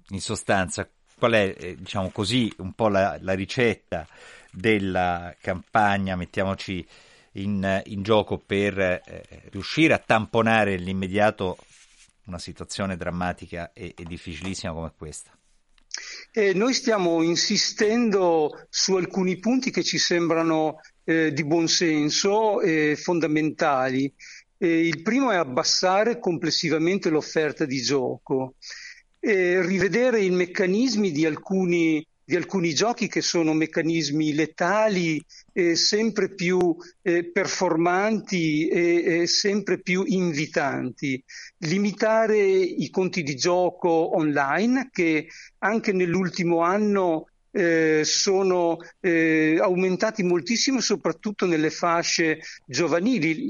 in 0.10 0.20
sostanza? 0.20 0.86
Qual 1.18 1.32
è, 1.32 1.56
eh, 1.58 1.76
diciamo 1.78 2.10
così, 2.10 2.52
un 2.58 2.74
po' 2.74 2.90
la, 2.90 3.18
la 3.22 3.34
ricetta 3.34 4.06
della 4.52 5.34
campagna, 5.40 6.18
mettiamoci 6.18 6.86
in, 7.34 7.82
in 7.86 8.04
gioco 8.04 8.38
per 8.38 8.78
eh, 8.78 9.02
riuscire 9.52 9.94
a 9.94 10.04
tamponare 10.06 10.72
nell'immediato 10.72 11.58
una 12.26 12.40
situazione 12.40 12.98
drammatica 12.98 13.72
e, 13.74 13.94
e 13.96 14.04
difficilissima 14.04 14.74
come 14.74 14.92
questa? 14.98 15.32
Eh, 16.38 16.54
noi 16.54 16.74
stiamo 16.74 17.21
insistendo 17.21 18.67
su 18.67 18.95
alcuni 18.95 19.39
punti 19.39 19.71
che 19.71 19.84
ci 19.84 19.98
sembrano 19.98 20.82
eh, 21.06 21.32
di 21.32 21.45
buon 21.45 21.69
senso 21.69 22.60
e 22.60 22.98
fondamentali. 22.98 24.13
Eh, 24.58 24.86
il 24.86 25.02
primo 25.02 25.32
è 25.32 25.38
abbassare 25.38 26.19
complessivamente 26.19 27.10
l'offerta 27.10 27.63
di 27.63 27.82
gioco, 27.82 28.56
eh, 29.21 29.65
rivedere 29.65 30.24
i 30.24 30.30
meccanismi 30.30 31.10
di 31.12 31.26
alcuni, 31.26 32.06
di 32.26 32.36
alcuni 32.36 32.74
giochi 32.74 33.08
che 33.08 33.22
sono 33.22 33.54
meccanismi 33.54 34.34
letali, 34.34 35.24
eh, 35.54 35.76
sempre 35.76 36.34
più 36.34 36.76
eh, 37.04 37.30
performanti 37.32 38.68
e, 38.68 39.22
e 39.22 39.28
sempre 39.28 39.80
più 39.80 40.04
invitanti. 40.06 41.24
Limitare 41.60 42.38
i 42.40 42.90
conti 42.90 43.22
di 43.22 43.36
gioco 43.36 44.16
online 44.16 44.90
che 44.92 45.28
anche 45.60 45.94
nell'ultimo 45.94 46.62
anno 46.62 47.28
eh, 47.56 48.02
sono 48.04 48.78
eh, 49.00 49.58
aumentati 49.62 50.24
moltissimo, 50.24 50.82
soprattutto 50.82 51.46
nelle 51.46 51.70
fasce 51.70 52.39
giovanili. 52.65 53.50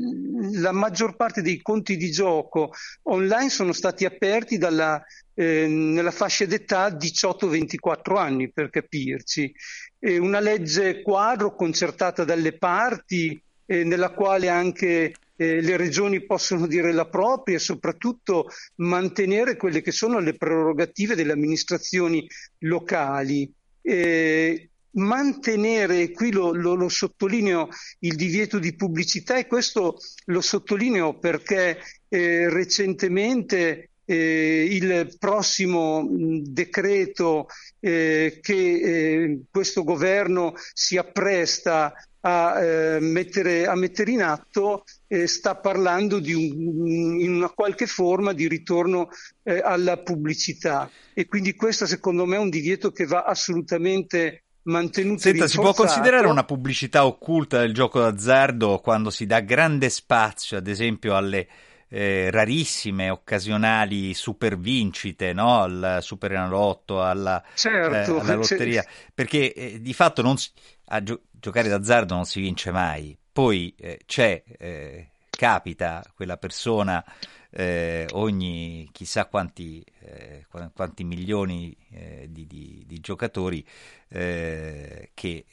La 0.60 0.72
maggior 0.72 1.16
parte 1.16 1.42
dei 1.42 1.60
conti 1.60 1.98
di 1.98 2.12
gioco 2.12 2.72
online 3.04 3.50
sono 3.50 3.74
stati 3.74 4.06
aperti 4.06 4.60
dalla, 4.60 5.04
eh, 5.34 5.66
nella 5.68 6.12
fascia 6.12 6.46
d'età 6.46 6.90
18-24 6.90 8.18
anni, 8.18 8.52
per 8.52 8.70
capirci. 8.70 9.52
Eh, 9.98 10.20
una 10.20 10.40
legge 10.40 11.02
quadro 11.02 11.56
concertata 11.56 12.24
dalle 12.24 12.56
parti, 12.60 13.42
eh, 13.66 13.84
nella 13.84 14.12
quale 14.12 14.50
anche 14.50 15.16
eh, 15.36 15.62
le 15.62 15.78
regioni 15.78 16.24
possono 16.24 16.68
dire 16.68 16.92
la 16.92 17.08
propria 17.08 17.56
e 17.56 17.60
soprattutto 17.60 18.50
mantenere 18.76 19.58
quelle 19.58 19.82
che 19.82 19.92
sono 19.92 20.20
le 20.20 20.36
prerogative 20.36 21.16
delle 21.16 21.32
amministrazioni 21.32 22.28
locali. 22.60 23.52
Eh, 23.88 24.70
mantenere, 24.96 26.12
qui 26.12 26.32
lo, 26.32 26.54
lo, 26.54 26.74
lo, 26.74 26.90
sottolineo, 26.90 27.68
il 28.00 28.16
divieto 28.16 28.60
di 28.60 28.76
pubblicità 28.76 29.38
e 29.38 29.48
questo 29.48 29.98
lo 30.26 30.42
sottolineo 30.42 31.20
perché 31.20 31.80
eh, 32.08 32.50
recentemente 32.50 33.90
eh, 34.06 34.68
il 34.70 35.16
prossimo 35.20 36.08
decreto 36.10 37.48
eh, 37.80 38.40
che 38.42 38.54
eh, 38.54 39.40
questo 39.50 39.84
governo 39.84 40.54
si 40.74 40.98
appresta 40.98 41.94
a, 42.28 42.60
eh, 42.60 43.00
mettere, 43.00 43.68
a 43.68 43.76
mettere, 43.76 44.10
in 44.10 44.24
atto 44.24 44.84
eh, 45.08 45.28
sta 45.28 45.56
parlando 45.56 46.18
di 46.20 46.34
un, 46.34 47.20
in 47.20 47.36
una 47.36 47.50
qualche 47.50 47.86
forma 47.86 48.34
di 48.34 48.48
ritorno 48.48 49.10
eh, 49.44 49.62
alla 49.64 49.98
pubblicità. 49.98 50.90
E 51.14 51.28
quindi 51.28 51.54
questo 51.54 51.86
secondo 51.86 52.26
me 52.26 52.38
è 52.38 52.40
un 52.40 52.50
divieto 52.50 52.92
che 52.92 53.06
va 53.06 53.24
assolutamente 53.24 54.46
mantenuto 54.64 55.22
Senta, 55.22 55.48
si 55.48 55.58
può 55.58 55.74
considerare 55.74 56.26
una 56.26 56.44
pubblicità 56.44 57.06
occulta 57.06 57.60
del 57.60 57.76
gioco 57.76 58.00
d'azzardo 58.00 58.80
quando 58.80 59.12
si 59.12 59.28
dà 59.28 59.42
grande 59.42 59.90
spazio 59.90 60.58
ad 60.58 60.66
esempio 60.68 61.16
alle 61.16 61.48
eh, 61.88 62.32
rarissime, 62.32 63.12
occasionali 63.12 64.16
super 64.16 64.58
vincite, 64.58 65.34
no? 65.34 65.62
al 65.62 66.00
Super 66.02 66.32
Enalotto, 66.32 67.04
alla, 67.04 67.44
certo, 67.54 68.18
eh, 68.18 68.20
alla 68.22 68.34
lotteria, 68.36 68.84
perché 69.14 69.54
eh, 69.54 69.80
di 69.80 69.94
fatto 69.94 70.24
non 70.24 70.36
si, 70.38 70.50
a 70.86 71.02
giocare 71.46 71.70
d'azzardo 71.70 72.16
non 72.16 72.26
si 72.26 72.42
vince 72.42 72.72
mai. 72.72 73.16
Poi 73.32 73.72
eh, 73.78 74.00
c'è, 74.08 74.42
eh, 74.58 75.10
capita 75.30 76.04
quella 76.16 76.38
persona 76.38 77.06
eh, 77.52 78.08
ogni 78.14 78.90
chissà 78.92 79.28
quanti, 79.28 79.86
eh, 80.00 80.48
quanti 80.74 81.04
milioni 81.04 81.76
eh, 81.92 82.28
di, 82.32 82.48
di, 82.48 82.84
di, 82.88 83.00
giocatori 83.00 83.64
eh, 84.08 85.12
che 85.14 85.46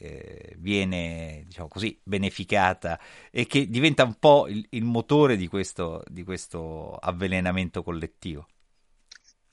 viene 0.57 1.43
diciamo 1.45 1.67
così 1.67 1.99
beneficata 2.01 2.99
e 3.29 3.45
che 3.45 3.69
diventa 3.69 4.03
un 4.03 4.15
po' 4.15 4.47
il, 4.47 4.65
il 4.71 4.85
motore 4.85 5.37
di 5.37 5.47
questo, 5.47 6.03
di 6.07 6.23
questo 6.23 6.95
avvelenamento 6.95 7.83
collettivo. 7.83 8.47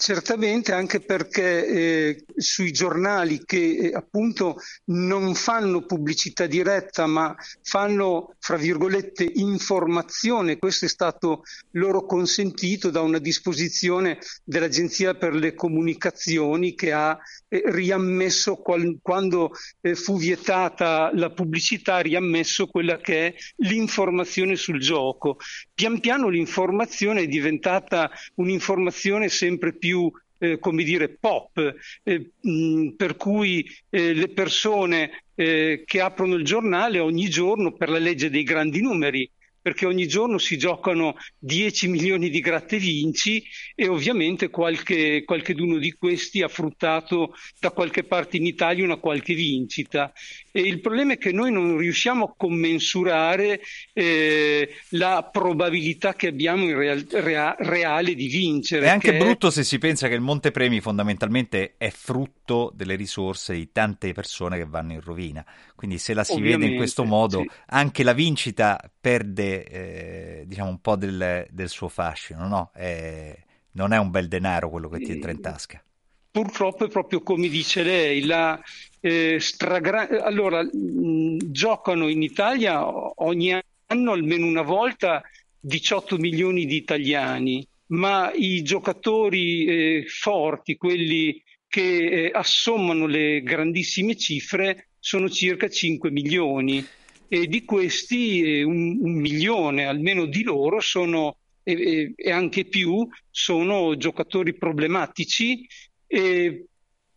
Certamente 0.00 0.72
anche 0.72 1.00
perché 1.00 1.66
eh, 1.66 2.24
sui 2.34 2.72
giornali 2.72 3.44
che 3.44 3.76
eh, 3.76 3.92
appunto 3.92 4.56
non 4.86 5.34
fanno 5.34 5.84
pubblicità 5.84 6.46
diretta 6.46 7.04
ma 7.04 7.36
fanno 7.60 8.34
fra 8.38 8.56
virgolette 8.56 9.30
informazione, 9.34 10.56
questo 10.56 10.86
è 10.86 10.88
stato 10.88 11.42
loro 11.72 12.06
consentito 12.06 12.88
da 12.88 13.02
una 13.02 13.18
disposizione 13.18 14.16
dell'Agenzia 14.42 15.12
per 15.16 15.34
le 15.34 15.52
Comunicazioni 15.52 16.74
che 16.74 16.92
ha 16.92 17.18
eh, 17.48 17.62
riammesso 17.66 18.56
qual- 18.56 19.00
quando 19.02 19.50
eh, 19.82 19.94
fu 19.94 20.16
vietata 20.16 21.10
la 21.12 21.30
pubblicità, 21.30 21.96
ha 21.96 22.00
riammesso 22.00 22.68
quella 22.68 22.96
che 22.96 23.26
è 23.26 23.34
l'informazione 23.56 24.56
sul 24.56 24.80
gioco. 24.80 25.36
Pian 25.74 26.00
piano 26.00 26.28
l'informazione 26.28 27.20
è 27.20 27.26
diventata 27.26 28.10
un'informazione 28.36 29.28
sempre 29.28 29.76
più 29.76 29.88
eh, 30.38 30.58
come 30.58 30.82
dire, 30.84 31.08
pop, 31.10 31.58
eh, 32.02 32.30
mh, 32.40 32.90
per 32.96 33.16
cui 33.16 33.66
eh, 33.90 34.14
le 34.14 34.28
persone 34.28 35.24
eh, 35.34 35.82
che 35.84 36.00
aprono 36.00 36.34
il 36.34 36.44
giornale 36.44 36.98
ogni 36.98 37.28
giorno 37.28 37.72
per 37.72 37.90
la 37.90 37.98
legge 37.98 38.30
dei 38.30 38.42
grandi 38.42 38.80
numeri, 38.80 39.30
perché 39.60 39.86
ogni 39.86 40.06
giorno 40.06 40.38
si 40.38 40.56
giocano 40.56 41.16
10 41.38 41.88
milioni 41.88 42.30
di 42.30 42.40
gratte 42.40 42.78
vinci 42.78 43.42
e 43.74 43.88
ovviamente 43.88 44.48
qualche, 44.48 45.24
qualcheduno 45.24 45.78
di 45.78 45.92
questi 45.92 46.42
ha 46.42 46.48
fruttato 46.48 47.34
da 47.58 47.70
qualche 47.70 48.04
parte 48.04 48.36
in 48.36 48.46
Italia 48.46 48.84
una 48.84 48.96
qualche 48.96 49.34
vincita. 49.34 50.12
E 50.52 50.60
il 50.60 50.80
problema 50.80 51.12
è 51.12 51.18
che 51.18 51.32
noi 51.32 51.52
non 51.52 51.76
riusciamo 51.76 52.24
a 52.24 52.34
commensurare 52.36 53.60
eh, 53.92 54.68
la 54.90 55.28
probabilità 55.30 56.14
che 56.14 56.28
abbiamo 56.28 56.64
in 56.64 56.76
real, 56.76 57.06
rea, 57.10 57.54
reale 57.58 58.14
di 58.14 58.26
vincere. 58.26 58.86
È 58.86 58.88
anche 58.88 59.12
che... 59.12 59.18
brutto 59.18 59.50
se 59.50 59.62
si 59.62 59.78
pensa 59.78 60.08
che 60.08 60.14
il 60.14 60.20
montepremi 60.20 60.80
fondamentalmente 60.80 61.74
è 61.76 61.90
frutto 61.90 62.72
delle 62.74 62.96
risorse 62.96 63.54
di 63.54 63.70
tante 63.70 64.12
persone 64.12 64.56
che 64.56 64.66
vanno 64.66 64.92
in 64.92 65.00
rovina. 65.00 65.44
Quindi 65.76 65.98
se 65.98 66.14
la 66.14 66.24
si 66.24 66.32
Ovviamente, 66.32 66.58
vede 66.58 66.72
in 66.72 66.78
questo 66.78 67.04
modo, 67.04 67.40
sì. 67.40 67.50
anche 67.66 68.02
la 68.02 68.12
vincita 68.12 68.90
perde 69.00 69.49
eh, 69.50 70.44
diciamo 70.46 70.70
un 70.70 70.80
po' 70.80 70.96
del, 70.96 71.46
del 71.50 71.68
suo 71.68 71.88
fascino, 71.88 72.46
no? 72.46 72.70
È, 72.72 73.36
non 73.72 73.92
è 73.92 73.98
un 73.98 74.10
bel 74.10 74.28
denaro 74.28 74.70
quello 74.70 74.88
che 74.88 74.98
ti 74.98 75.12
entra 75.12 75.30
in 75.30 75.40
tasca. 75.40 75.82
purtroppo 76.30 76.84
è 76.86 76.88
proprio 76.88 77.22
come 77.22 77.48
dice 77.48 77.82
lei, 77.82 78.24
la, 78.24 78.60
eh, 79.00 79.38
stragra- 79.40 80.24
allora 80.24 80.62
mh, 80.62 81.38
giocano 81.50 82.08
in 82.08 82.22
Italia 82.22 82.86
ogni 83.22 83.58
anno 83.86 84.12
almeno 84.12 84.46
una 84.46 84.62
volta 84.62 85.22
18 85.58 86.16
milioni 86.18 86.66
di 86.66 86.76
italiani, 86.76 87.66
ma 87.86 88.30
i 88.32 88.62
giocatori 88.62 89.64
eh, 89.64 90.04
forti, 90.06 90.76
quelli 90.76 91.42
che 91.68 92.26
eh, 92.26 92.30
assommano 92.32 93.06
le 93.06 93.42
grandissime 93.42 94.16
cifre, 94.16 94.88
sono 94.98 95.28
circa 95.28 95.68
5 95.68 96.10
milioni 96.10 96.86
e 97.32 97.46
di 97.46 97.64
questi 97.64 98.42
eh, 98.42 98.62
un, 98.64 98.98
un, 99.00 99.12
milione 99.12 99.86
almeno 99.86 100.26
di 100.26 100.42
loro 100.42 100.80
sono 100.80 101.36
e, 101.62 102.12
e 102.16 102.30
anche 102.32 102.64
più 102.64 103.06
sono 103.30 103.96
giocatori 103.96 104.54
problematici 104.54 105.64
e 106.08 106.64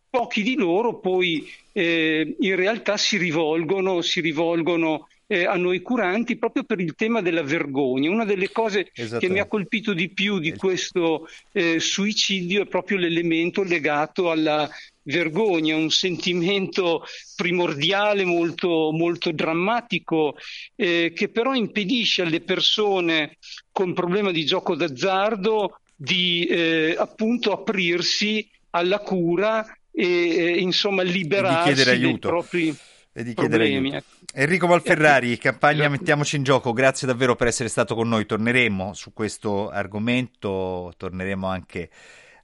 pochi 0.08 0.44
di 0.44 0.54
loro 0.54 1.00
poi 1.00 1.50
eh, 1.72 2.36
in 2.38 2.54
realtà 2.54 2.96
si 2.96 3.16
rivolgono, 3.16 4.02
si 4.02 4.20
rivolgono 4.20 5.08
eh, 5.26 5.46
a 5.46 5.56
noi 5.56 5.80
curanti 5.80 6.36
proprio 6.36 6.62
per 6.62 6.78
il 6.78 6.94
tema 6.94 7.20
della 7.20 7.42
vergogna. 7.42 8.08
Una 8.08 8.24
delle 8.24 8.52
cose 8.52 8.92
che 8.92 9.28
mi 9.28 9.40
ha 9.40 9.46
colpito 9.46 9.92
di 9.92 10.10
più 10.10 10.38
di 10.38 10.54
questo 10.54 11.26
eh, 11.50 11.80
suicidio 11.80 12.62
è 12.62 12.66
proprio 12.66 12.98
l'elemento 12.98 13.64
legato 13.64 14.30
alla 14.30 14.70
vergogna, 15.04 15.76
un 15.76 15.90
sentimento 15.90 17.04
primordiale 17.36 18.24
molto, 18.24 18.90
molto 18.92 19.32
drammatico 19.32 20.36
eh, 20.76 21.12
che 21.14 21.28
però 21.28 21.54
impedisce 21.54 22.22
alle 22.22 22.40
persone 22.40 23.38
con 23.70 23.94
problema 23.94 24.30
di 24.30 24.44
gioco 24.44 24.74
d'azzardo 24.74 25.80
di 25.94 26.44
eh, 26.46 26.94
appunto 26.98 27.52
aprirsi 27.52 28.48
alla 28.70 28.98
cura 28.98 29.64
e 29.90 30.06
eh, 30.06 30.58
insomma 30.58 31.02
liberarsi 31.02 31.84
dei 31.84 32.18
propri 32.18 32.76
e 33.16 33.22
di 33.22 33.32
chiedere 33.32 33.64
aiuto. 33.64 33.96
Ecco. 33.96 34.06
Enrico 34.34 34.66
Valferrari, 34.66 35.38
campagna 35.38 35.88
Mettiamoci 35.88 36.34
in 36.34 36.42
gioco, 36.42 36.72
grazie 36.72 37.06
davvero 37.06 37.36
per 37.36 37.46
essere 37.46 37.68
stato 37.68 37.94
con 37.94 38.08
noi. 38.08 38.26
Torneremo 38.26 38.92
su 38.92 39.12
questo 39.12 39.70
argomento, 39.70 40.92
torneremo 40.96 41.46
anche 41.46 41.90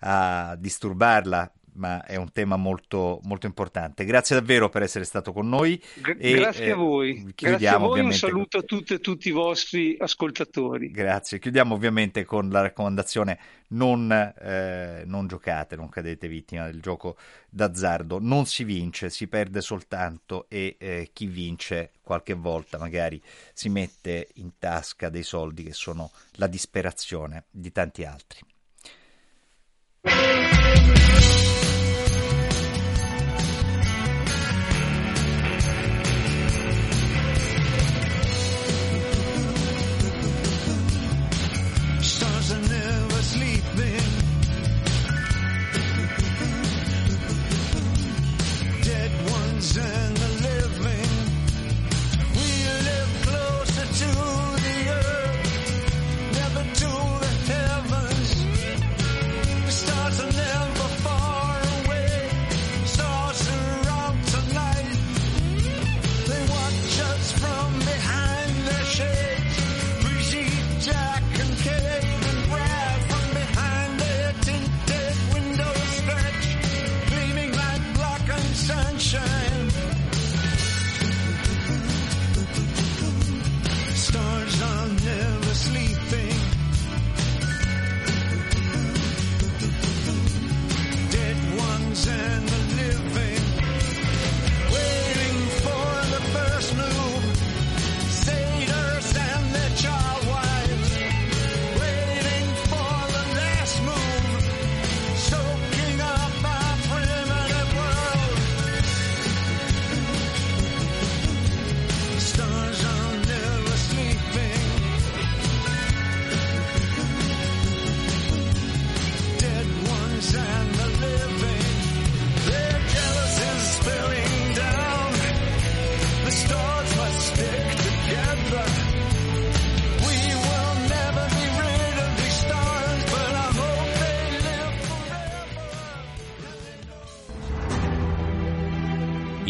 a 0.03 0.55
disturbarla 0.57 1.53
ma 1.74 2.04
è 2.04 2.16
un 2.16 2.30
tema 2.33 2.56
molto, 2.56 3.20
molto 3.24 3.46
importante. 3.46 4.04
Grazie 4.04 4.37
davvero 4.37 4.68
per 4.68 4.83
essere 4.83 5.04
stato 5.04 5.33
con 5.33 5.48
noi. 5.48 5.80
e, 6.18 6.33
grazie 6.33 6.66
eh, 6.66 6.70
a 6.70 6.76
voi. 6.76 7.33
Grazie 7.35 7.68
a 7.68 7.78
voi, 7.78 8.00
un 8.00 8.12
saluto 8.12 8.59
a 8.59 8.62
tutte 8.62 8.94
e 8.94 8.98
tutti 9.00 9.28
i 9.28 9.33
vostri 9.33 9.96
ascoltatori. 9.98 10.90
Grazie. 10.90 11.38
Chiudiamo 11.38 11.74
ovviamente 11.74 12.24
con 12.24 12.48
la 12.48 12.62
raccomandazione 12.62 13.38
non, 13.68 14.11
eh, 14.11 15.02
non 15.06 15.26
giocate, 15.26 15.76
non 15.76 15.88
cadete 15.88 16.28
vittima 16.28 16.66
del 16.66 16.80
gioco 16.80 17.16
d'azzardo. 17.48 18.18
Non 18.20 18.46
si 18.46 18.64
vince, 18.64 19.11
si 19.11 19.26
perde 19.26 19.61
soltanto 19.61 20.46
e 20.48 20.76
eh, 20.78 21.11
chi 21.12 21.26
vince 21.26 21.92
qualche 22.02 22.35
volta 22.35 22.78
magari 22.78 23.20
si 23.52 23.68
mette 23.68 24.28
in 24.35 24.59
tasca 24.59 25.09
dei 25.09 25.22
soldi 25.22 25.62
che 25.62 25.72
sono 25.72 26.11
la 26.33 26.46
disperazione 26.46 27.44
di 27.50 27.70
tanti 27.72 28.04
altri. 28.04 28.40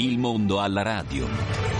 Mondo 0.09 0.61
alla 0.61 0.83
radio. 0.83 1.71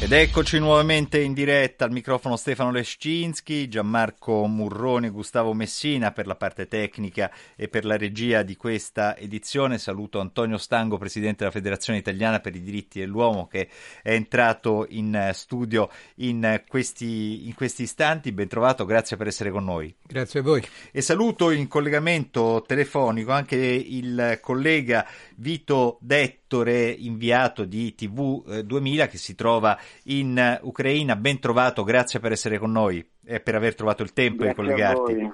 Ed 0.00 0.12
eccoci 0.12 0.60
nuovamente 0.60 1.20
in 1.20 1.32
diretta 1.32 1.84
al 1.84 1.90
microfono 1.90 2.36
Stefano 2.36 2.70
Lescinski, 2.70 3.66
Gianmarco 3.66 4.46
Murrone, 4.46 5.10
Gustavo 5.10 5.52
Messina 5.54 6.12
per 6.12 6.28
la 6.28 6.36
parte 6.36 6.68
tecnica 6.68 7.32
e 7.56 7.66
per 7.66 7.84
la 7.84 7.96
regia 7.96 8.44
di 8.44 8.54
questa 8.54 9.16
edizione. 9.16 9.76
Saluto 9.76 10.20
Antonio 10.20 10.56
Stango, 10.56 10.98
presidente 10.98 11.38
della 11.38 11.50
Federazione 11.50 11.98
Italiana 11.98 12.38
per 12.38 12.54
i 12.54 12.62
diritti 12.62 13.00
dell'uomo, 13.00 13.48
che 13.48 13.68
è 14.00 14.12
entrato 14.12 14.86
in 14.88 15.30
studio 15.32 15.90
in 16.18 16.62
questi, 16.68 17.48
in 17.48 17.54
questi 17.56 17.82
istanti. 17.82 18.30
Ben 18.30 18.46
trovato, 18.46 18.84
grazie 18.84 19.16
per 19.16 19.26
essere 19.26 19.50
con 19.50 19.64
noi. 19.64 19.92
Grazie 20.06 20.40
a 20.40 20.42
voi. 20.44 20.62
E 20.92 21.02
saluto 21.02 21.50
in 21.50 21.66
collegamento 21.66 22.62
telefonico 22.64 23.32
anche 23.32 23.56
il 23.56 24.38
collega 24.40 25.04
Vito 25.40 25.98
Dettore, 26.00 26.90
inviato 26.90 27.64
di 27.64 27.94
TV 27.94 28.60
2000, 28.62 29.04
eh, 29.04 29.08
che 29.08 29.18
si 29.18 29.34
trova 29.34 29.78
in 30.04 30.36
eh, 30.36 30.58
Ucraina. 30.62 31.14
Ben 31.14 31.38
trovato, 31.38 31.84
grazie 31.84 32.18
per 32.18 32.32
essere 32.32 32.58
con 32.58 32.72
noi 32.72 33.06
e 33.24 33.40
per 33.40 33.54
aver 33.54 33.74
trovato 33.74 34.02
il 34.02 34.12
tempo 34.12 34.42
grazie 34.42 34.62
di 34.62 34.68
collegarti. 34.68 35.30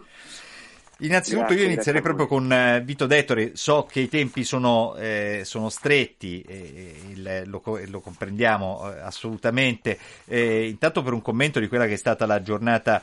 Innanzitutto 0.99 1.47
grazie, 1.47 1.65
io 1.65 1.73
inizierei 1.73 2.01
proprio 2.03 2.27
con 2.27 2.45
uh, 2.51 2.83
Vito 2.85 3.07
Dettore, 3.07 3.53
so 3.55 3.87
che 3.91 4.01
i 4.01 4.09
tempi 4.09 4.45
sono, 4.45 4.95
eh, 4.97 5.43
sono 5.45 5.69
stretti, 5.69 6.41
eh, 6.43 6.95
il, 7.11 7.43
lo, 7.47 7.63
lo, 7.87 8.01
comprendiamo 8.01 8.93
eh, 8.93 9.01
assolutamente, 9.01 9.99
intanto 10.27 11.03
per 11.03 11.13
un 11.13 11.23
commento 11.23 11.59
di 11.59 11.69
quella 11.69 11.87
che 11.87 11.95
è 11.95 11.97
stata 11.97 12.27
la 12.27 12.41
giornata 12.43 13.03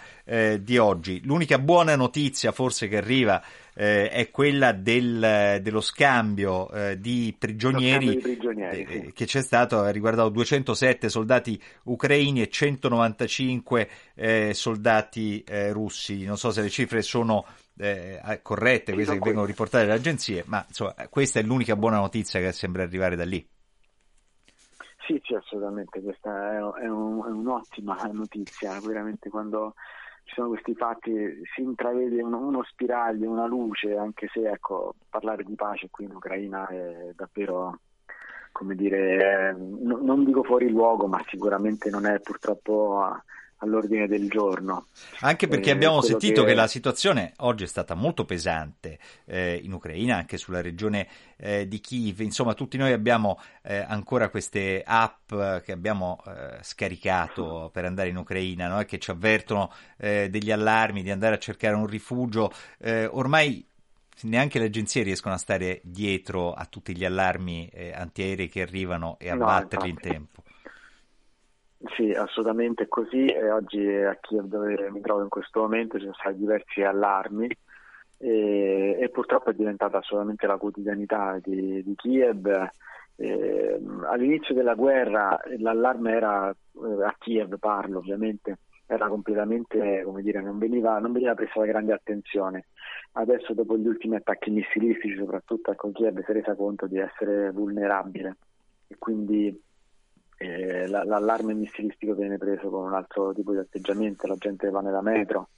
di 0.59 0.77
oggi. 0.77 1.21
L'unica 1.23 1.59
buona 1.59 1.95
notizia 1.95 2.51
forse 2.51 2.87
che 2.87 2.97
arriva 2.97 3.43
eh, 3.73 4.09
è 4.09 4.29
quella 4.29 4.73
del, 4.73 5.59
dello 5.61 5.81
scambio 5.81 6.69
eh, 6.71 6.99
di 6.99 7.33
prigionieri, 7.37 8.09
di 8.09 8.17
prigionieri 8.17 8.83
eh, 8.83 9.01
sì. 9.05 9.11
che 9.13 9.25
c'è 9.25 9.41
stato, 9.41 9.79
ha 9.79 9.89
riguardato 9.89 10.29
207 10.29 11.09
soldati 11.09 11.61
ucraini 11.83 12.41
e 12.41 12.49
195 12.49 13.89
eh, 14.15 14.53
soldati 14.53 15.43
eh, 15.47 15.71
russi. 15.71 16.23
Non 16.25 16.37
so 16.37 16.51
se 16.51 16.61
le 16.61 16.69
cifre 16.69 17.01
sono 17.01 17.45
eh, 17.81 18.39
corrette, 18.41 18.93
queste 18.93 19.13
che 19.13 19.19
vengono 19.19 19.45
riportate 19.45 19.85
dalle 19.85 19.97
agenzie, 19.99 20.43
ma 20.47 20.63
insomma, 20.67 20.93
questa 21.09 21.39
è 21.39 21.43
l'unica 21.43 21.75
buona 21.75 21.97
notizia 21.97 22.39
che 22.39 22.51
sembra 22.51 22.83
arrivare 22.83 23.15
da 23.15 23.25
lì. 23.25 23.45
Sì, 25.05 25.19
sì, 25.23 25.33
assolutamente, 25.33 26.01
questa 26.01 26.51
è, 26.51 26.55
è, 26.57 26.87
un, 26.87 27.25
è 27.25 27.29
un'ottima 27.29 27.97
notizia, 28.11 28.79
veramente 28.79 29.29
quando 29.29 29.73
ci 30.23 30.35
sono 30.35 30.49
questi 30.49 30.75
fatti, 30.75 31.41
si 31.53 31.61
intravede 31.61 32.21
uno, 32.21 32.37
uno 32.37 32.63
spiraglio, 32.63 33.29
una 33.29 33.47
luce, 33.47 33.97
anche 33.97 34.29
se 34.31 34.47
ecco, 34.49 34.95
parlare 35.09 35.43
di 35.43 35.55
pace 35.55 35.89
qui 35.89 36.05
in 36.05 36.15
Ucraina 36.15 36.67
è 36.67 37.11
davvero, 37.15 37.79
come 38.51 38.75
dire, 38.75 39.53
no, 39.57 39.97
non 40.01 40.23
dico 40.23 40.43
fuori 40.43 40.69
luogo, 40.69 41.07
ma 41.07 41.21
sicuramente 41.27 41.89
non 41.89 42.05
è 42.05 42.19
purtroppo 42.19 43.23
all'ordine 43.61 44.07
del 44.07 44.29
giorno. 44.29 44.87
Anche 45.19 45.47
perché 45.47 45.69
eh, 45.69 45.73
abbiamo 45.73 46.01
sentito 46.01 46.41
che... 46.41 46.49
che... 46.49 46.55
la 46.55 46.67
situazione 46.67 47.33
oggi 47.37 47.63
è 47.63 47.67
stata 47.67 47.93
molto 47.93 48.25
pesante 48.25 48.99
eh, 49.25 49.59
in 49.61 49.73
Ucraina, 49.73 50.17
anche 50.17 50.37
sulla 50.37 50.61
regione 50.61 51.07
eh, 51.37 51.67
di 51.67 51.79
Kiev. 51.79 52.19
Insomma, 52.21 52.53
tutti 52.53 52.77
noi 52.77 52.91
abbiamo 52.91 53.39
eh, 53.61 53.77
ancora 53.77 54.29
queste 54.29 54.83
app 54.85 55.33
che 55.63 55.71
abbiamo 55.71 56.21
eh, 56.25 56.57
scaricato 56.61 57.69
per 57.71 57.85
andare 57.85 58.09
in 58.09 58.17
Ucraina, 58.17 58.67
no? 58.67 58.83
che 58.83 58.99
ci 58.99 59.11
avvertono 59.11 59.71
eh, 59.97 60.29
degli 60.29 60.51
allarmi 60.51 61.03
di 61.03 61.11
andare 61.11 61.35
a 61.35 61.39
cercare 61.39 61.75
un 61.75 61.87
rifugio. 61.87 62.51
ormai 63.11 63.65
neanche 64.23 64.59
le 64.59 64.65
agenzie 64.65 65.03
riescono 65.03 65.33
a 65.33 65.37
stare 65.37 65.81
dietro 65.83 66.53
a 66.53 66.65
tutti 66.65 66.95
gli 66.95 67.05
allarmi 67.05 67.69
antiaerei 67.93 68.49
che 68.49 68.61
arrivano 68.61 69.17
e 69.19 69.29
a 69.29 69.35
no, 69.35 69.45
batterli 69.45 69.89
in 69.89 69.97
tempo. 69.97 70.43
Sì, 71.95 72.11
assolutamente 72.11 72.87
così. 72.87 73.25
E 73.25 73.49
oggi 73.49 73.87
a 73.87 74.15
Kiev 74.15 74.45
dove 74.45 74.89
mi 74.91 75.01
trovo 75.01 75.23
in 75.23 75.29
questo 75.29 75.61
momento 75.61 75.97
ci 75.97 76.03
sono 76.03 76.15
stati 76.15 76.37
diversi 76.37 76.83
allarmi 76.83 77.47
e, 78.17 78.97
e 78.99 79.09
purtroppo 79.09 79.49
è 79.49 79.53
diventata 79.53 79.97
assolutamente 79.97 80.45
la 80.45 80.57
quotidianità 80.57 81.39
di, 81.41 81.81
di 81.83 81.95
Kiev. 81.95 82.69
E, 83.15 83.79
all'inizio 84.03 84.53
della 84.53 84.75
guerra 84.75 85.39
l'allarme 85.57 86.11
era 86.11 86.49
eh, 86.49 87.03
a 87.03 87.15
Kiev, 87.17 87.57
parlo 87.57 87.97
ovviamente, 87.97 88.59
era 88.85 89.07
completamente, 89.07 90.03
come 90.03 90.21
dire, 90.21 90.39
non 90.41 90.59
veniva, 90.59 90.99
non 90.99 91.11
veniva 91.11 91.33
presa 91.33 91.59
la 91.59 91.65
grande 91.65 91.93
attenzione. 91.93 92.65
Adesso 93.13 93.53
dopo 93.53 93.75
gli 93.75 93.87
ultimi 93.87 94.15
attacchi 94.17 94.51
missilistici, 94.51 95.15
soprattutto 95.17 95.71
a 95.71 95.75
Kiev, 95.75 96.23
si 96.23 96.29
è 96.29 96.33
resa 96.33 96.53
conto 96.53 96.85
di 96.85 96.99
essere 96.99 97.49
vulnerabile 97.51 98.37
e 98.87 98.95
quindi 98.99 99.59
eh, 100.41 100.87
l'allarme 100.87 101.53
missilistico 101.53 102.15
viene 102.15 102.37
preso 102.39 102.69
con 102.69 102.85
un 102.85 102.93
altro 102.93 103.31
tipo 103.33 103.51
di 103.51 103.59
atteggiamento, 103.59 104.25
la 104.25 104.35
gente 104.37 104.69
va 104.71 104.81
nella 104.81 105.01
metro, 105.01 105.49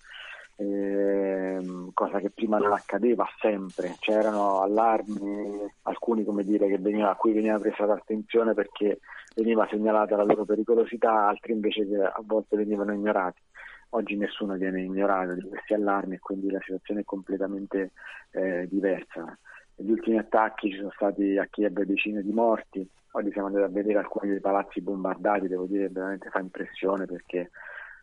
eh, 0.57 1.57
cosa 1.93 2.19
che 2.19 2.29
prima 2.29 2.57
non 2.57 2.73
accadeva 2.73 3.25
sempre, 3.39 3.95
c'erano 3.99 4.61
allarmi, 4.61 5.71
alcuni 5.83 6.25
come 6.25 6.43
dire, 6.43 6.67
che 6.67 6.77
veniva, 6.77 7.11
a 7.11 7.15
cui 7.15 7.31
veniva 7.31 7.57
presa 7.59 7.85
l'attenzione 7.85 8.53
perché 8.53 8.99
veniva 9.35 9.67
segnalata 9.69 10.17
la 10.17 10.23
loro 10.23 10.43
pericolosità, 10.43 11.27
altri 11.27 11.53
invece 11.53 11.87
che 11.87 11.95
a 11.95 12.21
volte 12.21 12.57
venivano 12.57 12.93
ignorati. 12.93 13.41
Oggi 13.91 14.17
nessuno 14.17 14.55
viene 14.55 14.81
ignorato 14.81 15.35
di 15.35 15.47
questi 15.47 15.75
allarmi 15.75 16.15
e 16.15 16.19
quindi 16.19 16.49
la 16.49 16.59
situazione 16.61 17.01
è 17.01 17.05
completamente 17.05 17.91
eh, 18.31 18.67
diversa. 18.67 19.37
Negli 19.75 19.91
ultimi 19.91 20.17
attacchi 20.17 20.69
ci 20.69 20.77
sono 20.77 20.91
stati 20.91 21.37
a 21.37 21.45
Kiev 21.45 21.81
decine 21.81 22.21
di 22.21 22.31
morti, 22.31 22.87
Oggi 23.15 23.31
siamo 23.31 23.47
andati 23.47 23.65
a 23.65 23.67
vedere 23.67 23.99
alcuni 23.99 24.31
dei 24.31 24.39
palazzi 24.39 24.81
bombardati, 24.81 25.47
devo 25.47 25.65
dire 25.65 25.85
che 25.85 25.93
veramente 25.93 26.29
fa 26.29 26.39
impressione 26.39 27.05
perché 27.05 27.51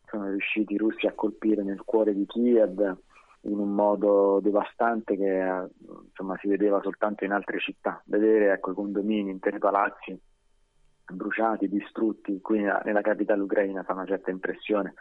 sono 0.06 0.28
riusciti 0.28 0.74
i 0.74 0.76
russi 0.76 1.08
a 1.08 1.12
colpire 1.14 1.64
nel 1.64 1.82
cuore 1.84 2.14
di 2.14 2.26
Kiev 2.26 2.96
in 3.42 3.58
un 3.58 3.74
modo 3.74 4.38
devastante 4.40 5.16
che 5.16 5.68
insomma, 6.06 6.36
si 6.38 6.46
vedeva 6.46 6.80
soltanto 6.80 7.24
in 7.24 7.32
altre 7.32 7.58
città. 7.58 8.00
Vedere 8.04 8.52
ecco, 8.52 8.70
i 8.70 8.74
condomini, 8.74 9.30
interi 9.30 9.58
palazzi 9.58 10.16
bruciati, 11.10 11.68
distrutti 11.68 12.40
qui 12.40 12.60
nella 12.60 13.00
capitale 13.00 13.42
ucraina 13.42 13.82
fa 13.82 13.94
una 13.94 14.06
certa 14.06 14.30
impressione, 14.30 14.94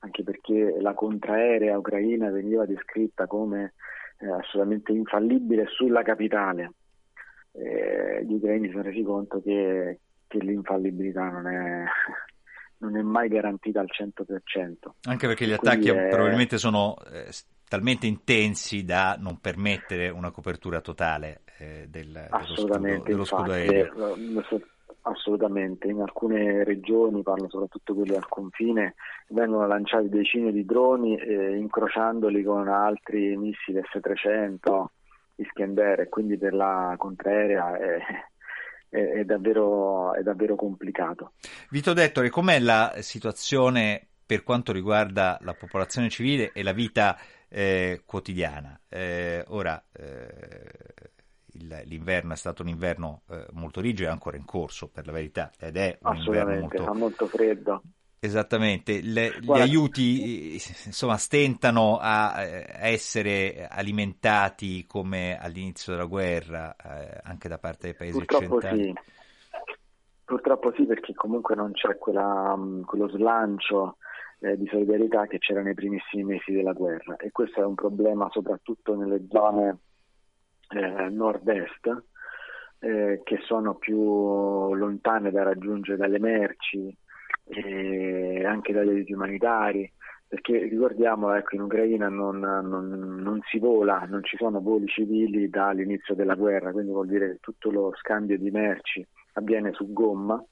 anche 0.00 0.22
perché 0.22 0.76
la 0.80 0.94
contraerea 0.94 1.76
ucraina 1.76 2.30
veniva 2.30 2.64
descritta 2.64 3.26
come 3.26 3.74
eh, 4.18 4.30
assolutamente 4.30 4.92
infallibile 4.92 5.66
sulla 5.68 6.02
capitale 6.02 6.72
eh, 7.52 8.24
gli 8.24 8.34
ucraini 8.34 8.66
si 8.66 8.72
sono 8.72 8.84
resi 8.84 9.02
conto 9.02 9.42
che, 9.42 10.00
che 10.26 10.38
l'infallibilità 10.38 11.28
non 11.28 11.46
è, 11.46 11.84
non 12.78 12.96
è, 12.96 13.02
mai 13.02 13.28
garantita 13.28 13.80
al 13.80 13.88
100%. 13.88 14.90
Anche 15.08 15.26
perché 15.26 15.46
gli 15.46 15.52
attacchi 15.52 15.88
è... 15.88 16.08
probabilmente 16.08 16.58
sono 16.58 16.96
eh, 17.10 17.30
talmente 17.68 18.06
intensi 18.06 18.84
da 18.84 19.16
non 19.18 19.40
permettere 19.40 20.08
una 20.08 20.30
copertura 20.30 20.80
totale 20.80 21.42
eh, 21.58 21.86
del, 21.88 22.12
dello 22.30 22.54
scudo, 22.54 23.02
dello 23.02 23.24
scudo 23.24 23.52
aereo. 23.52 24.16
Assolutamente, 25.08 25.88
in 25.88 26.00
alcune 26.00 26.64
regioni, 26.64 27.22
parlo 27.22 27.48
soprattutto 27.48 27.94
quelle 27.94 28.16
al 28.16 28.28
confine, 28.28 28.94
vengono 29.28 29.66
lanciati 29.66 30.08
decine 30.10 30.52
di 30.52 30.66
droni 30.66 31.16
eh, 31.16 31.56
incrociandoli 31.56 32.42
con 32.42 32.68
altri 32.68 33.36
missili 33.36 33.80
S-300 33.80 34.84
Iskender 35.36 36.00
e 36.00 36.08
quindi 36.08 36.36
per 36.36 36.52
la 36.52 36.94
contraerea 36.98 37.78
è, 37.78 37.98
è, 38.88 38.98
è, 38.98 39.24
davvero, 39.24 40.12
è 40.14 40.22
davvero 40.22 40.56
complicato. 40.56 41.32
Vito 41.70 41.92
Dettore, 41.92 42.28
com'è 42.28 42.58
la 42.58 42.96
situazione 42.98 44.08
per 44.26 44.42
quanto 44.42 44.72
riguarda 44.72 45.38
la 45.42 45.54
popolazione 45.54 46.10
civile 46.10 46.50
e 46.52 46.62
la 46.62 46.72
vita 46.72 47.16
eh, 47.48 48.02
quotidiana? 48.04 48.78
Eh, 48.88 49.42
ora, 49.48 49.82
eh, 49.92 51.12
il, 51.58 51.82
l'inverno 51.84 52.32
è 52.32 52.36
stato 52.36 52.62
un 52.62 52.68
inverno 52.68 53.22
eh, 53.28 53.46
molto 53.52 53.80
rigido, 53.80 54.08
è 54.08 54.12
ancora 54.12 54.36
in 54.36 54.44
corso 54.44 54.88
per 54.88 55.06
la 55.06 55.12
verità, 55.12 55.50
ed 55.58 55.76
è 55.76 55.98
un 56.02 56.16
inverno 56.16 56.60
molto, 56.60 56.84
fa 56.84 56.94
molto 56.94 57.26
freddo. 57.26 57.82
Esattamente, 58.20 59.00
Le, 59.00 59.38
gli 59.40 59.50
aiuti 59.52 60.54
insomma 60.86 61.16
stentano 61.16 61.98
a, 61.98 62.32
a, 62.32 62.42
essere 62.88 63.68
alimentati 63.70 64.86
come 64.86 65.38
all'inizio 65.40 65.92
della 65.92 66.06
guerra 66.06 66.74
eh, 66.74 67.20
anche 67.22 67.48
da 67.48 67.58
parte 67.58 67.86
dei 67.86 67.94
paesi 67.94 68.18
Purtroppo 68.18 68.56
occidentali. 68.56 68.82
Sì. 68.82 69.16
Purtroppo 70.24 70.72
sì, 70.74 70.84
perché 70.84 71.14
comunque 71.14 71.54
non 71.54 71.72
c'è 71.72 71.96
quella, 71.96 72.56
mm, 72.56 72.82
quello 72.82 73.08
slancio 73.08 73.98
eh, 74.40 74.56
di 74.56 74.66
solidarietà 74.66 75.26
che 75.26 75.38
c'era 75.38 75.62
nei 75.62 75.74
primissimi 75.74 76.24
mesi 76.24 76.52
della 76.52 76.72
guerra 76.72 77.16
e 77.16 77.30
questo 77.30 77.60
è 77.60 77.64
un 77.64 77.74
problema 77.74 78.28
soprattutto 78.30 78.96
nelle 78.96 79.26
zone 79.30 79.78
eh, 80.68 81.08
nord-est 81.10 82.02
eh, 82.80 83.20
che 83.24 83.38
sono 83.44 83.74
più 83.74 84.74
lontane 84.74 85.30
da 85.30 85.42
raggiungere 85.42 85.96
dalle 85.96 86.18
merci 86.18 86.96
e 87.44 88.44
anche 88.44 88.72
dagli 88.72 88.90
aiuti 88.90 89.12
umanitari, 89.12 89.90
perché 90.26 90.58
ricordiamo 90.64 91.32
ecco, 91.34 91.54
in 91.54 91.62
Ucraina 91.62 92.08
non, 92.08 92.38
non, 92.38 93.16
non, 93.18 93.40
si 93.48 93.58
vola, 93.58 94.04
non 94.06 94.22
ci 94.22 94.36
sono 94.36 94.60
voli 94.60 94.86
civili 94.86 95.48
dall'inizio 95.48 96.14
della 96.14 96.34
guerra, 96.34 96.72
quindi 96.72 96.92
vuol 96.92 97.08
dire 97.08 97.30
che 97.30 97.38
tutto 97.40 97.70
lo 97.70 97.92
scambio 97.96 98.36
di 98.36 98.50
merci 98.50 99.04
avviene 99.32 99.72
su 99.72 99.90
gomma 99.92 100.42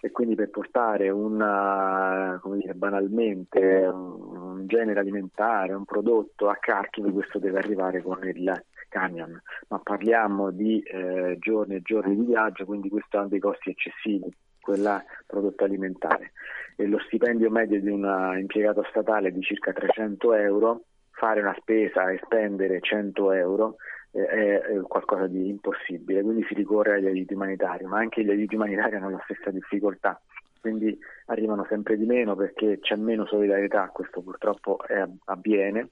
e 0.00 0.10
quindi 0.10 0.34
per 0.34 0.50
portare 0.50 1.08
una, 1.08 2.38
come 2.42 2.58
dire, 2.58 2.74
banalmente 2.74 3.58
un, 3.90 4.66
genere 4.66 5.00
alimentare, 5.00 5.72
un 5.72 5.84
prodotto 5.84 6.48
a 6.48 6.56
Kharkiv, 6.56 7.10
questo 7.12 7.38
deve 7.38 7.58
arrivare 7.58 8.02
con 8.02 8.18
il 8.22 8.52
camion, 8.88 9.40
ma 9.68 9.78
parliamo 9.78 10.50
di 10.50 10.80
eh, 10.80 11.36
giorni 11.38 11.76
e 11.76 11.82
giorni 11.82 12.16
di 12.16 12.24
viaggio, 12.24 12.64
quindi 12.64 12.88
questo 12.88 13.18
ha 13.18 13.26
dei 13.26 13.40
costi 13.40 13.70
eccessivi 13.70 14.34
quella 14.66 15.02
prodotto 15.24 15.62
alimentare 15.62 16.32
e 16.74 16.86
lo 16.86 16.98
stipendio 17.06 17.50
medio 17.50 17.80
di 17.80 17.88
un 17.88 18.34
impiegato 18.36 18.84
statale 18.90 19.28
è 19.28 19.30
di 19.30 19.40
circa 19.40 19.72
300 19.72 20.34
euro, 20.34 20.82
fare 21.12 21.40
una 21.40 21.54
spesa 21.58 22.10
e 22.10 22.20
spendere 22.24 22.80
100 22.80 23.32
euro 23.32 23.76
eh, 24.10 24.60
è, 24.60 24.80
qualcosa 24.82 25.28
di 25.28 25.48
impossibile, 25.48 26.22
quindi 26.22 26.44
si 26.48 26.54
ricorre 26.54 26.94
agli 26.94 27.06
aiuti 27.06 27.34
umanitari, 27.34 27.84
ma 27.84 27.98
anche 27.98 28.24
gli 28.24 28.30
aiuti 28.30 28.56
umanitari 28.56 28.96
hanno 28.96 29.10
la 29.10 29.22
stessa 29.24 29.50
difficoltà, 29.50 30.20
quindi 30.60 30.98
arrivano 31.26 31.64
sempre 31.68 31.96
di 31.96 32.04
meno 32.04 32.34
perché 32.34 32.80
c'è 32.80 32.96
meno 32.96 33.24
solidarietà, 33.26 33.88
questo 33.88 34.20
purtroppo 34.20 34.78
è, 34.84 35.02
avviene. 35.26 35.90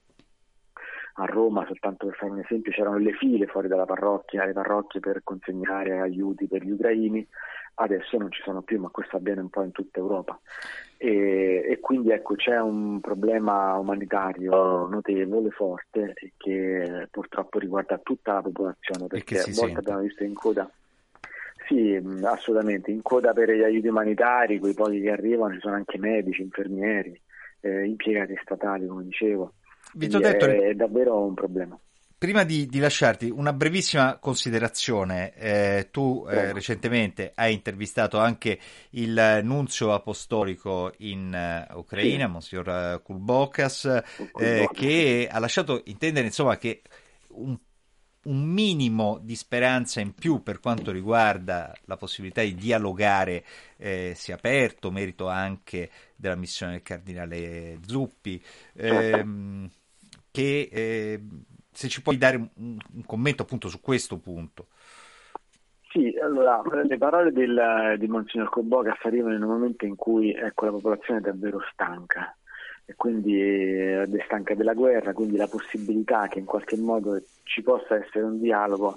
A 1.16 1.26
Roma, 1.26 1.64
soltanto 1.66 2.06
per 2.06 2.16
fare 2.16 2.32
un 2.32 2.40
esempio, 2.40 2.72
c'erano 2.72 2.98
le 2.98 3.12
file 3.12 3.46
fuori 3.46 3.68
dalla 3.68 3.84
parrocchia, 3.84 4.44
le 4.44 4.52
parrocchie 4.52 4.98
per 4.98 5.20
consegnare 5.22 6.00
aiuti 6.00 6.48
per 6.48 6.64
gli 6.64 6.70
ucraini, 6.72 7.24
adesso 7.74 8.16
non 8.18 8.32
ci 8.32 8.42
sono 8.42 8.62
più, 8.62 8.80
ma 8.80 8.88
questo 8.88 9.16
avviene 9.16 9.42
un 9.42 9.48
po' 9.48 9.62
in 9.62 9.70
tutta 9.70 10.00
Europa. 10.00 10.36
E, 10.96 11.66
e 11.68 11.78
quindi 11.78 12.10
ecco, 12.10 12.34
c'è 12.34 12.60
un 12.60 13.00
problema 13.00 13.76
umanitario 13.76 14.88
notevole, 14.88 15.50
forte, 15.50 16.14
che 16.36 17.06
purtroppo 17.12 17.60
riguarda 17.60 17.98
tutta 18.02 18.34
la 18.34 18.42
popolazione, 18.42 19.06
perché 19.06 19.38
a 19.38 19.44
volte 19.54 19.78
abbiamo 19.78 20.00
visto 20.00 20.24
in 20.24 20.34
coda. 20.34 20.68
Sì, 21.68 21.94
assolutamente, 22.24 22.90
in 22.90 23.02
coda 23.02 23.32
per 23.32 23.52
gli 23.52 23.62
aiuti 23.62 23.86
umanitari, 23.86 24.58
quei 24.58 24.74
pochi 24.74 25.00
che 25.00 25.10
arrivano, 25.10 25.54
ci 25.54 25.60
sono 25.60 25.76
anche 25.76 25.96
medici, 25.96 26.42
infermieri, 26.42 27.18
eh, 27.60 27.84
impiegati 27.84 28.36
statali, 28.42 28.86
come 28.86 29.04
dicevo. 29.04 29.52
Vito 29.94 30.18
detto, 30.18 30.46
è, 30.46 30.74
davvero 30.74 31.20
un 31.20 31.34
problema. 31.34 31.78
prima 32.18 32.42
di, 32.42 32.66
di, 32.66 32.78
lasciarti, 32.78 33.28
una 33.28 33.52
brevissima 33.52 34.16
considerazione. 34.18 35.34
Eh, 35.34 35.88
tu 35.90 36.26
eh, 36.28 36.52
recentemente 36.52 37.32
hai 37.34 37.52
intervistato 37.52 38.18
anche 38.18 38.58
il 38.90 39.40
nunzio 39.42 39.92
apostolico 39.92 40.92
in 40.98 41.66
uh, 41.70 41.78
Ucraina, 41.78 42.24
sì. 42.24 42.30
Monsignor 42.30 43.02
Kulbokas, 43.02 44.02
eh, 44.38 44.68
che 44.72 45.28
ha 45.30 45.38
lasciato 45.38 45.82
intendere 45.84 46.26
insomma, 46.26 46.56
che 46.56 46.82
un, 47.28 47.56
un, 48.22 48.42
minimo 48.42 49.18
di 49.22 49.36
speranza 49.36 50.00
in 50.00 50.14
più 50.14 50.42
per 50.42 50.60
quanto 50.60 50.90
riguarda 50.90 51.74
la 51.84 51.96
possibilità 51.96 52.40
di 52.40 52.54
dialogare 52.54 53.44
eh, 53.76 54.14
sia 54.16 54.36
aperto, 54.36 54.90
merito 54.90 55.28
anche 55.28 55.90
della 56.16 56.36
missione 56.36 56.72
del 56.72 56.82
cardinale 56.82 57.78
Zuppi. 57.86 58.42
Ehm, 58.76 59.70
che 60.34 60.68
eh, 60.72 61.20
se 61.70 61.86
ci 61.86 62.02
puoi 62.02 62.18
dare 62.18 62.36
un, 62.36 62.76
un, 62.92 63.04
commento 63.06 63.42
appunto 63.42 63.68
su 63.68 63.80
questo 63.80 64.18
punto. 64.18 64.66
Sì, 65.90 66.12
allora 66.20 66.60
le 66.82 66.98
parole 66.98 67.30
del, 67.30 67.94
di 67.98 68.08
Monsignor 68.08 68.48
Cobogas 68.48 68.98
arrivano 69.04 69.36
in 69.36 69.44
un 69.44 69.50
momento 69.50 69.84
in 69.84 69.94
cui 69.94 70.32
ecco, 70.32 70.64
la 70.64 70.72
popolazione 70.72 71.20
è 71.20 71.22
davvero 71.22 71.60
stanca 71.70 72.36
e 72.84 72.96
quindi 72.96 73.40
è 73.40 74.04
stanca 74.24 74.56
della 74.56 74.74
guerra, 74.74 75.12
quindi 75.12 75.36
la 75.36 75.46
possibilità 75.46 76.26
che 76.26 76.40
in 76.40 76.46
qualche 76.46 76.76
modo 76.76 77.22
ci 77.44 77.62
possa 77.62 77.94
essere 77.94 78.24
un 78.24 78.40
dialogo 78.40 78.96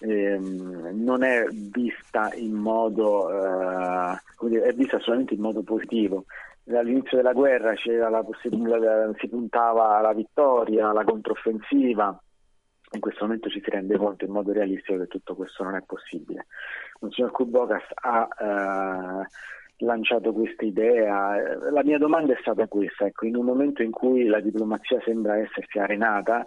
ehm, 0.00 1.00
non 1.00 1.22
è 1.22 1.44
vista 1.48 2.34
in 2.34 2.54
modo 2.54 3.30
eh, 3.30 4.18
è 4.64 4.72
vista 4.72 4.98
solamente 4.98 5.34
in 5.34 5.40
modo 5.40 5.62
positivo 5.62 6.24
all'inizio 6.66 7.16
della 7.16 7.32
guerra 7.32 7.74
si 7.76 9.28
puntava 9.28 9.96
alla 9.96 10.12
vittoria, 10.12 10.88
alla 10.88 11.04
controffensiva. 11.04 12.16
In 12.94 13.00
questo 13.00 13.24
momento 13.24 13.48
ci 13.48 13.60
si 13.64 13.70
rende 13.70 13.96
conto 13.96 14.26
in 14.26 14.32
modo 14.32 14.52
realistico 14.52 14.98
che 14.98 15.06
tutto 15.06 15.34
questo 15.34 15.64
non 15.64 15.76
è 15.76 15.82
possibile. 15.82 16.46
Monsignor 17.00 17.30
Kubokas 17.30 17.84
ha 17.94 18.28
eh, 18.38 19.26
lanciato 19.78 20.32
questa 20.34 20.64
idea. 20.64 21.36
La 21.70 21.82
mia 21.82 21.96
domanda 21.96 22.34
è 22.34 22.38
stata 22.40 22.68
questa: 22.68 23.06
ecco, 23.06 23.24
in 23.24 23.36
un 23.36 23.46
momento 23.46 23.82
in 23.82 23.92
cui 23.92 24.26
la 24.26 24.40
diplomazia 24.40 25.00
sembra 25.04 25.38
essersi 25.38 25.78
arenata, 25.78 26.46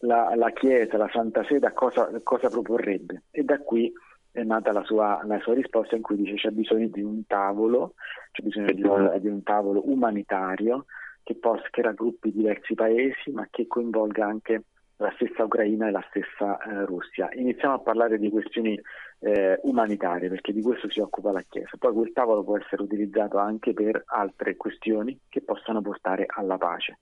la, 0.00 0.34
la 0.34 0.50
Chiesa, 0.52 0.96
la 0.96 1.10
Santa 1.12 1.44
Sede, 1.44 1.70
cosa, 1.74 2.10
cosa 2.22 2.48
proporrebbe? 2.48 3.24
E 3.30 3.42
da 3.42 3.58
qui 3.58 3.92
è 4.40 4.44
nata 4.44 4.72
la 4.72 4.84
sua, 4.84 5.20
la 5.24 5.38
sua, 5.40 5.54
risposta 5.54 5.96
in 5.96 6.02
cui 6.02 6.16
dice 6.16 6.34
c'è 6.34 6.50
bisogno 6.50 6.88
di 6.88 7.02
un 7.02 7.26
tavolo, 7.26 7.94
c'è 8.30 8.42
bisogno 8.42 8.72
di 8.72 8.82
un, 8.82 9.16
di 9.20 9.28
un 9.28 9.42
tavolo 9.42 9.82
umanitario 9.88 10.86
che, 11.22 11.34
possa, 11.34 11.66
che 11.70 11.82
raggruppi 11.82 12.32
diversi 12.32 12.74
paesi 12.74 13.30
ma 13.30 13.46
che 13.50 13.66
coinvolga 13.66 14.24
anche 14.24 14.62
la 14.98 15.12
stessa 15.14 15.44
Ucraina 15.44 15.88
e 15.88 15.90
la 15.90 16.04
stessa 16.08 16.58
eh, 16.58 16.84
Russia. 16.84 17.28
Iniziamo 17.32 17.74
a 17.74 17.78
parlare 17.78 18.18
di 18.18 18.30
questioni 18.30 18.80
eh, 19.20 19.58
umanitarie 19.62 20.28
perché 20.28 20.52
di 20.52 20.60
questo 20.60 20.90
si 20.90 21.00
occupa 21.00 21.30
la 21.30 21.42
Chiesa. 21.48 21.76
Poi 21.78 21.92
quel 21.92 22.12
tavolo 22.12 22.42
può 22.42 22.58
essere 22.58 22.82
utilizzato 22.82 23.38
anche 23.38 23.72
per 23.72 24.02
altre 24.06 24.56
questioni 24.56 25.18
che 25.28 25.40
possano 25.42 25.82
portare 25.82 26.26
alla 26.26 26.58
pace. 26.58 26.98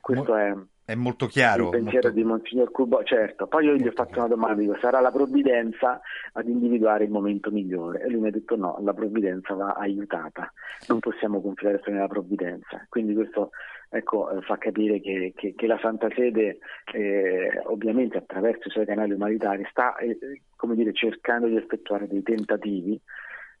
Questo 0.00 0.34
è 0.36 0.54
è 0.90 0.94
molto 0.96 1.26
chiaro. 1.26 1.66
Il 1.66 1.70
pensiero 1.70 2.08
molto... 2.08 2.10
di 2.10 2.24
Monsignor 2.24 2.70
Cubo, 2.72 3.02
certo. 3.04 3.46
Poi 3.46 3.66
io 3.66 3.76
gli 3.76 3.86
ho 3.86 3.92
fatto 3.92 4.18
una 4.18 4.26
domanda, 4.26 4.60
dico, 4.60 4.76
sarà 4.80 5.00
la 5.00 5.12
provvidenza 5.12 6.00
ad 6.32 6.48
individuare 6.48 7.04
il 7.04 7.10
momento 7.10 7.50
migliore? 7.52 8.00
E 8.02 8.10
lui 8.10 8.20
mi 8.20 8.28
ha 8.28 8.32
detto 8.32 8.56
no, 8.56 8.76
la 8.82 8.92
provvidenza 8.92 9.54
va 9.54 9.74
aiutata, 9.74 10.52
non 10.88 10.98
possiamo 10.98 11.40
confidare 11.40 11.80
solo 11.84 11.94
nella 11.94 12.08
provvidenza. 12.08 12.84
Quindi 12.88 13.14
questo 13.14 13.50
ecco, 13.88 14.30
eh, 14.30 14.42
fa 14.42 14.58
capire 14.58 15.00
che, 15.00 15.32
che, 15.36 15.54
che, 15.56 15.66
la 15.68 15.78
Santa 15.80 16.08
Sede, 16.12 16.58
eh, 16.92 17.62
ovviamente 17.66 18.18
attraverso 18.18 18.66
i 18.66 18.72
suoi 18.72 18.86
canali 18.86 19.12
umanitari, 19.12 19.64
sta 19.70 19.96
eh, 19.96 20.18
come 20.56 20.74
dire, 20.74 20.92
cercando 20.92 21.46
di 21.46 21.56
effettuare 21.56 22.08
dei 22.08 22.24
tentativi 22.24 23.00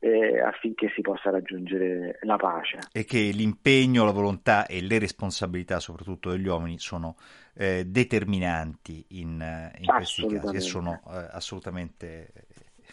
eh, 0.00 0.40
affinché 0.40 0.90
si 0.94 1.02
possa 1.02 1.30
raggiungere 1.30 2.18
la 2.22 2.36
pace. 2.36 2.78
E 2.90 3.04
che 3.04 3.18
l'impegno, 3.32 4.04
la 4.04 4.10
volontà 4.10 4.66
e 4.66 4.80
le 4.80 4.98
responsabilità, 4.98 5.78
soprattutto 5.78 6.30
degli 6.30 6.46
uomini, 6.46 6.78
sono 6.78 7.16
eh, 7.54 7.84
determinanti 7.86 9.04
in, 9.08 9.70
in 9.78 9.86
questi 9.86 10.26
casi 10.26 10.56
e 10.56 10.60
sono 10.60 11.02
eh, 11.06 11.28
assolutamente 11.30 12.32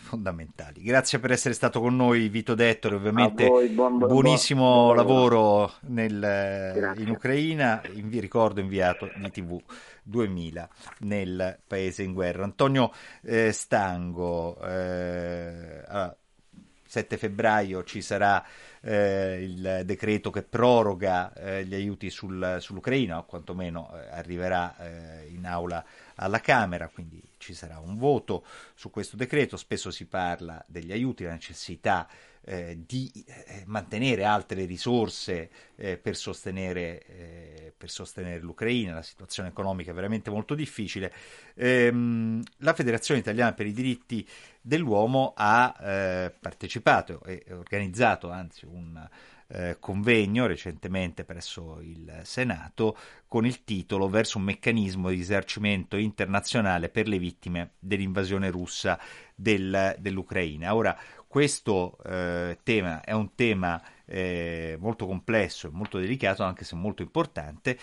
fondamentali. 0.07 0.81
Grazie 0.81 1.19
per 1.19 1.31
essere 1.31 1.53
stato 1.53 1.79
con 1.79 1.95
noi, 1.95 2.27
Vito 2.27 2.55
Dettore. 2.55 2.95
Ovviamente 2.95 3.47
voi, 3.47 3.69
buon, 3.69 3.97
buon, 3.97 4.09
buonissimo 4.11 4.63
buon, 4.63 4.95
lavoro 4.95 5.73
nel, 5.87 6.93
in 6.97 7.09
Ucraina. 7.09 7.81
Vi 7.89 8.19
ricordo 8.19 8.59
inviato 8.59 9.09
di 9.15 9.31
TV 9.31 9.61
2000 10.03 10.69
nel 10.99 11.59
paese 11.65 12.03
in 12.03 12.13
guerra. 12.13 12.43
Antonio 12.43 12.91
eh, 13.23 13.51
Stango. 13.51 14.59
Eh, 14.61 15.83
allora, 15.87 16.17
7 16.87 17.17
febbraio 17.17 17.83
ci 17.83 18.01
sarà 18.01 18.43
eh, 18.81 19.43
il 19.43 19.81
decreto 19.85 20.29
che 20.29 20.43
proroga 20.43 21.33
eh, 21.33 21.65
gli 21.65 21.73
aiuti 21.73 22.09
sul, 22.09 22.57
sull'Ucraina, 22.59 23.17
o 23.17 23.25
quantomeno 23.25 23.91
eh, 23.93 24.07
arriverà 24.11 24.75
eh, 24.77 25.27
in 25.29 25.45
aula 25.45 25.83
alla 26.15 26.39
Camera, 26.39 26.87
quindi 26.87 27.21
ci 27.37 27.53
sarà 27.53 27.79
un 27.79 27.97
voto 27.97 28.43
su 28.73 28.89
questo 28.89 29.15
decreto. 29.15 29.57
Spesso 29.57 29.91
si 29.91 30.05
parla 30.05 30.63
degli 30.67 30.91
aiuti, 30.91 31.23
la 31.23 31.31
necessità 31.31 32.07
eh, 32.49 32.79
di 32.85 33.11
eh, 33.27 33.63
mantenere 33.65 34.23
altre 34.23 34.63
risorse 34.63 35.49
eh, 35.75 35.97
per, 35.97 36.15
sostenere, 36.15 37.73
per, 37.75 37.89
sostenere, 37.89 38.39
l'Ucraina, 38.39 38.93
la 38.93 39.01
situazione 39.01 39.49
economica 39.49 39.91
è 39.91 39.93
veramente 39.93 40.29
molto 40.29 40.55
difficile. 40.55 41.11
Ehm, 41.55 42.41
la 42.59 42.73
Federazione 42.73 43.19
Italiana 43.19 43.51
per 43.51 43.65
i 43.65 43.73
diritti 43.73 44.25
dell'uomo 44.67 45.33
ha 45.35 45.73
eh, 45.79 46.35
partecipato 46.37 47.23
e 47.23 47.45
organizzato 47.51 48.29
anzi 48.29 48.65
un 48.65 49.07
eh, 49.49 49.77
convegno 49.79 50.45
recentemente 50.45 51.23
presso 51.23 51.79
il 51.79 52.19
Senato 52.23 52.97
con 53.27 53.45
il 53.45 53.63
titolo 53.63 54.09
Verso 54.09 54.37
un 54.37 54.43
meccanismo 54.43 55.07
di 55.09 55.15
risarcimento 55.15 55.95
internazionale 55.95 56.89
per 56.89 57.07
le 57.07 57.17
vittime 57.17 57.71
dell'invasione 57.79 58.49
russa 58.49 58.99
del, 59.33 59.95
dell'Ucraina. 59.99 60.75
Ora, 60.75 60.97
questo 61.27 61.97
eh, 62.03 62.57
tema 62.63 63.01
è 63.01 63.13
un 63.13 63.35
tema 63.35 63.81
eh, 64.05 64.75
molto 64.79 65.05
complesso 65.05 65.67
e 65.67 65.71
molto 65.71 65.97
delicato, 65.97 66.43
anche 66.43 66.65
se 66.65 66.75
molto 66.75 67.01
importante, 67.01 67.77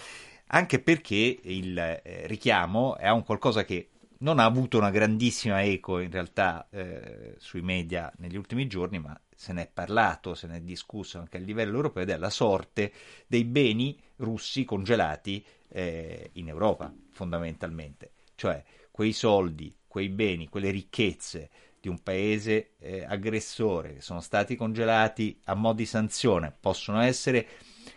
anche 0.49 0.81
perché 0.81 1.41
il 1.43 1.79
eh, 1.79 2.27
richiamo 2.27 2.97
è 2.99 3.09
un 3.11 3.23
qualcosa 3.23 3.65
che 3.65 3.89
non 4.25 4.39
ha 4.39 4.45
avuto 4.45 4.79
una 4.79 4.91
grandissima 4.91 5.63
eco 5.63 6.01
in 6.01 6.11
realtà 6.11 6.67
eh, 6.71 7.35
sui 7.39 7.61
media 7.61 8.11
negli 8.17 8.37
ultimi 8.37 8.67
giorni, 8.67 8.99
ma 8.99 9.19
se 9.37 9.53
ne 9.53 9.65
è 9.65 9.71
parlato, 9.71 10.35
se 10.35 10.47
ne 10.47 10.57
è 10.57 10.61
discusso 10.61 11.19
anche 11.19 11.37
a 11.37 11.41
livello 11.41 11.77
europeo 11.77 12.03
ed 12.03 12.09
è 12.09 12.17
la 12.17 12.31
sorte 12.31 12.91
dei 13.27 13.45
beni 13.45 14.01
russi 14.17 14.65
congelati 14.65 15.45
eh, 15.69 16.31
in 16.35 16.49
Europa, 16.49 16.93
fondamentalmente. 17.11 18.13
Cioè 18.35 18.65
quei 18.91 19.13
soldi, 19.13 19.75
quei 19.87 20.09
beni, 20.09 20.49
quelle 20.49 20.71
ricchezze 20.71 21.51
di 21.79 21.89
un 21.89 22.03
paese 22.03 22.71
eh, 22.79 23.05
aggressore 23.07 23.97
che 23.97 24.01
sono 24.01 24.21
stati 24.21 24.57
congelati 24.57 25.39
a 25.45 25.55
mo' 25.55 25.75
di 25.75 25.85
sanzione 25.85 26.55
possono 26.59 27.03
essere 27.03 27.47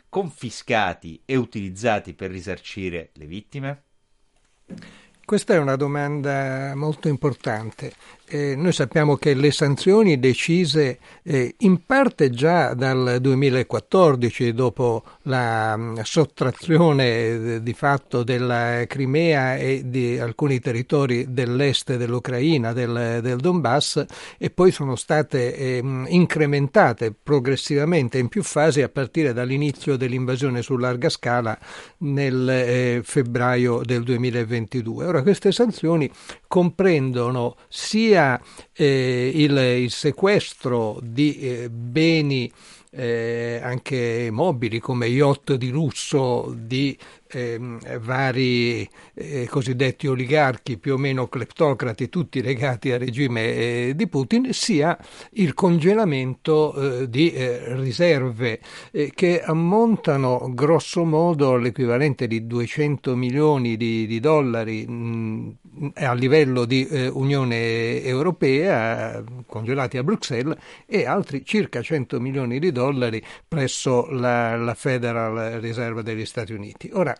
confiscati 0.09 1.21
e 1.23 1.37
utilizzati 1.37 2.13
per 2.13 2.31
risarcire 2.31 3.11
le 3.13 3.25
vittime? 3.25 3.83
Questa 5.27 5.53
è 5.53 5.57
una 5.57 5.75
domanda 5.75 6.73
molto 6.73 7.09
importante 7.09 7.91
eh, 8.29 8.55
noi 8.57 8.73
sappiamo 8.73 9.15
che 9.15 9.33
le 9.33 9.51
sanzioni 9.51 10.19
decise 10.19 10.99
eh, 11.23 11.55
in 11.59 11.85
parte 11.85 12.29
già 12.29 12.73
dal 12.73 13.19
2014, 13.21 14.53
dopo 14.53 15.03
la 15.23 15.77
mh, 15.77 15.81
mm, 15.81 15.97
sottrazione 16.01 17.05
eh, 17.05 17.59
di 17.63 17.73
fatto 17.73 18.23
della 18.23 18.83
Crimea 18.85 19.55
e 19.55 19.83
di 19.85 20.19
alcuni 20.19 20.59
territori 20.59 21.33
dell'est 21.33 21.95
dell'Ucraina, 21.95 22.73
del, 22.73 23.19
del 23.21 23.37
Donbass, 23.37 24.03
e 24.37 24.49
poi 24.49 24.71
sono 24.71 24.97
state 24.97 25.55
ehm, 25.55 26.07
incrementate 26.09 27.13
progressivamente 27.13 28.17
in 28.17 28.27
più 28.27 28.43
fasi 28.43 28.81
a 28.81 28.89
partire 28.89 29.31
dall'inizio 29.31 29.95
dell'invasione 29.95 30.61
su 30.61 30.75
larga 30.75 31.07
scala 31.07 31.57
nel 31.99 32.49
eh, 32.49 33.01
febbraio 33.03 33.83
del 33.85 34.03
2022. 34.03 35.05
Ora 35.05 35.21
queste 35.21 35.53
sanzioni 35.53 36.11
comprendono 36.45 37.55
sia 37.69 38.15
eh, 38.73 39.31
il, 39.33 39.57
il, 39.57 39.91
sequestro 39.91 40.99
di 41.01 41.39
eh, 41.39 41.69
beni 41.69 42.51
eh, 42.91 43.59
anche 43.61 44.29
mobili 44.31 44.79
come 44.79 45.05
yacht 45.07 45.53
di 45.55 45.69
lusso 45.69 46.53
di 46.57 46.97
eh, 47.29 47.59
vari 47.99 48.87
eh, 49.13 49.47
cosiddetti 49.49 50.07
oligarchi 50.07 50.77
più 50.77 50.93
o 50.93 50.97
meno 50.97 51.27
cleptocrati, 51.27 52.09
tutti 52.09 52.41
legati 52.41 52.91
al 52.91 52.99
regime 52.99 53.41
eh, 53.53 53.93
di 53.95 54.07
Putin, 54.07 54.53
sia 54.53 54.97
il 55.31 55.53
congelamento 55.53 57.01
eh, 57.01 57.09
di 57.09 57.31
eh, 57.33 57.75
riserve 57.75 58.59
eh, 58.91 59.11
che 59.13 59.41
ammontano 59.41 60.51
grosso 60.53 61.03
modo 61.03 61.53
all'equivalente 61.53 62.27
di 62.27 62.47
200 62.47 63.15
milioni 63.15 63.77
di, 63.77 64.07
di 64.07 64.19
dollari 64.19 64.87
mh, 64.87 65.57
a 65.93 66.13
livello 66.13 66.65
di 66.65 66.87
Unione 67.11 68.03
Europea, 68.03 69.23
congelati 69.45 69.97
a 69.97 70.03
Bruxelles, 70.03 70.57
e 70.85 71.05
altri 71.05 71.43
circa 71.45 71.81
100 71.81 72.19
milioni 72.19 72.59
di 72.59 72.71
dollari 72.71 73.23
presso 73.47 74.07
la, 74.09 74.55
la 74.55 74.73
Federal 74.73 75.59
Reserve 75.59 76.03
degli 76.03 76.25
Stati 76.25 76.53
Uniti. 76.53 76.89
Ora, 76.93 77.15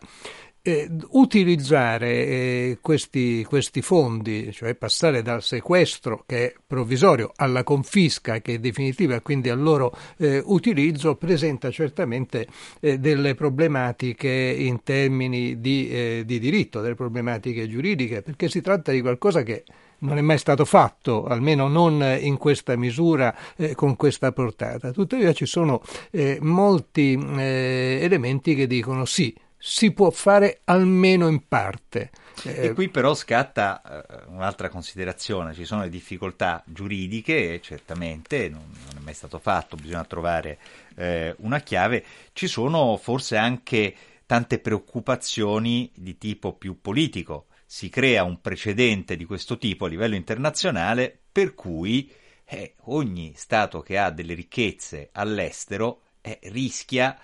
eh, 0.68 0.90
utilizzare 1.12 2.26
eh, 2.26 2.78
questi, 2.82 3.42
questi, 3.44 3.80
fondi, 3.80 4.52
cioè 4.52 4.74
passare 4.74 5.22
dal 5.22 5.42
sequestro 5.42 6.24
che 6.26 6.44
è 6.44 6.54
provvisorio 6.66 7.32
alla 7.36 7.64
confisca 7.64 8.40
che 8.40 8.54
è 8.54 8.58
definitiva 8.58 9.14
e 9.14 9.22
quindi 9.22 9.48
al 9.48 9.62
loro 9.62 9.96
eh, 10.18 10.42
utilizzo, 10.44 11.16
presenta 11.16 11.70
certamente 11.70 12.46
eh, 12.80 12.98
delle 12.98 13.34
problematiche 13.34 14.28
in 14.28 14.82
termini 14.82 15.58
di, 15.58 15.88
eh, 15.88 16.22
di 16.26 16.38
diritto, 16.38 16.82
delle 16.82 16.94
problematiche 16.94 17.66
giuridiche, 17.66 18.20
perché 18.20 18.50
si 18.50 18.60
tratta 18.60 18.92
di 18.92 19.00
qualcosa 19.00 19.42
che 19.42 19.64
non 20.00 20.18
è 20.18 20.20
mai 20.20 20.38
stato 20.38 20.66
fatto, 20.66 21.24
almeno 21.24 21.66
non 21.66 22.18
in 22.20 22.36
questa 22.36 22.76
misura, 22.76 23.34
eh, 23.56 23.74
con 23.74 23.96
questa 23.96 24.32
portata. 24.32 24.92
Tuttavia 24.92 25.32
ci 25.32 25.46
sono 25.46 25.82
eh, 26.10 26.38
molti 26.42 27.14
eh, 27.14 27.98
elementi 28.02 28.54
che 28.54 28.66
dicono 28.66 29.06
sì, 29.06 29.34
si 29.68 29.92
può 29.92 30.10
fare 30.10 30.62
almeno 30.64 31.28
in 31.28 31.46
parte. 31.46 32.10
E 32.42 32.72
qui 32.72 32.88
però 32.88 33.14
scatta 33.14 33.82
uh, 34.26 34.32
un'altra 34.32 34.70
considerazione, 34.70 35.52
ci 35.52 35.66
sono 35.66 35.82
le 35.82 35.90
difficoltà 35.90 36.62
giuridiche, 36.64 37.60
certamente, 37.60 38.48
non, 38.48 38.62
non 38.86 38.96
è 38.96 39.04
mai 39.04 39.12
stato 39.12 39.38
fatto, 39.38 39.76
bisogna 39.76 40.04
trovare 40.04 40.58
eh, 40.96 41.34
una 41.40 41.60
chiave, 41.60 42.02
ci 42.32 42.46
sono 42.46 42.96
forse 42.96 43.36
anche 43.36 43.94
tante 44.24 44.58
preoccupazioni 44.58 45.90
di 45.94 46.16
tipo 46.16 46.54
più 46.54 46.80
politico, 46.80 47.46
si 47.66 47.90
crea 47.90 48.24
un 48.24 48.40
precedente 48.40 49.16
di 49.16 49.26
questo 49.26 49.58
tipo 49.58 49.84
a 49.84 49.88
livello 49.88 50.14
internazionale 50.14 51.16
per 51.30 51.54
cui 51.54 52.10
eh, 52.46 52.74
ogni 52.84 53.34
Stato 53.36 53.82
che 53.82 53.98
ha 53.98 54.10
delle 54.10 54.32
ricchezze 54.32 55.10
all'estero 55.12 56.00
eh, 56.22 56.38
rischia 56.44 57.18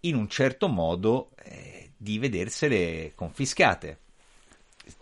in 0.00 0.14
un 0.14 0.28
certo 0.28 0.68
modo 0.68 1.30
eh, 1.44 1.90
di 1.96 2.18
vedersele 2.18 3.12
confiscate. 3.14 3.98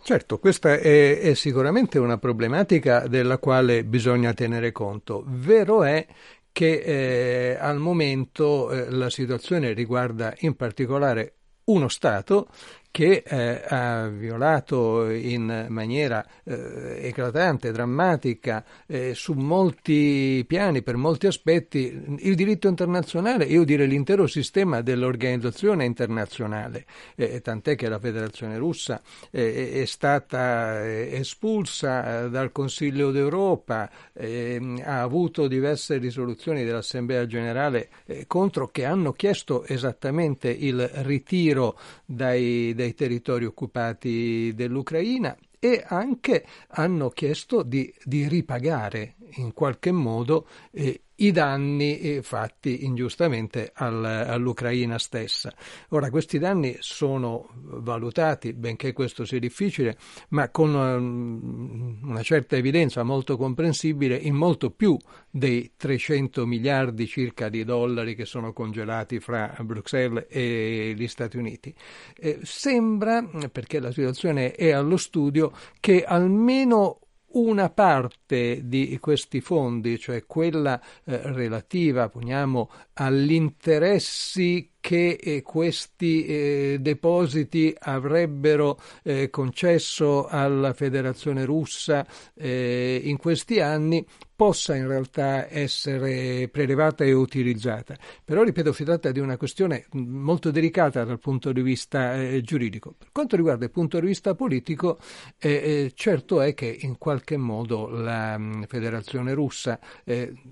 Certo, 0.03 0.37
questa 0.39 0.73
è, 0.73 1.19
è, 1.19 1.33
sicuramente 1.33 1.97
una 1.97 2.17
problematica 2.17 3.07
della 3.07 3.37
quale 3.37 3.83
bisogna 3.83 4.33
tenere 4.33 4.71
conto. 4.71 5.23
Vero 5.25 5.83
è 5.83 6.05
che 6.51 7.51
eh, 7.51 7.57
al 7.59 7.79
momento 7.79 8.71
eh, 8.71 8.89
la 8.91 9.09
situazione 9.09 9.73
riguarda 9.73 10.33
in 10.39 10.55
particolare 10.55 11.33
uno 11.65 11.87
Stato 11.87 12.47
che 12.91 13.23
eh, 13.25 13.63
ha 13.67 14.07
violato 14.07 15.09
in 15.09 15.67
maniera 15.69 16.25
eh, 16.43 16.99
eclatante, 17.03 17.71
drammatica, 17.71 18.63
eh, 18.87 19.13
su 19.13 19.33
molti 19.33 20.43
piani, 20.47 20.81
per 20.81 20.95
molti 20.95 21.27
aspetti, 21.27 22.17
il 22.19 22.35
diritto 22.35 22.67
internazionale, 22.67 23.45
io 23.45 23.63
direi 23.63 23.87
l'intero 23.87 24.27
sistema 24.27 24.81
dell'organizzazione 24.81 25.85
internazionale, 25.85 26.85
eh, 27.15 27.41
tant'è 27.41 27.75
che 27.75 27.89
la 27.89 27.99
Federazione 27.99 28.57
russa 28.57 29.01
eh, 29.31 29.81
è 29.81 29.85
stata 29.85 30.83
eh, 30.83 31.09
espulsa 31.13 32.27
dal 32.27 32.51
Consiglio 32.51 33.11
d'Europa, 33.11 33.89
ha 34.19 35.01
avuto 35.01 35.47
diverse 35.47 35.97
risoluzioni 35.97 36.63
dell'Assemblea 36.65 37.25
generale 37.25 37.89
contro 38.27 38.67
che 38.67 38.83
hanno 38.85 39.13
chiesto 39.13 39.63
esattamente 39.65 40.49
il 40.49 40.85
ritiro 41.03 41.77
dai 42.05 42.73
dei 42.79 42.93
territori 42.93 43.43
occupati 43.43 44.53
dell'Ucraina 44.55 45.35
e 45.59 45.83
anche 45.85 46.45
hanno 46.69 47.09
chiesto 47.09 47.61
di, 47.61 47.93
di 48.05 48.25
ripagare 48.29 49.15
in 49.35 49.51
qualche 49.51 49.91
modo 49.91 50.47
eh, 50.71 51.01
i 51.19 51.31
danni 51.31 51.99
eh, 51.99 52.21
fatti 52.21 52.85
ingiustamente 52.85 53.71
al, 53.73 54.03
all'Ucraina 54.03 54.97
stessa. 54.97 55.53
Ora, 55.89 56.09
questi 56.09 56.39
danni 56.39 56.75
sono 56.79 57.49
valutati, 57.53 58.53
benché 58.53 58.93
questo 58.93 59.25
sia 59.25 59.39
difficile, 59.39 59.97
ma 60.29 60.49
con 60.49 60.73
um, 60.73 61.99
una 62.03 62.21
certa 62.21 62.55
evidenza 62.55 63.03
molto 63.03 63.37
comprensibile, 63.37 64.15
in 64.15 64.35
molto 64.35 64.71
più 64.71 64.97
dei 65.29 65.73
300 65.75 66.45
miliardi 66.45 67.07
circa 67.07 67.49
di 67.49 67.63
dollari 67.63 68.15
che 68.15 68.25
sono 68.25 68.53
congelati 68.53 69.19
fra 69.19 69.55
Bruxelles 69.61 70.25
e 70.29 70.93
gli 70.95 71.07
Stati 71.07 71.37
Uniti. 71.37 71.73
Eh, 72.15 72.39
sembra, 72.43 73.23
perché 73.51 73.79
la 73.79 73.91
situazione 73.91 74.51
è 74.51 74.71
allo 74.71 74.97
studio, 74.97 75.51
che 75.79 76.03
almeno 76.03 76.99
una 77.31 77.69
parte 77.69 78.61
di 78.67 78.97
questi 78.99 79.41
fondi, 79.41 79.99
cioè 79.99 80.25
quella 80.25 80.79
eh, 81.03 81.21
relativa, 81.31 82.09
poniamo, 82.09 82.69
agli 83.01 83.33
interessi 83.33 84.71
che 84.81 85.17
eh, 85.21 85.41
questi 85.41 86.25
eh, 86.25 86.77
depositi 86.79 87.73
avrebbero 87.77 88.79
eh, 89.03 89.29
concesso 89.29 90.27
alla 90.27 90.73
Federazione 90.73 91.45
russa 91.45 92.05
eh, 92.33 93.01
in 93.03 93.17
questi 93.17 93.61
anni 93.61 94.05
possa 94.35 94.75
in 94.75 94.87
realtà 94.87 95.49
essere 95.49 96.47
prelevata 96.49 97.03
e 97.03 97.11
utilizzata. 97.11 97.97
Però, 98.23 98.43
ripeto, 98.43 98.71
si 98.71 98.85
tratta 98.85 99.11
di 99.11 99.19
una 99.19 99.37
questione 99.37 99.85
molto 99.91 100.49
delicata 100.49 101.03
dal 101.03 101.19
punto 101.19 101.51
di 101.51 101.61
vista 101.61 102.15
eh, 102.15 102.41
giuridico. 102.41 102.95
Per 102.97 103.09
quanto 103.11 103.35
riguarda 103.35 103.65
il 103.65 103.71
punto 103.71 103.99
di 103.99 104.07
vista 104.07 104.35
politico, 104.35 104.97
eh, 105.37 105.91
certo 105.93 106.41
è 106.41 106.53
che 106.53 106.77
in 106.81 106.97
qualche 106.97 107.35
modo 107.35 107.87
la 107.87 108.37
mh, 108.37 108.65
Federazione 108.67 109.33
russa 109.33 109.77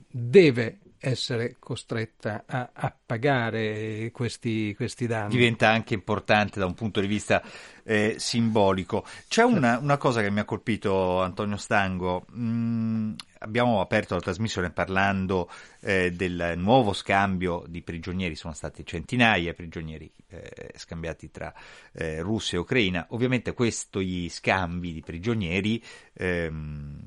deve 0.10 0.80
essere 1.00 1.56
costretta 1.60 2.44
a, 2.46 2.70
a 2.74 2.96
pagare 3.06 4.10
questi, 4.12 4.74
questi, 4.76 5.08
danni. 5.08 5.30
Diventa 5.30 5.70
anche 5.70 5.94
importante 5.94 6.60
da 6.60 6.66
un 6.66 6.74
punto 6.74 7.00
di 7.00 7.08
vista 7.08 7.42
eh, 7.84 8.16
simbolico. 8.18 9.06
C'è 9.28 9.44
una, 9.44 9.78
una, 9.80 9.98
cosa 9.98 10.22
che 10.22 10.30
mi 10.30 10.40
ha 10.40 10.46
colpito, 10.46 11.22
Antonio 11.22 11.58
Stango. 11.58 12.26
Mm, 12.36 13.14
abbiamo 13.40 13.82
aperto 13.82 14.16
la 14.16 14.22
trasmissione 14.22 14.72
parlando 14.72 15.50
eh, 15.82 16.12
del 16.12 16.54
nuovo 16.58 16.94
scambio 16.94 17.64
di 17.68 17.82
prigionieri, 17.82 18.36
sono 18.36 18.54
stati 18.54 18.86
centinaia 18.86 19.52
di 19.52 19.56
prigionieri 19.56 20.12
eh, 20.30 20.74
scambiati 20.76 21.32
tra 21.32 21.54
eh, 21.94 22.22
Russia 22.22 22.58
e 22.58 22.62
Ucraina. 22.62 23.08
Ovviamente 23.10 23.54
questi 23.54 24.30
scambi 24.30 24.94
di 24.94 25.02
prigionieri 25.02 25.84
ehm, 26.14 27.00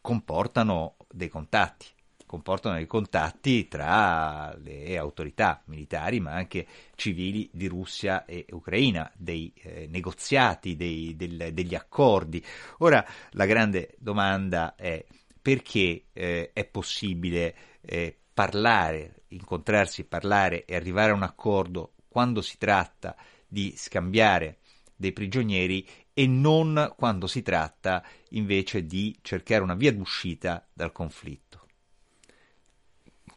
comportano 0.00 0.96
dei 1.10 1.28
contatti 1.28 1.86
comportano 2.28 2.76
dei 2.76 2.86
contatti 2.86 3.66
tra 3.66 4.54
le 4.58 4.98
autorità 4.98 5.62
militari 5.64 6.20
ma 6.20 6.32
anche 6.32 6.66
civili 6.94 7.48
di 7.52 7.66
Russia 7.66 8.26
e 8.26 8.44
Ucraina, 8.50 9.10
dei 9.16 9.50
eh, 9.56 9.88
negoziati, 9.90 10.76
dei, 10.76 11.16
del, 11.16 11.52
degli 11.52 11.74
accordi. 11.74 12.44
Ora 12.78 13.04
la 13.30 13.46
grande 13.46 13.94
domanda 13.98 14.74
è 14.76 15.04
perché 15.40 16.04
eh, 16.12 16.50
è 16.52 16.64
possibile 16.66 17.54
eh, 17.80 18.14
parlare, 18.34 19.22
incontrarsi, 19.28 20.04
parlare 20.04 20.66
e 20.66 20.76
arrivare 20.76 21.12
a 21.12 21.14
un 21.14 21.22
accordo 21.22 21.94
quando 22.06 22.42
si 22.42 22.58
tratta 22.58 23.16
di 23.46 23.72
scambiare 23.74 24.58
dei 24.94 25.12
prigionieri 25.12 25.86
e 26.12 26.26
non 26.26 26.92
quando 26.96 27.26
si 27.26 27.42
tratta 27.42 28.04
invece 28.30 28.84
di 28.84 29.16
cercare 29.22 29.62
una 29.62 29.74
via 29.74 29.92
d'uscita 29.92 30.66
dal 30.72 30.92
conflitto. 30.92 31.57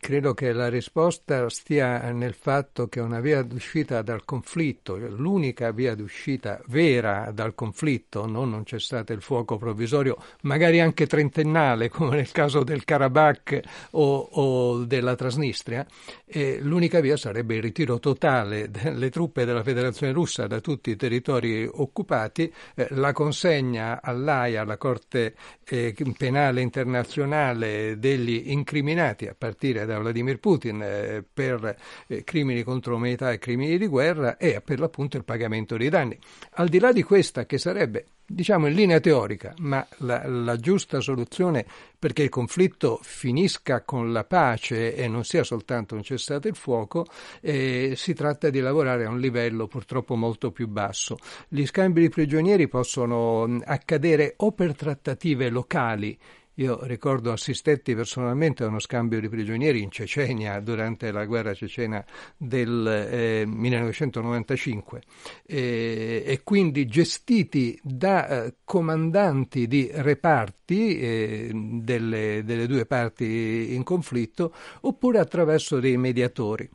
Credo 0.03 0.33
che 0.33 0.51
la 0.51 0.67
risposta 0.67 1.47
stia 1.49 2.11
nel 2.11 2.33
fatto 2.33 2.87
che 2.87 2.99
una 2.99 3.19
via 3.19 3.43
d'uscita 3.43 4.01
dal 4.01 4.25
conflitto, 4.25 4.95
l'unica 4.97 5.69
via 5.69 5.93
d'uscita 5.93 6.59
vera 6.69 7.29
dal 7.31 7.53
conflitto, 7.53 8.25
non 8.25 8.51
un 8.51 8.65
cessate 8.65 9.13
il 9.13 9.21
fuoco 9.21 9.57
provvisorio, 9.57 10.17
magari 10.41 10.79
anche 10.79 11.05
trentennale, 11.05 11.89
come 11.89 12.15
nel 12.15 12.31
caso 12.31 12.63
del 12.63 12.83
Karabakh 12.83 13.59
o, 13.91 14.27
o 14.31 14.85
della 14.85 15.13
Transnistria, 15.13 15.85
eh, 16.25 16.57
l'unica 16.59 16.99
via 16.99 17.15
sarebbe 17.15 17.57
il 17.57 17.61
ritiro 17.61 17.99
totale 17.99 18.71
delle 18.71 19.11
truppe 19.11 19.45
della 19.45 19.61
Federazione 19.61 20.13
russa 20.13 20.47
da 20.47 20.61
tutti 20.61 20.89
i 20.89 20.95
territori 20.95 21.69
occupati, 21.71 22.51
eh, 22.73 22.87
la 22.89 23.13
consegna 23.13 24.01
all'AIA, 24.01 24.61
alla 24.61 24.77
Corte 24.77 25.35
eh, 25.63 25.95
Penale 26.17 26.61
Internazionale, 26.61 27.99
degli 27.99 28.49
incriminati 28.49 29.27
a 29.27 29.35
partire 29.37 29.85
da 29.85 29.90
da 29.91 29.99
Vladimir 29.99 30.39
Putin 30.39 30.81
eh, 30.81 31.23
per 31.31 31.75
eh, 32.07 32.23
crimini 32.23 32.63
contro 32.63 32.93
l'umanità 32.93 33.31
e 33.31 33.37
crimini 33.37 33.77
di 33.77 33.87
guerra 33.87 34.37
e 34.37 34.61
per 34.61 34.79
l'appunto 34.79 35.17
il 35.17 35.23
pagamento 35.23 35.77
dei 35.77 35.89
danni. 35.89 36.17
Al 36.53 36.69
di 36.69 36.79
là 36.79 36.91
di 36.91 37.03
questa, 37.03 37.45
che 37.45 37.57
sarebbe 37.57 38.05
diciamo 38.31 38.67
in 38.67 38.73
linea 38.73 38.99
teorica, 38.99 39.53
ma 39.57 39.85
la, 39.97 40.25
la, 40.27 40.55
giusta 40.55 41.01
soluzione 41.01 41.65
perché 41.99 42.23
il 42.23 42.29
conflitto 42.29 42.99
finisca 43.01 43.81
con 43.81 44.11
la 44.11 44.23
pace 44.23 44.95
e 44.95 45.07
non 45.07 45.23
sia 45.23 45.43
soltanto 45.43 45.95
un 45.95 46.03
cessate 46.03 46.47
il 46.47 46.55
fuoco, 46.55 47.05
eh, 47.41 47.93
si 47.95 48.13
tratta 48.13 48.49
di 48.49 48.59
lavorare 48.59 49.05
a 49.05 49.09
un 49.09 49.19
livello 49.19 49.67
purtroppo 49.67 50.15
molto 50.15 50.51
più 50.51 50.67
basso. 50.67 51.17
Gli 51.47 51.65
scambi 51.65 52.01
di 52.01 52.09
prigionieri 52.09 52.67
possono 52.67 53.59
accadere 53.65 54.33
o 54.37 54.51
per 54.53 54.75
trattative 54.75 55.49
locali 55.49 56.17
io 56.55 56.83
ricordo 56.83 57.31
assistetti 57.31 57.95
personalmente 57.95 58.63
a 58.63 58.67
uno 58.67 58.79
scambio 58.79 59.19
di 59.19 59.29
prigionieri 59.29 59.81
in 59.81 59.89
Cecenia 59.89 60.59
durante 60.59 61.11
la 61.11 61.25
guerra 61.25 61.53
cecena 61.53 62.03
del 62.35 62.85
eh, 62.87 63.43
1995 63.45 65.01
e, 65.45 66.23
e, 66.25 66.41
quindi 66.43 66.85
gestiti 66.87 67.79
da 67.81 68.45
eh, 68.45 68.55
comandanti 68.65 69.67
di 69.67 69.89
reparti 69.93 70.99
eh, 70.99 71.51
delle, 71.53 72.41
delle 72.43 72.67
due 72.67 72.85
parti 72.85 73.73
in 73.73 73.83
conflitto 73.83 74.53
oppure 74.81 75.19
attraverso 75.19 75.79
dei 75.79 75.97
mediatori. 75.97 76.69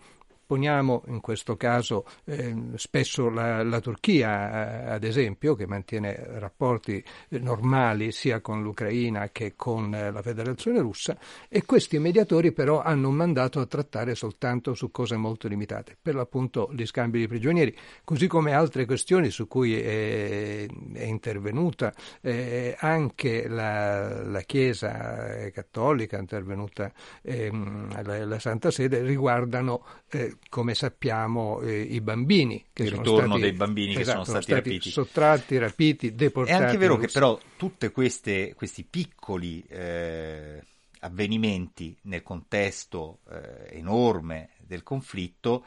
Poniamo 0.47 1.03
in 1.09 1.21
questo 1.21 1.57
caso 1.57 2.07
eh, 2.25 2.55
spesso 2.77 3.29
la, 3.29 3.65
la 3.65 3.81
Turchia, 3.81 4.85
eh, 4.87 4.91
ad 4.93 5.03
esempio, 5.03 5.57
che 5.57 5.67
mantiene 5.67 6.39
rapporti 6.39 7.03
eh, 7.31 7.39
normali 7.41 8.13
sia 8.13 8.41
con 8.41 8.63
l'Ucraina 8.63 9.31
che 9.31 9.55
con 9.57 9.93
eh, 9.93 10.13
la 10.13 10.23
Federazione 10.23 10.79
russa, 10.79 11.19
e 11.49 11.65
questi 11.65 11.99
mediatori 11.99 12.53
però 12.53 12.81
hanno 12.81 13.09
un 13.09 13.17
mandato 13.17 13.59
a 13.59 13.67
trattare 13.67 14.15
soltanto 14.15 14.75
su 14.75 14.93
cose 14.93 15.17
molto 15.17 15.49
limitate, 15.49 15.97
per 16.01 16.15
l'appunto 16.15 16.71
gli 16.73 16.87
scambi 16.87 17.19
di 17.19 17.27
prigionieri, 17.27 17.77
così 18.05 18.29
come 18.29 18.53
altre 18.53 18.85
questioni 18.85 19.31
su 19.31 19.49
cui 19.49 19.75
è, 19.75 20.65
è 20.93 21.03
intervenuta 21.03 21.93
eh, 22.21 22.77
anche 22.79 23.49
la, 23.49 24.23
la, 24.23 24.43
Chiesa 24.43 25.51
cattolica, 25.51 26.19
è 26.19 26.21
intervenuta 26.21 26.93
ehm, 27.23 28.01
la, 28.05 28.25
la, 28.25 28.39
Santa 28.39 28.71
Sede, 28.71 29.03
riguardano 29.03 29.85
eh, 30.09 30.36
come 30.49 30.75
sappiamo, 30.75 31.61
eh, 31.61 31.81
i 31.81 32.01
bambini. 32.01 32.67
Che 32.73 32.85
il 32.85 32.91
ritorno 32.93 33.37
stati, 33.37 33.41
dei 33.41 33.53
bambini 33.53 33.95
esatto, 33.95 34.01
che 34.01 34.11
sono 34.11 34.25
stati, 34.25 34.43
stati 34.43 34.55
rapiti. 34.55 34.91
Sottratti, 34.91 35.59
rapiti, 35.59 36.15
deportati. 36.15 36.63
È 36.63 36.65
anche 36.65 36.79
vero 36.79 36.97
che 36.97 37.09
però 37.13 37.39
tutti 37.57 37.91
questi 37.91 38.87
piccoli 38.89 39.65
eh, 39.69 40.63
avvenimenti 41.01 41.97
nel 42.03 42.23
contesto 42.23 43.21
eh, 43.31 43.77
enorme 43.79 44.51
del 44.59 44.83
conflitto 44.83 45.65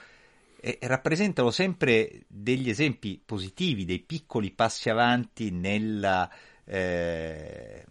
eh, 0.62 0.78
rappresentano 0.82 1.52
sempre 1.52 2.24
degli 2.28 2.70
esempi 2.70 3.22
positivi, 3.24 3.86
dei 3.86 4.00
piccoli 4.00 4.52
passi 4.52 4.90
avanti 4.90 5.52
nella 5.52 6.30
eh, 6.66 7.86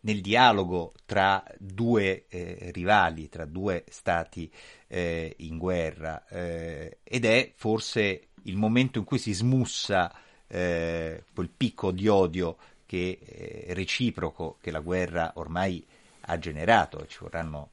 nel 0.00 0.20
dialogo 0.20 0.92
tra 1.06 1.42
due 1.58 2.26
eh, 2.28 2.70
rivali, 2.72 3.28
tra 3.28 3.44
due 3.44 3.84
stati 3.88 4.50
eh, 4.86 5.34
in 5.38 5.58
guerra 5.58 6.24
eh, 6.28 6.98
ed 7.02 7.24
è 7.24 7.52
forse 7.54 8.28
il 8.42 8.56
momento 8.56 8.98
in 8.98 9.04
cui 9.04 9.18
si 9.18 9.32
smussa 9.32 10.14
eh, 10.46 11.24
quel 11.34 11.50
picco 11.54 11.90
di 11.90 12.08
odio 12.08 12.56
che, 12.86 13.18
eh, 13.22 13.74
reciproco 13.74 14.56
che 14.60 14.70
la 14.70 14.80
guerra 14.80 15.32
ormai 15.34 15.84
ha 16.22 16.38
generato 16.38 17.06
ci 17.06 17.18
vorranno 17.20 17.70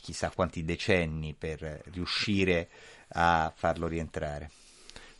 chissà 0.00 0.30
quanti 0.30 0.64
decenni 0.64 1.34
per 1.36 1.82
riuscire 1.90 2.68
a 3.14 3.52
farlo 3.52 3.88
rientrare. 3.88 4.48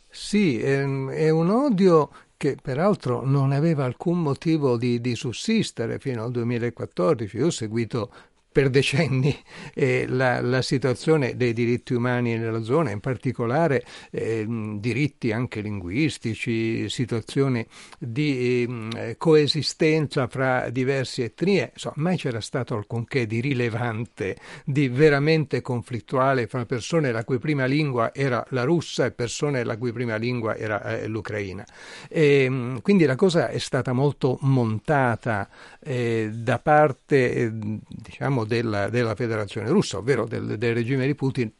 Sì, 0.09 0.61
è, 0.61 0.77
è 0.77 1.29
un 1.29 1.49
odio 1.49 2.09
che 2.43 2.57
peraltro 2.61 3.25
non 3.25 3.53
aveva 3.53 3.85
alcun 3.85 4.21
motivo 4.21 4.75
di, 4.75 4.99
di 4.99 5.15
sussistere 5.15 5.97
fino 5.97 6.25
al 6.25 6.31
2014. 6.31 7.37
Io 7.37 7.45
ho 7.45 7.49
seguito 7.49 8.11
per 8.53 8.69
decenni 8.69 9.35
eh, 9.73 10.05
la, 10.07 10.39
la, 10.39 10.61
situazione 10.61 11.35
dei 11.35 11.51
diritti 11.51 11.93
umani 11.93 12.37
nella 12.37 12.61
zona, 12.61 12.91
in 12.91 12.99
particolare 12.99 13.83
eh, 14.11 14.45
diritti 14.77 15.31
anche 15.31 15.59
linguistici, 15.59 16.87
situazioni 16.87 17.65
di 17.97 18.87
eh, 18.95 19.15
coesistenza 19.17 20.27
fra 20.27 20.69
diverse 20.69 21.25
etnie, 21.25 21.71
insomma, 21.73 21.95
mai 21.97 22.17
c'era 22.17 22.39
stato 22.39 22.75
alcunché 22.75 23.25
di 23.25 23.41
rilevante, 23.41 24.37
di 24.63 24.87
veramente 24.87 25.61
conflittuale 25.61 26.45
fra 26.47 26.65
persone 26.65 27.11
la 27.11 27.23
cui 27.23 27.39
prima 27.39 27.65
lingua 27.65 28.13
era 28.13 28.45
la 28.49 28.63
russa 28.63 29.05
e 29.05 29.11
persone 29.11 29.63
la 29.63 29.77
cui 29.77 29.91
prima 29.91 30.15
lingua 30.15 30.55
era 30.55 30.99
eh, 30.99 31.07
l'ucraina. 31.07 31.65
E, 32.07 32.79
quindi 32.83 33.05
la 33.05 33.15
cosa 33.15 33.49
è 33.49 33.57
stata 33.57 33.93
molto 33.93 34.37
montata 34.41 35.49
eh, 35.79 36.29
da 36.31 36.59
parte, 36.59 37.33
eh, 37.33 37.51
della, 38.45 38.89
della 38.89 39.15
Federazione 39.15 39.69
russa, 39.69 39.97
ovvero 39.97 40.25
del, 40.25 40.57
del 40.57 40.73
regime 40.73 41.05
di 41.05 41.15
Putin, 41.15 41.51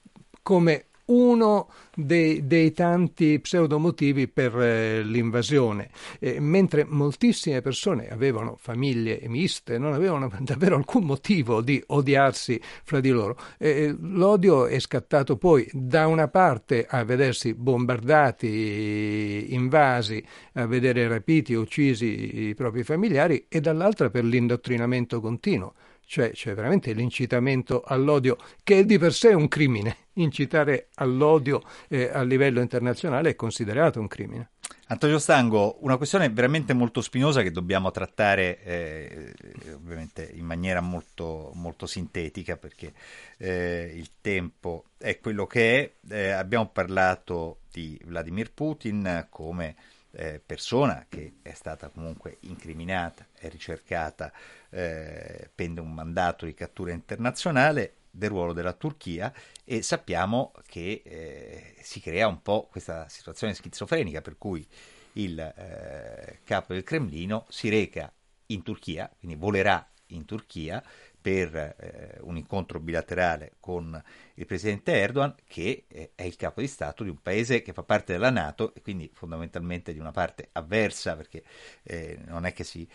come 0.42 0.86
uno 1.06 1.70
dei, 1.94 2.48
dei, 2.48 2.72
tanti 2.72 3.40
pseudomotivi 3.40 4.28
per 4.30 4.58
eh, 4.58 5.04
l'invasione, 5.04 5.90
eh, 6.20 6.40
mentre 6.40 6.86
moltissime 6.86 7.62
persone 7.62 8.08
avevano 8.08 8.56
famiglie 8.58 9.20
miste, 9.28 9.78
non 9.78 9.94
avevano 9.94 10.32
davvero 10.40 10.78
alcun 10.78 11.04
motivo 11.04 11.62
di 11.62 11.84
odiarsi 11.88 12.60
fra 12.84 13.02
di 13.02 13.10
loro. 13.10 13.38
Eh, 13.58 13.94
l'odio 14.00 14.66
è 14.68 14.80
scattato 14.80 15.36
poi 15.38 15.68
da 15.74 16.08
una 16.08 16.30
parte 16.30 16.86
a 16.88 17.04
vedersi 17.04 17.54
bombardati, 17.54 19.48
invasi, 19.50 20.24
a 20.54 20.66
vedere 20.66 21.08
rapiti, 21.08 21.54
uccisi 21.54 22.48
i 22.48 22.54
propri 22.54 22.84
familiari 22.84 23.46
e 23.50 23.60
dall'altra 23.60 24.10
per 24.10 24.24
l'indottrinamento 24.24 25.20
continuo 25.20 25.74
cioè 26.06 26.32
c'è 26.32 26.54
veramente 26.54 26.94
l'incitamento 26.94 27.82
all'odio, 27.82 28.38
che 28.64 28.80
è 28.80 28.86
di 28.86 28.98
per 28.98 29.14
sé 29.14 29.30
un 29.30 29.48
crimine. 29.48 29.98
Incitare 30.14 30.90
all'odio 30.96 31.62
eh, 31.88 32.10
a 32.12 32.22
livello 32.22 32.62
internazionale 32.62 33.32
è 33.32 33.36
considerato 33.36 34.00
un 34.00 34.08
crimine. 34.08 34.50
Antonio 34.88 35.18
Stango, 35.18 35.78
una 35.82 35.98
questione 35.98 36.30
veramente 36.30 36.74
molto 36.74 37.02
spinosa 37.02 37.42
che 37.42 37.52
dobbiamo 37.52 37.90
trattare 37.90 38.62
eh, 38.64 39.34
ovviamente 39.74 40.30
in 40.36 40.46
maniera 40.46 40.82
molto, 40.82 41.52
molto 41.56 41.88
sintetica 41.88 42.58
perché 42.58 42.94
eh, 43.38 43.92
il 43.96 44.12
tempo 44.22 44.86
è 44.98 45.20
quello 45.20 45.48
che 45.48 45.98
è. 46.08 46.14
Eh, 46.14 46.30
abbiamo 46.30 46.68
parlato 46.68 47.62
di 47.72 48.00
Vladimir 48.06 48.52
Putin 48.52 49.28
come 49.30 49.76
eh, 50.16 50.42
persona 50.46 51.06
che 51.10 51.36
è 51.42 51.54
stata 51.54 51.90
comunque 51.90 52.38
incriminata 52.42 53.28
e 53.38 53.50
ricercata, 53.50 54.32
eh, 54.70 55.50
pende 55.54 55.82
un 55.82 55.94
mandato 55.94 56.46
di 56.46 56.54
cattura 56.54 56.92
internazionale 56.92 57.96
del 58.10 58.30
ruolo 58.30 58.54
della 58.54 58.74
Turchia 58.74 59.34
e 59.64 59.82
sappiamo 59.82 60.54
che 60.68 61.02
eh, 61.04 61.76
si 61.82 62.00
crea 62.00 62.28
un 62.28 62.42
po' 62.42 62.68
questa 62.70 63.08
situazione 63.10 63.56
schizofrenica 63.56 64.22
per 64.22 64.38
cui 64.38 64.66
il 65.14 65.40
eh, 65.40 66.40
capo 66.44 66.74
del 66.74 66.84
Cremlino 66.84 67.46
si 67.50 67.70
reca 67.70 68.12
in 68.48 68.62
Turchia, 68.62 69.12
quindi 69.18 69.36
volerà 69.38 69.88
in 70.08 70.26
Turchia 70.26 70.84
per 71.24 71.56
eh, 71.56 72.18
un 72.24 72.36
incontro 72.36 72.82
bilaterale 72.82 73.54
con 73.62 74.00
il 74.34 74.46
presidente 74.46 74.92
Erdogan, 74.92 75.34
che 75.48 75.86
eh, 75.88 76.12
è 76.16 76.24
il 76.24 76.36
capo 76.36 76.60
di 76.60 76.68
Stato 76.68 77.04
di 77.04 77.10
un 77.10 77.22
paese 77.22 77.62
che 77.62 77.72
fa 77.72 77.84
parte 77.84 78.12
della 78.12 78.30
Nato 78.30 78.76
e 78.76 78.82
quindi 78.82 79.10
fondamentalmente 79.14 79.94
di 79.94 80.00
una 80.00 80.12
parte 80.12 80.50
avversa, 80.52 81.16
perché 81.16 81.44
eh, 81.84 82.20
non 82.26 82.46
è 82.46 82.52
che 82.52 82.66
si, 82.66 82.86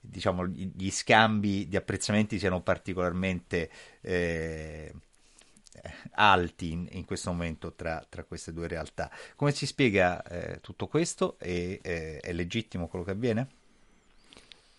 diciamo, 0.00 0.46
gli 0.46 0.90
scambi 0.90 1.68
di 1.68 1.76
apprezzamenti 1.76 2.38
siano 2.38 2.62
particolarmente 2.62 3.70
eh, 4.00 4.94
alti 6.12 6.72
in, 6.72 6.88
in, 6.92 7.04
questo 7.04 7.30
momento 7.30 7.74
tra, 7.74 8.02
tra, 8.08 8.24
queste 8.24 8.54
due 8.54 8.66
realtà. 8.66 9.10
Come 9.36 9.52
si 9.52 9.66
spiega 9.66 10.22
eh, 10.22 10.60
tutto 10.62 10.86
questo 10.86 11.36
e 11.38 11.80
eh, 11.82 12.18
è 12.18 12.32
legittimo 12.32 12.88
quello 12.88 13.04
che 13.04 13.10
avviene? 13.10 13.48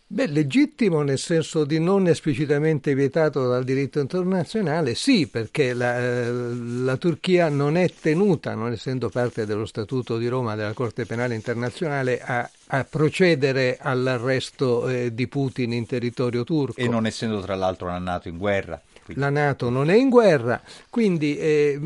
Beh, 0.07 0.27
legittimo 0.27 1.01
nel 1.01 1.17
senso 1.17 1.65
di 1.65 1.79
non 1.79 2.07
esplicitamente 2.07 2.93
vietato 2.93 3.47
dal 3.47 3.63
diritto 3.63 3.99
internazionale, 3.99 4.93
sì, 4.93 5.25
perché 5.25 5.73
la, 5.73 5.97
eh, 5.97 6.31
la, 6.31 6.95
Turchia 6.97 7.49
non 7.49 7.75
è 7.75 7.91
tenuta, 7.91 8.53
non 8.53 8.71
essendo 8.71 9.09
parte 9.09 9.47
dello 9.47 9.65
Statuto 9.65 10.19
di 10.19 10.27
Roma 10.27 10.53
della 10.53 10.73
Corte 10.73 11.07
Penale 11.07 11.33
Internazionale, 11.33 12.21
a, 12.21 12.47
a 12.67 12.83
procedere 12.83 13.79
all'arresto 13.81 14.87
eh, 14.87 15.11
di 15.11 15.27
Putin 15.27 15.73
in 15.73 15.87
territorio 15.87 16.43
turco. 16.43 16.79
E 16.79 16.87
non 16.87 17.07
essendo 17.07 17.41
tra 17.41 17.55
l'altro 17.55 17.87
una 17.87 17.97
Nato 17.97 18.27
in 18.27 18.37
guerra. 18.37 18.79
Quindi. 19.03 19.23
La 19.23 19.31
Nato 19.31 19.69
non 19.71 19.89
è 19.89 19.95
in 19.95 20.09
guerra, 20.09 20.61
quindi... 20.91 21.35
Eh, 21.35 21.79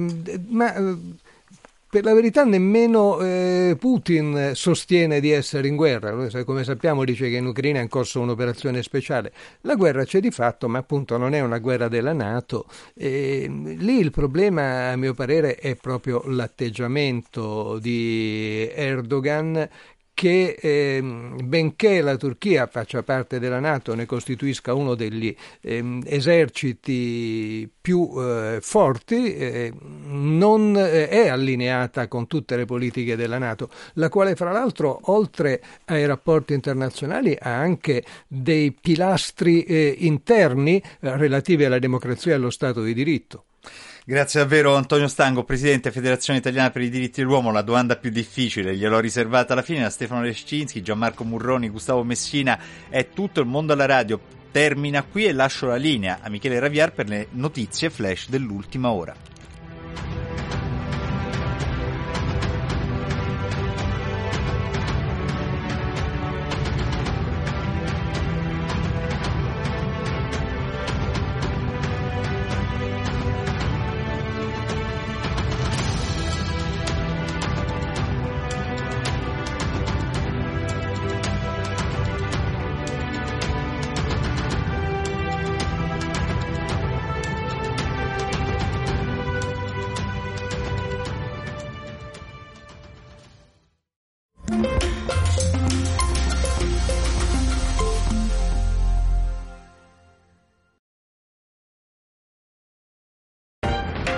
ma, 0.49 0.75
eh, 0.75 0.97
per 1.89 2.03
la 2.03 2.13
verità 2.13 2.43
nemmeno 2.43 3.19
eh, 3.19 3.75
Putin 3.79 4.51
sostiene 4.53 5.19
di 5.19 5.31
essere 5.31 5.67
in 5.67 5.75
guerra, 5.75 6.11
come 6.43 6.63
sappiamo 6.63 7.03
dice 7.03 7.29
che 7.29 7.37
in 7.37 7.47
Ucraina 7.47 7.79
è 7.79 7.81
in 7.81 7.87
corso 7.87 8.19
un'operazione 8.21 8.83
speciale. 8.83 9.33
La 9.61 9.73
guerra 9.73 10.05
c'è 10.05 10.19
di 10.19 10.29
fatto, 10.29 10.69
ma 10.69 10.77
appunto 10.77 11.17
non 11.17 11.33
è 11.33 11.39
una 11.39 11.57
guerra 11.57 11.87
della 11.87 12.13
Nato. 12.13 12.67
E, 12.93 13.47
lì 13.49 13.97
il 13.97 14.11
problema, 14.11 14.91
a 14.91 14.95
mio 14.97 15.15
parere, 15.15 15.55
è 15.55 15.75
proprio 15.75 16.21
l'atteggiamento 16.27 17.79
di 17.79 18.69
Erdogan 18.71 19.67
che 20.19 20.57
eh, 20.59 21.01
benché 21.01 22.01
la 22.01 22.17
Turchia 22.17 22.67
faccia 22.67 23.03
parte 23.03 23.39
della 23.39 23.61
Nato, 23.61 23.95
ne 23.95 24.05
costituisca 24.05 24.73
uno 24.73 24.93
degli 24.93 25.33
eh, 25.61 26.01
eserciti 26.03 27.71
più 27.79 28.11
eh, 28.17 28.57
forti, 28.59 29.33
eh, 29.33 29.71
non 29.79 30.75
eh, 30.75 31.07
è 31.07 31.29
allineata 31.29 32.09
con 32.09 32.27
tutte 32.27 32.57
le 32.57 32.65
politiche 32.65 33.15
della 33.15 33.37
Nato, 33.37 33.69
la 33.93 34.09
quale 34.09 34.35
fra 34.35 34.51
l'altro 34.51 34.99
oltre 35.03 35.61
ai 35.85 36.05
rapporti 36.05 36.53
internazionali 36.53 37.37
ha 37.39 37.55
anche 37.55 38.03
dei 38.27 38.73
pilastri 38.73 39.63
eh, 39.63 39.95
interni 39.99 40.83
relativi 40.99 41.63
alla 41.63 41.79
democrazia 41.79 42.33
e 42.33 42.35
allo 42.35 42.49
Stato 42.49 42.83
di 42.83 42.93
diritto. 42.93 43.45
Grazie 44.09 44.39
davvero 44.39 44.73
Antonio 44.73 45.07
Stango, 45.07 45.43
Presidente 45.43 45.91
Federazione 45.91 46.39
Italiana 46.39 46.71
per 46.71 46.81
i 46.81 46.89
diritti 46.89 47.21
dell'uomo. 47.21 47.51
La 47.51 47.61
domanda 47.61 47.95
più 47.95 48.09
difficile 48.09 48.75
gliel'ho 48.75 48.99
riservata 48.99 49.53
alla 49.53 49.61
fine 49.61 49.85
a 49.85 49.91
Stefano 49.91 50.23
Rescinski, 50.23 50.81
Gianmarco 50.81 51.23
Murroni, 51.23 51.69
Gustavo 51.69 52.03
Messina. 52.03 52.59
È 52.89 53.09
tutto 53.09 53.39
il 53.39 53.45
mondo 53.45 53.73
alla 53.73 53.85
radio. 53.85 54.19
Termina 54.49 55.03
qui 55.03 55.25
e 55.25 55.31
lascio 55.31 55.67
la 55.67 55.75
linea 55.75 56.21
a 56.23 56.29
Michele 56.29 56.57
Raviar 56.57 56.91
per 56.91 57.07
le 57.07 57.27
notizie 57.33 57.91
flash 57.91 58.29
dell'ultima 58.29 58.89
ora. 58.89 59.15